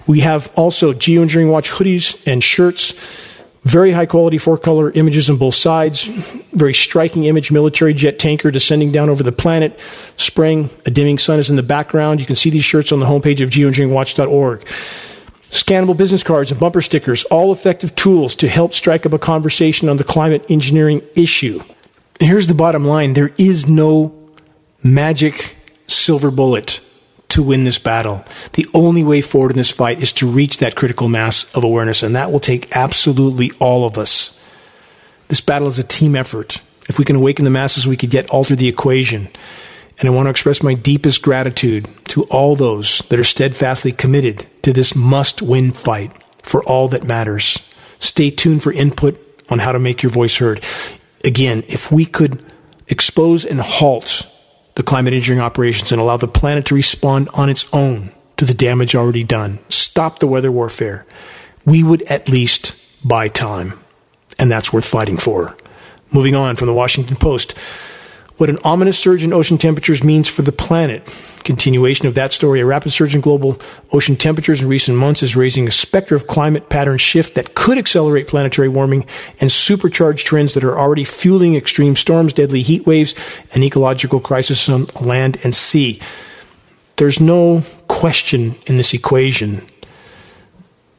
We 0.07 0.21
have 0.21 0.49
also 0.55 0.93
Geoengineering 0.93 1.51
Watch 1.51 1.71
hoodies 1.71 2.25
and 2.25 2.41
shirts 2.41 2.93
very 3.63 3.91
high 3.91 4.07
quality 4.07 4.37
four 4.39 4.57
color 4.57 4.91
images 4.91 5.29
on 5.29 5.37
both 5.37 5.55
sides. 5.55 6.05
Very 6.53 6.73
striking 6.73 7.25
image 7.25 7.51
military 7.51 7.93
jet 7.93 8.17
tanker 8.17 8.49
descending 8.49 8.91
down 8.91 9.09
over 9.09 9.21
the 9.21 9.31
planet. 9.31 9.79
Spring, 10.17 10.69
a 10.85 10.91
dimming 10.91 11.19
sun 11.19 11.37
is 11.37 11.49
in 11.49 11.55
the 11.55 11.63
background. 11.63 12.19
You 12.19 12.25
can 12.25 12.35
see 12.35 12.49
these 12.49 12.65
shirts 12.65 12.91
on 12.91 12.99
the 12.99 13.05
homepage 13.05 13.41
of 13.41 13.49
geoengineeringwatch.org. 13.49 14.61
Scannable 15.51 15.95
business 15.95 16.23
cards 16.23 16.49
and 16.49 16.59
bumper 16.59 16.81
stickers, 16.81 17.23
all 17.25 17.51
effective 17.51 17.93
tools 17.95 18.35
to 18.37 18.47
help 18.47 18.73
strike 18.73 19.05
up 19.05 19.13
a 19.13 19.19
conversation 19.19 19.89
on 19.89 19.97
the 19.97 20.03
climate 20.03 20.45
engineering 20.49 21.01
issue. 21.15 21.61
Here's 22.19 22.47
the 22.47 22.53
bottom 22.55 22.85
line 22.85 23.13
there 23.13 23.31
is 23.37 23.67
no 23.67 24.17
magic 24.83 25.55
silver 25.87 26.31
bullet 26.31 26.79
to 27.31 27.43
win 27.43 27.63
this 27.63 27.79
battle. 27.79 28.23
The 28.53 28.67
only 28.73 29.03
way 29.03 29.21
forward 29.21 29.51
in 29.51 29.57
this 29.57 29.71
fight 29.71 30.01
is 30.01 30.13
to 30.13 30.27
reach 30.29 30.57
that 30.57 30.75
critical 30.75 31.07
mass 31.07 31.51
of 31.53 31.63
awareness, 31.63 32.03
and 32.03 32.15
that 32.15 32.31
will 32.31 32.39
take 32.39 32.75
absolutely 32.75 33.51
all 33.59 33.85
of 33.85 33.97
us. 33.97 34.39
This 35.27 35.41
battle 35.41 35.67
is 35.67 35.79
a 35.79 35.83
team 35.83 36.15
effort. 36.15 36.61
If 36.89 36.99
we 36.99 37.05
can 37.05 37.15
awaken 37.15 37.45
the 37.45 37.51
masses, 37.51 37.87
we 37.87 37.97
could 37.97 38.13
yet 38.13 38.29
alter 38.29 38.55
the 38.55 38.67
equation. 38.67 39.29
And 39.99 40.09
I 40.09 40.11
want 40.11 40.25
to 40.25 40.31
express 40.31 40.63
my 40.63 40.73
deepest 40.73 41.21
gratitude 41.21 41.87
to 42.07 42.23
all 42.23 42.55
those 42.55 42.99
that 43.09 43.19
are 43.19 43.23
steadfastly 43.23 43.91
committed 43.91 44.45
to 44.63 44.73
this 44.73 44.95
must 44.95 45.41
win 45.41 45.71
fight 45.71 46.11
for 46.41 46.63
all 46.63 46.87
that 46.89 47.03
matters. 47.03 47.69
Stay 47.99 48.29
tuned 48.29 48.63
for 48.63 48.73
input 48.73 49.19
on 49.49 49.59
how 49.59 49.71
to 49.71 49.79
make 49.79 50.01
your 50.01 50.11
voice 50.11 50.37
heard. 50.37 50.63
Again, 51.23 51.63
if 51.67 51.91
we 51.91 52.05
could 52.05 52.43
expose 52.87 53.45
and 53.45 53.61
halt 53.61 54.27
the 54.81 54.87
climate 54.89 55.13
engineering 55.13 55.45
operations 55.45 55.91
and 55.91 56.01
allow 56.01 56.17
the 56.17 56.27
planet 56.27 56.65
to 56.65 56.73
respond 56.73 57.29
on 57.35 57.49
its 57.49 57.71
own 57.71 58.11
to 58.35 58.45
the 58.45 58.53
damage 58.55 58.95
already 58.95 59.23
done, 59.23 59.59
stop 59.69 60.17
the 60.17 60.25
weather 60.25 60.51
warfare, 60.51 61.05
we 61.67 61.83
would 61.83 62.01
at 62.03 62.27
least 62.27 62.75
buy 63.07 63.27
time. 63.27 63.79
And 64.39 64.51
that's 64.51 64.73
worth 64.73 64.85
fighting 64.85 65.17
for. 65.17 65.55
Moving 66.11 66.33
on 66.33 66.55
from 66.55 66.65
the 66.65 66.73
Washington 66.73 67.15
Post 67.15 67.53
what 68.41 68.49
an 68.49 68.57
ominous 68.63 68.97
surge 68.97 69.23
in 69.23 69.33
ocean 69.33 69.59
temperatures 69.59 70.03
means 70.03 70.27
for 70.27 70.41
the 70.41 70.51
planet. 70.51 71.05
Continuation 71.43 72.07
of 72.07 72.15
that 72.15 72.33
story, 72.33 72.59
a 72.59 72.65
rapid 72.65 72.91
surge 72.91 73.13
in 73.13 73.21
global 73.21 73.61
ocean 73.91 74.15
temperatures 74.15 74.63
in 74.63 74.67
recent 74.67 74.97
months 74.97 75.21
is 75.21 75.35
raising 75.35 75.67
a 75.67 75.71
specter 75.71 76.15
of 76.15 76.25
climate 76.25 76.67
pattern 76.67 76.97
shift 76.97 77.35
that 77.35 77.53
could 77.53 77.77
accelerate 77.77 78.27
planetary 78.27 78.67
warming 78.67 79.05
and 79.39 79.51
supercharge 79.51 80.25
trends 80.25 80.55
that 80.55 80.63
are 80.63 80.75
already 80.75 81.03
fueling 81.03 81.55
extreme 81.55 81.95
storms, 81.95 82.33
deadly 82.33 82.63
heat 82.63 82.87
waves, 82.87 83.13
and 83.53 83.63
ecological 83.63 84.19
crisis 84.19 84.67
on 84.67 84.87
land 84.99 85.37
and 85.43 85.53
sea. 85.53 86.01
There's 86.95 87.19
no 87.19 87.61
question 87.87 88.55
in 88.65 88.75
this 88.75 88.95
equation 88.95 89.67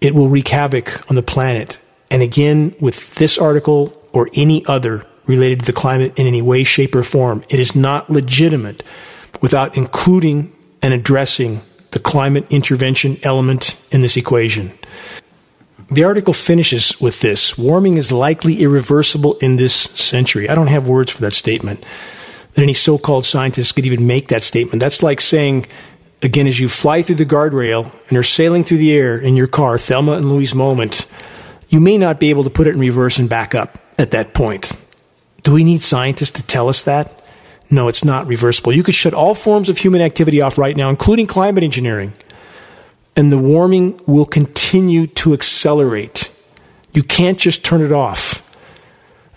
it 0.01 0.14
will 0.14 0.28
wreak 0.28 0.47
havoc 0.47 1.11
on 1.11 1.16
the 1.16 1.24
planet. 1.24 1.80
And 2.09 2.22
again, 2.22 2.76
with 2.80 3.16
this 3.16 3.36
article 3.36 4.01
or 4.12 4.30
any 4.32 4.64
other 4.66 5.07
related 5.27 5.61
to 5.61 5.66
the 5.66 5.73
climate 5.73 6.18
in 6.18 6.27
any 6.27 6.43
way, 6.43 6.64
shape, 6.64 6.95
or 6.95 7.03
form, 7.03 7.45
it 7.49 7.61
is 7.61 7.77
not 7.77 8.11
legitimate 8.11 8.83
without 9.41 9.77
including 9.77 10.53
and 10.83 10.93
addressing 10.93 11.62
the 11.93 11.99
climate 11.99 12.47
intervention 12.51 13.18
element 13.23 13.79
in 13.91 14.01
this 14.01 14.16
equation. 14.16 14.73
The 15.91 16.05
article 16.05 16.33
finishes 16.33 16.99
with 17.01 17.20
this 17.20 17.59
warming 17.59 17.99
is 17.99 18.11
likely 18.11 18.62
irreversible 18.62 19.35
in 19.39 19.57
this 19.57 19.75
century. 19.75 20.49
I 20.49 20.55
don't 20.55 20.68
have 20.68 20.89
words 20.89 21.12
for 21.12 21.20
that 21.20 21.35
statement. 21.35 21.85
That 22.55 22.62
any 22.62 22.75
so 22.75 22.99
called 22.99 23.27
scientist 23.27 23.75
could 23.75 23.87
even 23.87 24.07
make 24.07 24.29
that 24.29 24.43
statement. 24.43 24.81
That's 24.81 25.03
like 25.03 25.20
saying, 25.20 25.66
again, 26.23 26.47
as 26.47 26.59
you 26.59 26.68
fly 26.68 27.03
through 27.03 27.16
the 27.16 27.27
guardrail 27.27 27.91
and 28.09 28.16
are 28.16 28.23
sailing 28.23 28.64
through 28.64 28.79
the 28.79 28.93
air 28.93 29.18
in 29.18 29.37
your 29.37 29.47
car, 29.47 29.77
Thelma 29.77 30.12
and 30.12 30.31
Louise 30.31 30.55
moment, 30.55 31.07
you 31.68 31.81
may 31.81 31.99
not 31.99 32.18
be 32.18 32.31
able 32.31 32.45
to 32.45 32.51
put 32.51 32.66
it 32.66 32.75
in 32.75 32.81
reverse 32.81 33.18
and 33.18 33.29
back 33.29 33.55
up 33.55 33.79
at 33.99 34.12
that 34.12 34.33
point. 34.33 34.73
Do 35.43 35.53
we 35.53 35.64
need 35.64 35.82
scientists 35.82 36.30
to 36.32 36.47
tell 36.47 36.68
us 36.68 36.82
that? 36.82 37.11
No, 37.70 37.88
it's 37.88 38.05
not 38.05 38.26
reversible. 38.26 38.72
You 38.72 38.82
could 38.82 38.95
shut 38.95 39.14
all 39.14 39.34
forms 39.34 39.68
of 39.68 39.78
human 39.78 40.01
activity 40.03 40.40
off 40.40 40.59
right 40.59 40.76
now, 40.76 40.90
including 40.90 41.26
climate 41.26 41.64
engineering 41.64 42.12
and 43.16 43.30
the 43.30 43.38
warming 43.38 44.01
will 44.07 44.24
continue 44.24 45.07
to 45.07 45.34
accelerate. 45.34 46.30
You 46.93 47.03
can't 47.03 47.38
just 47.38 47.64
turn 47.64 47.82
it 47.82 47.93
off. 47.93 48.40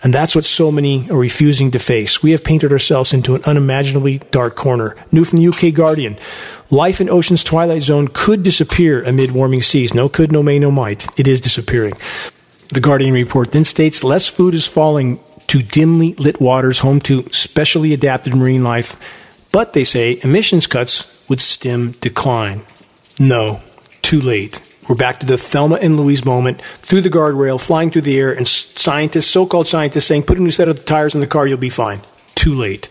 And 0.04 0.14
that's 0.14 0.36
what 0.36 0.46
so 0.46 0.72
many 0.72 1.10
are 1.10 1.18
refusing 1.18 1.72
to 1.72 1.80
face. 1.80 2.22
We 2.22 2.32
have 2.32 2.44
painted 2.44 2.72
ourselves 2.72 3.14
into 3.14 3.34
an 3.34 3.44
unimaginably 3.46 4.20
dark 4.30 4.56
corner. 4.56 4.96
New 5.12 5.26
from 5.26 5.40
the 5.40 5.48
UK 5.48 5.74
Guardian 5.74 6.18
Life 6.70 7.00
in 7.00 7.10
ocean's 7.10 7.44
twilight 7.44 7.84
zone 7.84 8.08
could 8.08 8.44
disappear 8.44 9.04
amid 9.04 9.32
warming 9.32 9.62
seas. 9.62 9.94
No 9.94 10.10
could, 10.10 10.32
no 10.32 10.44
may, 10.44 10.60
no 10.60 10.72
might. 10.72 11.08
It 11.18 11.28
is 11.28 11.42
disappearing. 11.42 11.94
The 12.70 12.82
Guardian 12.82 13.14
report 13.14 13.52
then 13.52 13.66
states 13.66 14.04
less 14.04 14.28
food 14.28 14.54
is 14.54 14.68
falling 14.68 15.20
to 15.48 15.62
dimly 15.62 16.14
lit 16.16 16.42
waters 16.42 16.80
home 16.80 17.00
to 17.02 17.28
specially 17.32 17.94
adapted 17.94 18.36
marine 18.36 18.64
life, 18.64 19.00
but 19.52 19.74
they 19.74 19.84
say 19.84 20.20
emissions 20.24 20.68
cuts 20.68 21.12
would 21.30 21.42
stem 21.42 21.92
decline. 22.02 22.62
No, 23.20 23.62
too 24.02 24.22
late. 24.22 24.62
We're 24.88 24.96
back 24.96 25.20
to 25.22 25.26
the 25.26 25.38
Thelma 25.38 25.76
and 25.76 25.98
Louise 25.98 26.26
moment 26.26 26.62
through 26.62 27.02
the 27.02 27.10
guardrail, 27.10 27.60
flying 27.60 27.90
through 27.90 28.04
the 28.04 28.20
air, 28.20 28.32
and 28.32 28.48
scientists, 28.48 29.28
so 29.28 29.48
called 29.48 29.68
scientists, 29.68 30.06
saying, 30.06 30.24
put 30.24 30.38
a 30.38 30.42
new 30.42 30.52
set 30.52 30.70
of 30.70 30.86
tires 30.86 31.16
in 31.16 31.22
the 31.22 31.28
car, 31.28 31.48
you'll 31.48 31.58
be 31.58 31.70
fine. 31.70 32.02
Too 32.36 32.54
late. 32.54 32.88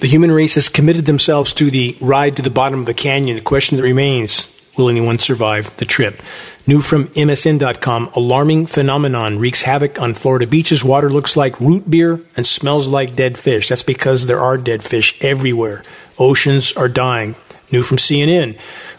The 0.00 0.06
human 0.06 0.32
race 0.32 0.54
has 0.54 0.68
committed 0.68 1.04
themselves 1.04 1.52
to 1.54 1.70
the 1.70 1.96
ride 2.00 2.36
to 2.36 2.42
the 2.42 2.50
bottom 2.50 2.80
of 2.80 2.86
the 2.86 2.94
canyon. 2.94 3.36
The 3.36 3.42
question 3.42 3.76
that 3.76 3.82
remains 3.82 4.54
will 4.76 4.88
anyone 4.88 5.18
survive 5.18 5.76
the 5.76 5.84
trip? 5.84 6.22
New 6.68 6.82
from 6.82 7.06
MSN.com 7.08 8.10
alarming 8.14 8.66
phenomenon 8.66 9.38
wreaks 9.38 9.62
havoc 9.62 9.98
on 10.00 10.12
Florida 10.12 10.46
beaches. 10.46 10.84
Water 10.84 11.08
looks 11.08 11.34
like 11.34 11.58
root 11.60 11.90
beer 11.90 12.20
and 12.36 12.46
smells 12.46 12.86
like 12.86 13.16
dead 13.16 13.38
fish. 13.38 13.70
That's 13.70 13.82
because 13.82 14.26
there 14.26 14.40
are 14.40 14.58
dead 14.58 14.84
fish 14.84 15.18
everywhere. 15.24 15.82
Oceans 16.18 16.72
are 16.74 16.88
dying. 16.88 17.36
New 17.72 17.82
from 17.82 17.96
CNN 17.96 18.58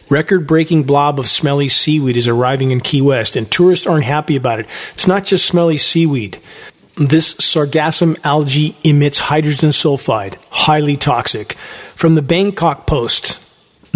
record 0.10 0.48
breaking 0.48 0.84
blob 0.84 1.20
of 1.20 1.30
smelly 1.30 1.68
seaweed 1.68 2.18
is 2.18 2.28
arriving 2.28 2.72
in 2.72 2.82
Key 2.82 3.02
West, 3.02 3.36
and 3.36 3.50
tourists 3.50 3.88
aren't 3.88 4.06
happy 4.06 4.36
about 4.36 4.60
it. 4.60 4.66
It's 4.94 5.08
not 5.08 5.26
just 5.26 5.46
smelly 5.46 5.78
seaweed. 5.78 6.40
This 6.96 7.36
sargassum 7.36 8.20
algae 8.24 8.76
emits 8.84 9.20
hydrogen 9.20 9.70
sulfide, 9.70 10.36
highly 10.50 10.98
toxic. 10.98 11.54
From 11.94 12.16
the 12.16 12.22
Bangkok 12.22 12.88
Post, 12.88 13.44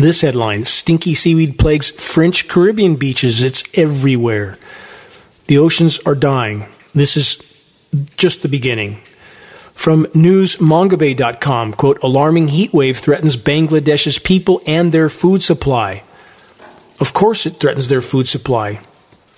this 0.03 0.21
headline 0.21 0.65
Stinky 0.65 1.13
seaweed 1.15 1.57
plagues 1.57 1.89
French 1.89 2.47
Caribbean 2.47 2.97
beaches. 2.97 3.41
It's 3.41 3.63
everywhere. 3.77 4.57
The 5.47 5.57
oceans 5.57 5.99
are 5.99 6.15
dying. 6.15 6.67
This 6.93 7.17
is 7.17 7.37
just 8.17 8.41
the 8.41 8.49
beginning. 8.49 9.01
From 9.73 10.05
newsmongabay.com, 10.07 11.73
quote, 11.73 12.03
alarming 12.03 12.49
heat 12.49 12.73
wave 12.73 12.99
threatens 12.99 13.37
Bangladesh's 13.37 14.19
people 14.19 14.61
and 14.67 14.91
their 14.91 15.09
food 15.09 15.41
supply. 15.41 16.03
Of 16.99 17.13
course, 17.13 17.45
it 17.45 17.59
threatens 17.59 17.87
their 17.87 18.01
food 18.01 18.27
supply. 18.27 18.81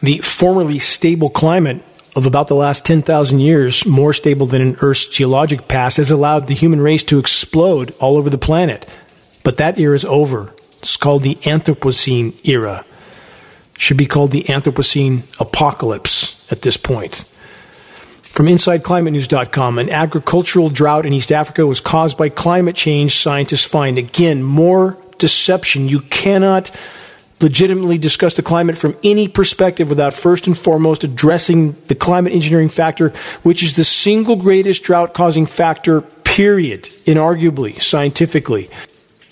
The 0.02 0.18
formerly 0.20 0.80
stable 0.80 1.30
climate 1.30 1.84
of 2.16 2.26
about 2.26 2.48
the 2.48 2.56
last 2.56 2.86
10,000 2.86 3.40
years, 3.40 3.86
more 3.86 4.14
stable 4.14 4.46
than 4.46 4.62
in 4.62 4.78
Earth's 4.82 5.08
geologic 5.08 5.68
past, 5.68 5.98
has 5.98 6.12
allowed 6.12 6.48
the 6.48 6.54
human 6.54 6.82
race 6.82 7.04
to 7.04 7.20
explode 7.20 7.94
all 8.00 8.18
over 8.18 8.30
the 8.30 8.38
planet. 8.38 8.88
But 9.44 9.58
that 9.58 9.80
era 9.80 9.96
is 9.96 10.06
over. 10.06 10.55
It's 10.86 10.98
called 10.98 11.24
the 11.24 11.34
Anthropocene 11.38 12.36
era. 12.48 12.86
Should 13.76 13.98
be 13.98 14.06
called 14.06 14.30
the 14.30 14.44
Anthropocene 14.44 15.24
apocalypse 15.40 16.46
at 16.52 16.62
this 16.62 16.78
point. 16.78 17.26
From 18.22 18.46
InsideClimateNews.com, 18.46 19.80
an 19.80 19.90
agricultural 19.90 20.70
drought 20.70 21.08
in 21.08 21.12
East 21.12 21.32
Africa 21.32 21.66
was 21.66 21.82
caused 21.82 22.20
by 22.20 22.30
climate 22.30 22.76
change, 22.76 23.16
scientists 23.16 23.66
find. 23.66 23.98
Again, 23.98 24.44
more 24.44 24.96
deception. 25.18 25.90
You 25.90 26.02
cannot 26.02 26.70
legitimately 27.42 27.98
discuss 27.98 28.36
the 28.36 28.44
climate 28.44 28.78
from 28.78 28.96
any 29.04 29.28
perspective 29.28 29.90
without 29.90 30.14
first 30.14 30.46
and 30.46 30.56
foremost 30.56 31.04
addressing 31.04 31.72
the 31.88 31.96
climate 31.96 32.32
engineering 32.32 32.70
factor, 32.70 33.10
which 33.42 33.64
is 33.64 33.74
the 33.74 33.84
single 33.84 34.36
greatest 34.36 34.84
drought 34.84 35.16
causing 35.16 35.48
factor, 35.48 36.02
period, 36.02 36.84
inarguably, 37.08 37.82
scientifically. 37.82 38.70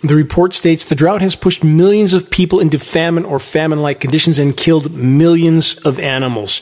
The 0.04 0.16
report 0.16 0.54
states 0.54 0.84
the 0.84 0.96
drought 0.96 1.22
has 1.22 1.34
pushed 1.34 1.64
millions 1.64 2.12
of 2.12 2.30
people 2.30 2.60
into 2.60 2.78
famine 2.78 3.24
or 3.24 3.40
famine 3.40 3.80
like 3.80 4.02
conditions 4.02 4.38
and 4.38 4.56
killed 4.56 4.92
millions 4.92 5.78
of 5.78 5.98
animals. 5.98 6.62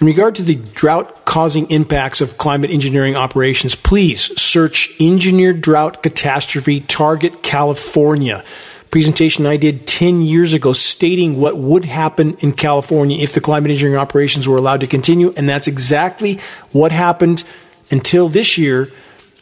In 0.00 0.06
regard 0.06 0.34
to 0.36 0.42
the 0.42 0.54
drought 0.54 1.26
causing 1.26 1.70
impacts 1.70 2.22
of 2.22 2.38
climate 2.38 2.70
engineering 2.70 3.16
operations, 3.16 3.74
please 3.74 4.34
search 4.40 4.98
Engineered 4.98 5.60
Drought 5.60 6.02
Catastrophe 6.02 6.80
Target 6.80 7.42
California. 7.42 8.42
Presentation 8.90 9.44
I 9.44 9.58
did 9.58 9.86
10 9.86 10.22
years 10.22 10.54
ago 10.54 10.72
stating 10.72 11.38
what 11.38 11.58
would 11.58 11.84
happen 11.84 12.34
in 12.38 12.52
California 12.52 13.18
if 13.18 13.34
the 13.34 13.42
climate 13.42 13.70
engineering 13.70 14.00
operations 14.00 14.48
were 14.48 14.56
allowed 14.56 14.80
to 14.80 14.86
continue, 14.86 15.34
and 15.36 15.46
that's 15.46 15.68
exactly 15.68 16.40
what 16.72 16.92
happened 16.92 17.44
until 17.90 18.30
this 18.30 18.56
year 18.56 18.90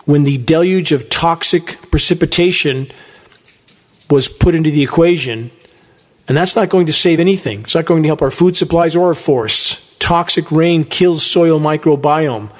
when 0.06 0.24
the 0.24 0.38
deluge 0.38 0.90
of 0.90 1.08
toxic 1.08 1.78
precipitation 1.92 2.90
was 4.10 4.28
put 4.28 4.54
into 4.54 4.70
the 4.70 4.82
equation. 4.82 5.50
And 6.26 6.36
that's 6.36 6.56
not 6.56 6.68
going 6.68 6.86
to 6.86 6.92
save 6.92 7.20
anything. 7.20 7.60
It's 7.60 7.74
not 7.74 7.86
going 7.86 8.02
to 8.02 8.08
help 8.08 8.22
our 8.22 8.30
food 8.30 8.56
supplies 8.56 8.94
or 8.94 9.06
our 9.08 9.14
forests 9.14 9.88
toxic 9.98 10.50
rain 10.50 10.84
kills 10.84 11.24
soil 11.24 11.60
microbiome. 11.60 12.50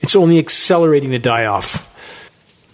It's 0.00 0.16
only 0.16 0.38
accelerating 0.38 1.10
the 1.10 1.18
die 1.18 1.46
off. 1.46 1.88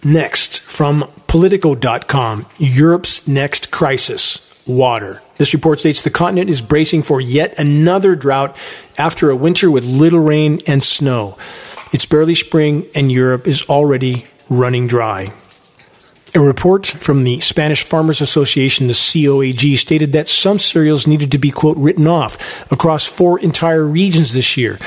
Next, 0.03 0.59
from 0.59 1.09
Politico.com 1.27 2.45
Europe's 2.57 3.27
next 3.27 3.71
crisis 3.71 4.45
water. 4.65 5.21
This 5.37 5.53
report 5.53 5.79
states 5.79 6.01
the 6.01 6.09
continent 6.09 6.49
is 6.49 6.61
bracing 6.61 7.03
for 7.03 7.21
yet 7.21 7.57
another 7.57 8.15
drought 8.15 8.55
after 8.97 9.29
a 9.29 9.35
winter 9.35 9.71
with 9.71 9.85
little 9.85 10.19
rain 10.19 10.59
and 10.67 10.83
snow. 10.83 11.37
It's 11.91 12.05
barely 12.05 12.35
spring, 12.35 12.87
and 12.93 13.11
Europe 13.11 13.47
is 13.47 13.63
already 13.69 14.25
running 14.49 14.87
dry. 14.87 15.33
A 16.35 16.39
report 16.39 16.85
from 16.85 17.23
the 17.23 17.39
Spanish 17.39 17.83
Farmers 17.83 18.21
Association, 18.21 18.87
the 18.87 18.93
COAG, 18.93 19.77
stated 19.77 20.11
that 20.11 20.27
some 20.27 20.59
cereals 20.59 21.07
needed 21.07 21.31
to 21.31 21.39
be, 21.39 21.49
quote, 21.49 21.77
written 21.77 22.07
off 22.07 22.71
across 22.71 23.05
four 23.05 23.39
entire 23.39 23.83
regions 23.83 24.33
this 24.33 24.55
year. 24.55 24.77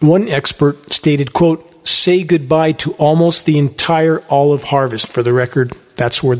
One 0.00 0.28
expert 0.28 0.92
stated, 0.92 1.32
quote, 1.32 1.70
say 1.88 2.22
goodbye 2.22 2.72
to 2.72 2.92
almost 2.94 3.46
the 3.46 3.58
entire 3.58 4.22
olive 4.28 4.64
harvest. 4.64 5.08
For 5.08 5.22
the 5.22 5.32
record, 5.32 5.72
that's 5.96 6.22
where 6.22 6.38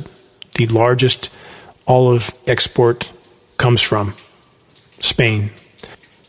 the 0.57 0.67
largest 0.67 1.31
olive 1.87 2.31
export 2.47 3.11
comes 3.57 3.81
from 3.81 4.15
Spain. 5.01 5.51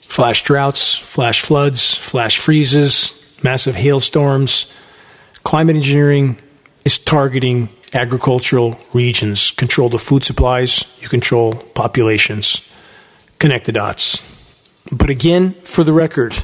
Flash 0.08 0.44
droughts, 0.44 0.98
flash 0.98 1.42
floods, 1.42 1.98
flash 1.98 2.38
freezes, 2.38 3.38
massive 3.44 3.76
hailstorms. 3.76 4.72
Climate 5.44 5.76
engineering 5.76 6.38
is 6.86 7.00
targeting 7.00 7.70
agricultural 7.94 8.80
regions. 8.94 9.52
Control 9.52 9.90
the 9.90 10.00
food 10.00 10.24
supplies, 10.24 10.86
you 11.02 11.10
control 11.10 11.56
populations. 11.74 12.70
Connect 13.40 13.66
the 13.66 13.72
dots. 13.72 14.24
But 14.92 15.10
again, 15.10 15.56
for 15.64 15.84
the 15.84 15.94
record, 15.94 16.36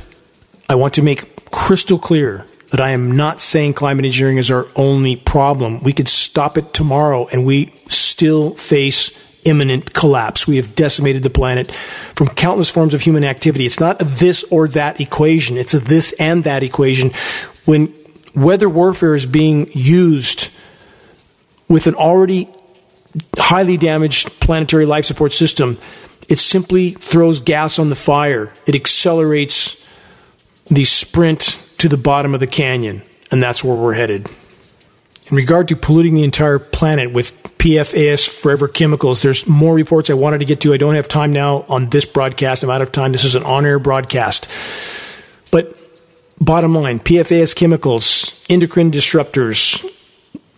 I 0.67 0.75
want 0.75 0.95
to 0.95 1.01
make 1.01 1.51
crystal 1.51 1.99
clear 1.99 2.47
that 2.71 2.79
I 2.79 2.91
am 2.91 3.11
not 3.11 3.39
saying 3.39 3.73
climate 3.73 4.05
engineering 4.05 4.37
is 4.37 4.49
our 4.49 4.65
only 4.75 5.15
problem. 5.15 5.83
We 5.83 5.93
could 5.93 6.07
stop 6.07 6.57
it 6.57 6.73
tomorrow 6.73 7.27
and 7.27 7.45
we 7.45 7.73
still 7.89 8.55
face 8.55 9.11
imminent 9.43 9.93
collapse. 9.93 10.47
We 10.47 10.55
have 10.57 10.75
decimated 10.75 11.23
the 11.23 11.29
planet 11.29 11.71
from 12.15 12.27
countless 12.27 12.69
forms 12.69 12.93
of 12.93 13.01
human 13.01 13.23
activity. 13.23 13.65
It's 13.65 13.79
not 13.79 14.01
a 14.01 14.05
this 14.05 14.43
or 14.45 14.67
that 14.69 15.01
equation, 15.01 15.57
it's 15.57 15.73
a 15.73 15.79
this 15.79 16.13
and 16.13 16.43
that 16.45 16.63
equation. 16.63 17.11
When 17.65 17.93
weather 18.35 18.69
warfare 18.69 19.15
is 19.15 19.25
being 19.25 19.69
used 19.71 20.49
with 21.67 21.87
an 21.87 21.95
already 21.95 22.49
highly 23.37 23.77
damaged 23.77 24.39
planetary 24.39 24.85
life 24.85 25.05
support 25.05 25.33
system, 25.33 25.77
it 26.29 26.39
simply 26.39 26.91
throws 26.91 27.39
gas 27.39 27.79
on 27.79 27.89
the 27.89 27.95
fire. 27.95 28.53
It 28.65 28.75
accelerates 28.75 29.85
the 30.69 30.85
sprint 30.85 31.61
to 31.79 31.89
the 31.89 31.97
bottom 31.97 32.33
of 32.33 32.39
the 32.39 32.47
canyon, 32.47 33.01
and 33.31 33.41
that's 33.41 33.63
where 33.63 33.75
we're 33.75 33.93
headed. 33.93 34.29
In 35.27 35.37
regard 35.37 35.67
to 35.69 35.75
polluting 35.75 36.15
the 36.15 36.23
entire 36.23 36.59
planet 36.59 37.13
with 37.13 37.31
PFAS 37.57 38.27
forever 38.27 38.67
chemicals, 38.67 39.21
there's 39.21 39.47
more 39.47 39.73
reports 39.73 40.09
I 40.09 40.13
wanted 40.13 40.39
to 40.39 40.45
get 40.45 40.61
to. 40.61 40.73
I 40.73 40.77
don't 40.77 40.95
have 40.95 41.07
time 41.07 41.31
now 41.31 41.65
on 41.69 41.89
this 41.89 42.05
broadcast. 42.05 42.63
I'm 42.63 42.69
out 42.69 42.81
of 42.81 42.91
time. 42.91 43.11
This 43.11 43.23
is 43.23 43.35
an 43.35 43.43
on 43.43 43.65
air 43.65 43.79
broadcast. 43.79 44.49
But 45.51 45.77
bottom 46.41 46.75
line 46.75 46.99
PFAS 46.99 47.55
chemicals, 47.55 48.43
endocrine 48.49 48.91
disruptors 48.91 49.79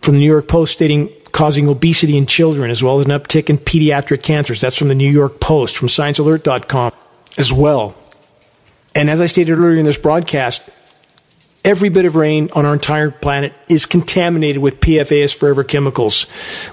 from 0.02 0.14
the 0.14 0.20
New 0.20 0.30
York 0.30 0.48
Post 0.48 0.72
stating 0.72 1.10
causing 1.30 1.68
obesity 1.68 2.16
in 2.16 2.26
children 2.26 2.70
as 2.70 2.82
well 2.82 3.00
as 3.00 3.06
an 3.06 3.12
uptick 3.12 3.50
in 3.50 3.58
pediatric 3.58 4.22
cancers. 4.22 4.60
That's 4.60 4.78
from 4.78 4.88
the 4.88 4.94
New 4.94 5.10
York 5.10 5.40
Post, 5.40 5.76
from 5.76 5.88
sciencealert.com 5.88 6.92
as 7.36 7.52
well. 7.52 7.94
And 8.94 9.10
as 9.10 9.20
I 9.20 9.26
stated 9.26 9.58
earlier 9.58 9.78
in 9.78 9.84
this 9.84 9.98
broadcast, 9.98 10.70
every 11.64 11.88
bit 11.88 12.04
of 12.04 12.14
rain 12.14 12.50
on 12.54 12.66
our 12.66 12.74
entire 12.74 13.10
planet 13.10 13.52
is 13.68 13.86
contaminated 13.86 14.60
with 14.60 14.80
PFAS 14.80 15.34
forever 15.34 15.64
chemicals. 15.64 16.26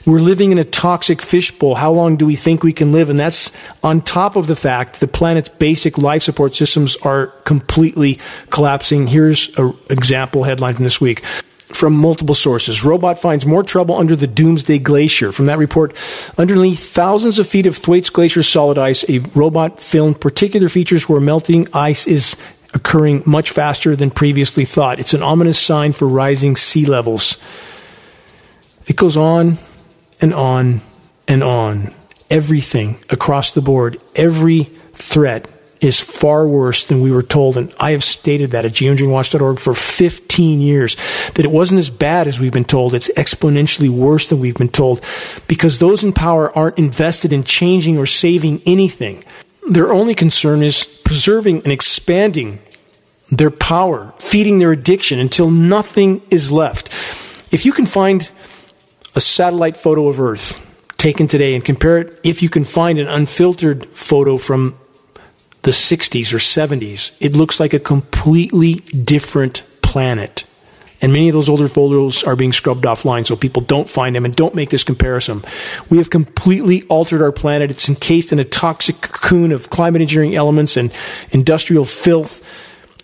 We're 0.06 0.20
living 0.20 0.52
in 0.52 0.58
a 0.58 0.66
toxic 0.66 1.22
fishbowl. 1.22 1.76
How 1.76 1.92
long 1.92 2.18
do 2.18 2.26
we 2.26 2.36
think 2.36 2.64
we 2.64 2.74
can 2.74 2.92
live? 2.92 3.10
And 3.10 3.20
that's 3.20 3.52
on 3.84 4.02
top 4.02 4.36
of 4.36 4.48
the 4.48 4.56
fact 4.56 5.00
the 5.00 5.08
planet's 5.08 5.50
basic 5.50 5.98
life 5.98 6.24
support 6.24 6.56
systems 6.56 6.98
are 6.98 7.28
completely 7.46 8.20
collapsing. 8.50 9.08
Here's 9.08 9.58
an 9.58 9.78
example 9.90 10.44
headline 10.44 10.74
from 10.74 10.84
this 10.84 11.00
week 11.00 11.24
from 11.74 11.96
multiple 11.96 12.36
sources. 12.36 12.84
Robot 12.84 13.18
finds 13.18 13.46
more 13.46 13.64
trouble 13.64 13.96
under 13.96 14.14
the 14.14 14.28
Doomsday 14.28 14.78
Glacier. 14.80 15.32
From 15.32 15.46
that 15.46 15.58
report, 15.58 15.96
underneath 16.38 16.80
thousands 16.80 17.40
of 17.40 17.48
feet 17.48 17.66
of 17.66 17.78
Thwaites 17.78 18.10
Glacier 18.10 18.44
solid 18.44 18.78
ice, 18.78 19.06
a 19.10 19.20
robot 19.36 19.80
filmed 19.80 20.20
particular 20.20 20.68
features 20.68 21.08
where 21.08 21.22
melting 21.22 21.68
ice 21.74 22.08
is 22.08 22.36
occurring 22.74 23.24
much 23.26 23.52
faster 23.52 23.96
than 23.96 24.12
previously 24.12 24.66
thought. 24.66 25.00
It's 25.00 25.14
an 25.14 25.24
ominous 25.24 25.60
sign 25.60 25.94
for 25.94 26.08
rising 26.08 26.56
sea 26.56 26.86
levels. 26.86 27.42
It 28.88 28.96
goes 28.96 29.18
on 29.18 29.58
and 30.20 30.34
on 30.34 30.82
and 31.28 31.44
on. 31.44 31.94
Everything 32.30 32.98
across 33.10 33.52
the 33.52 33.62
board, 33.62 34.00
every 34.16 34.64
threat 34.94 35.48
is 35.82 36.00
far 36.00 36.48
worse 36.48 36.84
than 36.84 37.02
we 37.02 37.12
were 37.12 37.24
told. 37.24 37.58
And 37.58 37.74
I 37.80 37.92
have 37.92 38.04
stated 38.04 38.52
that 38.52 38.66
at 38.66 38.72
geoengineeringwatch.org 38.72 39.60
for 39.60 39.74
15 39.74 40.62
years, 40.62 40.96
that 41.34 41.44
it 41.44 41.52
wasn't 41.52 41.80
as 41.80 41.90
bad 41.90 42.28
as 42.28 42.40
we've 42.40 42.54
been 42.54 42.64
told. 42.64 42.94
It's 42.94 43.12
exponentially 43.18 43.90
worse 43.90 44.28
than 44.28 44.40
we've 44.40 44.56
been 44.56 44.70
told 44.70 45.04
because 45.48 45.80
those 45.80 46.04
in 46.04 46.14
power 46.14 46.56
aren't 46.56 46.78
invested 46.78 47.34
in 47.34 47.44
changing 47.44 47.98
or 47.98 48.06
saving 48.06 48.62
anything. 48.66 49.24
Their 49.70 49.94
only 49.94 50.16
concern 50.16 50.64
is 50.64 50.84
preserving 50.84 51.64
and 51.64 51.72
expanding 51.72 52.60
their 53.30 53.52
power, 53.52 54.14
feeding 54.20 54.60
their 54.60 54.72
addiction 54.72 55.20
until 55.20 55.50
nothing 55.50 56.22
is 56.30 56.52
left. 56.52 56.90
If 57.54 57.66
you 57.66 57.72
can 57.72 57.86
find 57.86 58.30
a 59.16 59.22
satellite 59.22 59.78
photo 59.78 60.08
of 60.08 60.20
Earth 60.20 60.68
taken 60.98 61.28
today 61.28 61.56
and 61.56 61.64
compare 61.64 62.00
it, 62.00 62.20
if 62.24 62.42
you 62.44 62.50
can 62.50 62.64
find 62.64 63.00
an 63.00 63.08
unfiltered 63.08 63.88
photo 63.90 64.38
from 64.38 64.78
the 65.64 65.72
60s 65.72 66.34
or 66.34 66.38
70s, 66.38 67.16
it 67.20 67.36
looks 67.36 67.60
like 67.60 67.74
a 67.74 67.80
completely 67.80 68.76
different 68.76 69.64
planet. 69.82 70.44
And 71.02 71.12
many 71.12 71.30
of 71.30 71.34
those 71.34 71.50
older 71.50 71.68
photos 71.68 72.24
are 72.24 72.36
being 72.36 72.54
scrubbed 72.54 72.84
offline 72.84 73.26
so 73.26 73.36
people 73.36 73.64
don't 73.64 73.90
find 73.90 74.16
them 74.16 74.24
and 74.24 74.36
don't 74.36 74.54
make 74.54 74.70
this 74.70 74.84
comparison. 74.84 75.44
We 75.90 75.98
have 75.98 76.12
completely 76.12 76.84
altered 76.84 77.24
our 77.24 77.32
planet. 77.32 77.72
It's 77.72 77.90
encased 77.90 78.32
in 78.32 78.40
a 78.40 78.44
toxic 78.44 79.02
cocoon 79.02 79.52
of 79.52 79.72
climate 79.72 80.02
engineering 80.02 80.36
elements 80.36 80.78
and 80.78 80.94
industrial 81.32 81.86
filth. 81.86 82.44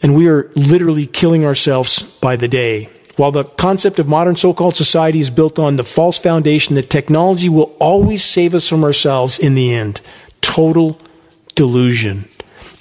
And 0.03 0.15
we 0.15 0.27
are 0.27 0.51
literally 0.55 1.07
killing 1.07 1.43
ourselves 1.43 2.03
by 2.03 2.35
the 2.35 2.47
day. 2.47 2.89
While 3.15 3.31
the 3.31 3.45
concept 3.45 3.97
of 3.97 4.07
modern 4.07 4.35
so 4.35 4.53
called 4.53 4.75
society 4.75 5.19
is 5.19 5.31
built 5.31 5.57
on 5.57 5.75
the 5.75 5.83
false 5.83 6.19
foundation 6.19 6.75
that 6.75 6.91
technology 6.91 7.49
will 7.49 7.75
always 7.79 8.23
save 8.23 8.53
us 8.53 8.69
from 8.69 8.83
ourselves 8.83 9.39
in 9.39 9.55
the 9.55 9.73
end, 9.73 10.01
total 10.41 10.99
delusion. 11.55 12.29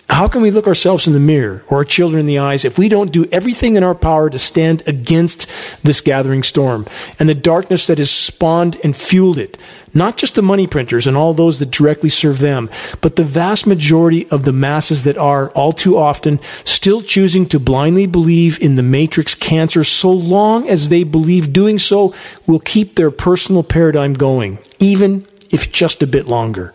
How 0.09 0.29
can 0.29 0.41
we 0.41 0.53
look 0.53 0.69
ourselves 0.69 1.09
in 1.09 1.15
the 1.15 1.21
mirror 1.21 1.65
or 1.67 1.79
our 1.79 1.85
children 1.85 2.21
in 2.21 2.27
the 2.27 2.39
eyes 2.39 2.65
if 2.65 2.79
we 2.79 2.89
don't 2.89 3.11
do 3.11 3.27
everything 3.33 3.75
in 3.75 3.83
our 3.83 3.95
power 3.95 4.31
to 4.31 4.39
stand 4.39 4.85
against 4.87 5.51
this 5.83 6.01
gathering 6.01 6.45
storm 6.45 6.87
and 7.19 7.29
the 7.29 7.35
darkness 7.35 7.89
that 7.89 7.99
has 7.99 8.11
spawned 8.11 8.79
and 8.85 8.97
fueled 8.97 9.37
it? 9.37 9.59
Not 9.93 10.17
just 10.17 10.37
the 10.37 10.43
money 10.43 10.69
printers 10.69 11.09
and 11.09 11.17
all 11.17 11.35
those 11.35 11.59
that 11.59 11.73
directly 11.73 12.09
serve 12.09 12.39
them, 12.39 12.71
but 13.01 13.17
the 13.17 13.25
vast 13.25 13.67
majority 13.67 14.29
of 14.29 14.45
the 14.45 14.53
masses 14.53 15.03
that 15.05 15.19
are, 15.19 15.51
all 15.51 15.73
too 15.73 15.99
often, 15.99 16.39
still 16.63 17.03
choosing 17.03 17.47
to 17.47 17.59
blindly 17.59 18.07
believe 18.07 18.61
in 18.61 18.77
the 18.77 18.83
matrix 18.85 19.35
cancer 19.35 19.83
so 19.83 20.13
long 20.13 20.69
as 20.69 20.89
they 20.89 21.03
believe 21.03 21.53
doing 21.53 21.81
so 21.81 22.15
will 22.47 22.61
keep 22.61 22.95
their 22.95 23.11
personal 23.11 23.65
paradigm 23.65 24.15
going, 24.15 24.59
even 24.79 25.27
if 25.51 25.73
just 25.73 26.03
a 26.03 26.07
bit 26.07 26.27
longer. 26.27 26.73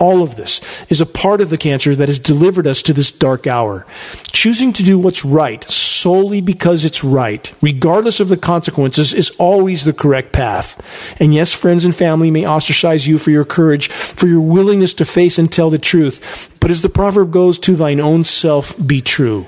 All 0.00 0.22
of 0.22 0.36
this 0.36 0.62
is 0.88 1.02
a 1.02 1.06
part 1.06 1.42
of 1.42 1.50
the 1.50 1.58
cancer 1.58 1.94
that 1.94 2.08
has 2.08 2.18
delivered 2.18 2.66
us 2.66 2.80
to 2.82 2.94
this 2.94 3.12
dark 3.12 3.46
hour. 3.46 3.86
Choosing 4.32 4.72
to 4.72 4.82
do 4.82 4.98
what's 4.98 5.26
right 5.26 5.62
solely 5.64 6.40
because 6.40 6.86
it's 6.86 7.04
right, 7.04 7.52
regardless 7.60 8.18
of 8.18 8.30
the 8.30 8.38
consequences, 8.38 9.12
is 9.12 9.28
always 9.38 9.84
the 9.84 9.92
correct 9.92 10.32
path. 10.32 10.82
And 11.20 11.34
yes, 11.34 11.52
friends 11.52 11.84
and 11.84 11.94
family 11.94 12.30
may 12.30 12.46
ostracize 12.46 13.06
you 13.06 13.18
for 13.18 13.30
your 13.30 13.44
courage, 13.44 13.88
for 13.88 14.26
your 14.26 14.40
willingness 14.40 14.94
to 14.94 15.04
face 15.04 15.38
and 15.38 15.52
tell 15.52 15.68
the 15.68 15.78
truth. 15.78 16.56
But 16.60 16.70
as 16.70 16.80
the 16.80 16.88
proverb 16.88 17.30
goes, 17.30 17.58
to 17.60 17.76
thine 17.76 18.00
own 18.00 18.24
self 18.24 18.74
be 18.84 19.02
true. 19.02 19.46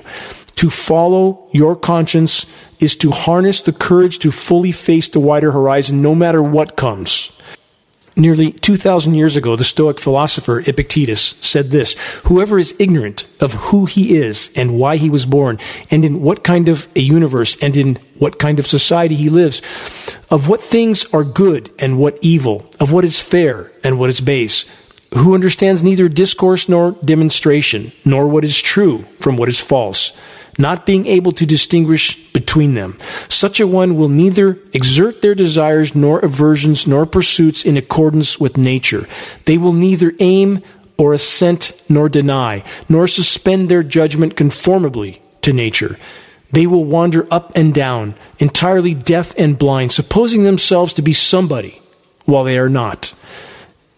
To 0.57 0.69
follow 0.69 1.49
your 1.51 1.75
conscience 1.75 2.45
is 2.79 2.95
to 2.97 3.09
harness 3.09 3.61
the 3.61 3.73
courage 3.73 4.19
to 4.19 4.31
fully 4.31 4.71
face 4.71 5.07
the 5.07 5.19
wider 5.19 5.51
horizon 5.51 6.03
no 6.03 6.13
matter 6.13 6.43
what 6.43 6.77
comes. 6.77 7.31
Nearly 8.15 8.51
2,000 8.51 9.15
years 9.15 9.35
ago, 9.35 9.55
the 9.55 9.63
Stoic 9.63 9.99
philosopher 9.99 10.59
Epictetus 10.59 11.21
said 11.41 11.71
this 11.71 11.95
Whoever 12.25 12.59
is 12.59 12.75
ignorant 12.77 13.27
of 13.39 13.53
who 13.53 13.85
he 13.85 14.15
is 14.15 14.53
and 14.55 14.77
why 14.77 14.97
he 14.97 15.09
was 15.09 15.25
born, 15.25 15.57
and 15.89 16.05
in 16.05 16.21
what 16.21 16.43
kind 16.43 16.69
of 16.69 16.87
a 16.95 17.01
universe 17.01 17.57
and 17.61 17.75
in 17.75 17.97
what 18.19 18.37
kind 18.37 18.59
of 18.59 18.67
society 18.67 19.15
he 19.15 19.29
lives, 19.29 19.61
of 20.29 20.47
what 20.47 20.61
things 20.61 21.05
are 21.13 21.23
good 21.23 21.71
and 21.79 21.97
what 21.97 22.19
evil, 22.21 22.69
of 22.79 22.91
what 22.91 23.03
is 23.03 23.19
fair 23.19 23.71
and 23.83 23.97
what 23.97 24.09
is 24.09 24.21
base, 24.21 24.69
who 25.15 25.33
understands 25.33 25.81
neither 25.81 26.07
discourse 26.07 26.69
nor 26.69 26.91
demonstration, 27.03 27.91
nor 28.05 28.27
what 28.27 28.43
is 28.43 28.61
true 28.61 28.99
from 29.19 29.37
what 29.37 29.49
is 29.49 29.59
false, 29.59 30.15
not 30.57 30.85
being 30.85 31.05
able 31.05 31.31
to 31.33 31.45
distinguish 31.45 32.31
between 32.31 32.73
them. 32.73 32.97
Such 33.27 33.59
a 33.59 33.67
one 33.67 33.95
will 33.95 34.09
neither 34.09 34.59
exert 34.73 35.21
their 35.21 35.35
desires 35.35 35.95
nor 35.95 36.19
aversions 36.19 36.85
nor 36.87 37.05
pursuits 37.05 37.65
in 37.65 37.77
accordance 37.77 38.39
with 38.39 38.57
nature. 38.57 39.07
They 39.45 39.57
will 39.57 39.73
neither 39.73 40.13
aim 40.19 40.61
or 40.97 41.13
assent 41.13 41.81
nor 41.89 42.09
deny, 42.09 42.63
nor 42.87 43.07
suspend 43.07 43.69
their 43.69 43.83
judgment 43.83 44.35
conformably 44.35 45.21
to 45.41 45.53
nature. 45.53 45.97
They 46.51 46.67
will 46.67 46.85
wander 46.85 47.27
up 47.31 47.51
and 47.55 47.73
down, 47.73 48.13
entirely 48.37 48.93
deaf 48.93 49.33
and 49.37 49.57
blind, 49.57 49.91
supposing 49.91 50.43
themselves 50.43 50.93
to 50.93 51.01
be 51.01 51.13
somebody 51.13 51.81
while 52.25 52.43
they 52.43 52.59
are 52.59 52.69
not. 52.69 53.13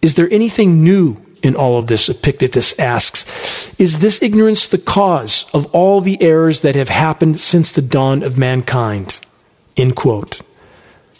Is 0.00 0.14
there 0.14 0.32
anything 0.32 0.82
new 0.82 1.18
in 1.46 1.56
all 1.56 1.78
of 1.78 1.86
this, 1.86 2.08
Epictetus 2.08 2.78
asks, 2.78 3.72
is 3.78 4.00
this 4.00 4.22
ignorance 4.22 4.66
the 4.66 4.78
cause 4.78 5.46
of 5.54 5.66
all 5.74 6.00
the 6.00 6.20
errors 6.20 6.60
that 6.60 6.74
have 6.74 6.88
happened 6.88 7.38
since 7.40 7.70
the 7.70 7.82
dawn 7.82 8.22
of 8.22 8.36
mankind? 8.36 9.20
End 9.76 9.94
quote. 9.94 10.40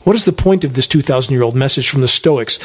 What 0.07 0.15
is 0.15 0.25
the 0.25 0.31
point 0.31 0.63
of 0.63 0.75
this 0.75 0.87
2,000 0.87 1.35
year 1.35 1.43
old 1.43 1.57
message 1.57 1.91
from 1.91 2.01
the 2.01 2.07
Stoics? 2.07 2.59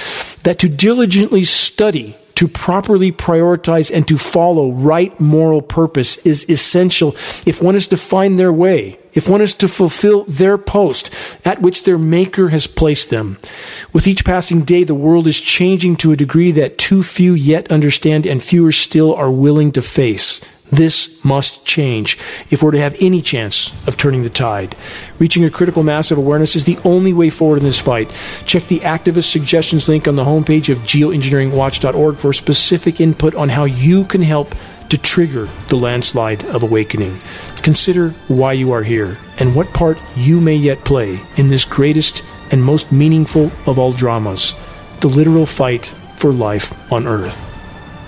That 0.44 0.60
to 0.60 0.70
diligently 0.70 1.44
study 1.44 2.16
to 2.36 2.48
properly 2.48 3.12
prioritize 3.12 3.92
and 3.92 4.08
to 4.08 4.20
follow 4.20 4.72
right 4.72 5.20
moral 5.20 5.64
purpose 5.64 6.18
is 6.18 6.48
essential 6.48 7.16
if 7.48 7.60
one 7.60 7.76
is 7.76 7.88
to 7.88 7.98
find 7.98 8.38
their 8.38 8.54
way, 8.54 9.00
if 9.14 9.28
one 9.28 9.42
is 9.42 9.56
to 9.56 9.68
fulfill 9.68 10.24
their 10.26 10.60
post 10.60 11.10
at 11.44 11.64
which 11.64 11.84
their 11.84 11.98
Maker 11.98 12.50
has 12.50 12.68
placed 12.68 13.10
them. 13.10 13.40
With 13.92 14.06
each 14.06 14.24
passing 14.24 14.62
day, 14.62 14.84
the 14.84 14.94
world 14.94 15.26
is 15.26 15.42
changing 15.42 15.96
to 15.98 16.12
a 16.12 16.16
degree 16.16 16.52
that 16.52 16.78
too 16.78 17.02
few 17.02 17.34
yet 17.34 17.72
understand 17.72 18.28
and 18.28 18.44
fewer 18.44 18.72
still 18.72 19.16
are 19.16 19.32
willing 19.32 19.72
to 19.72 19.82
face. 19.82 20.42
This 20.72 21.24
must 21.24 21.66
change 21.66 22.18
if 22.50 22.64
we're 22.64 22.72
to 22.72 22.80
have 22.80 22.96
any 23.00 23.22
chance 23.22 23.72
of 23.88 23.98
turning 23.98 24.24
the 24.24 24.30
tide. 24.30 24.76
Reaching 25.20 25.44
a 25.44 25.50
critical 25.50 25.84
mass 25.84 26.12
of 26.12 26.18
awareness 26.18 26.56
is 26.56 26.64
the 26.64 26.80
only 26.86 27.12
way 27.12 27.30
forward 27.30 27.58
in 27.58 27.66
this 27.66 27.80
fight. 27.80 28.10
Check 28.46 28.68
the 28.68 28.80
activist 28.80 29.30
suggestions 29.30 29.90
link 29.90 30.08
on 30.08 30.16
the 30.16 30.24
homepage 30.24 30.70
of 30.70 30.80
geoengineeringwatch.org 30.80 32.16
for 32.16 32.32
specific 32.32 33.02
input 33.02 33.36
on 33.36 33.50
how 33.50 33.66
you 33.66 34.06
can 34.06 34.22
help 34.22 34.56
to 34.90 34.98
trigger 34.98 35.50
the 35.68 35.76
landslide 35.76 36.46
of 36.46 36.64
awakening. 36.64 37.18
Consider 37.58 38.12
why 38.30 38.54
you 38.54 38.72
are 38.72 38.84
here 38.84 39.18
and 39.40 39.54
what 39.56 39.74
part 39.74 39.98
you 40.16 40.40
may 40.40 40.56
yet 40.56 40.86
play 40.86 41.22
in 41.36 41.48
this 41.48 41.66
greatest 41.66 42.24
and 42.50 42.64
most 42.64 42.92
meaningful 42.92 43.52
of 43.66 43.78
all 43.78 43.92
dramas 43.92 44.56
the 45.02 45.08
literal 45.08 45.48
fight 45.48 45.88
for 46.16 46.32
life 46.32 46.92
on 46.94 47.08
Earth. 47.08 47.48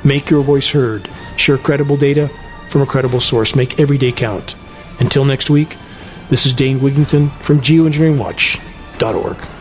Make 0.05 0.29
your 0.29 0.43
voice 0.43 0.69
heard. 0.69 1.09
Share 1.37 1.57
credible 1.57 1.97
data 1.97 2.29
from 2.73 2.81
a 2.81 2.85
credible 2.87 3.21
source. 3.21 3.55
Make 3.55 3.79
every 3.79 3.99
day 3.99 4.11
count. 4.11 4.55
Until 4.99 5.25
next 5.25 5.47
week, 5.47 5.77
this 6.29 6.47
is 6.47 6.53
Dane 6.53 6.79
Wigington 6.79 7.31
from 7.39 7.59
geoengineeringwatch.org. 7.61 9.52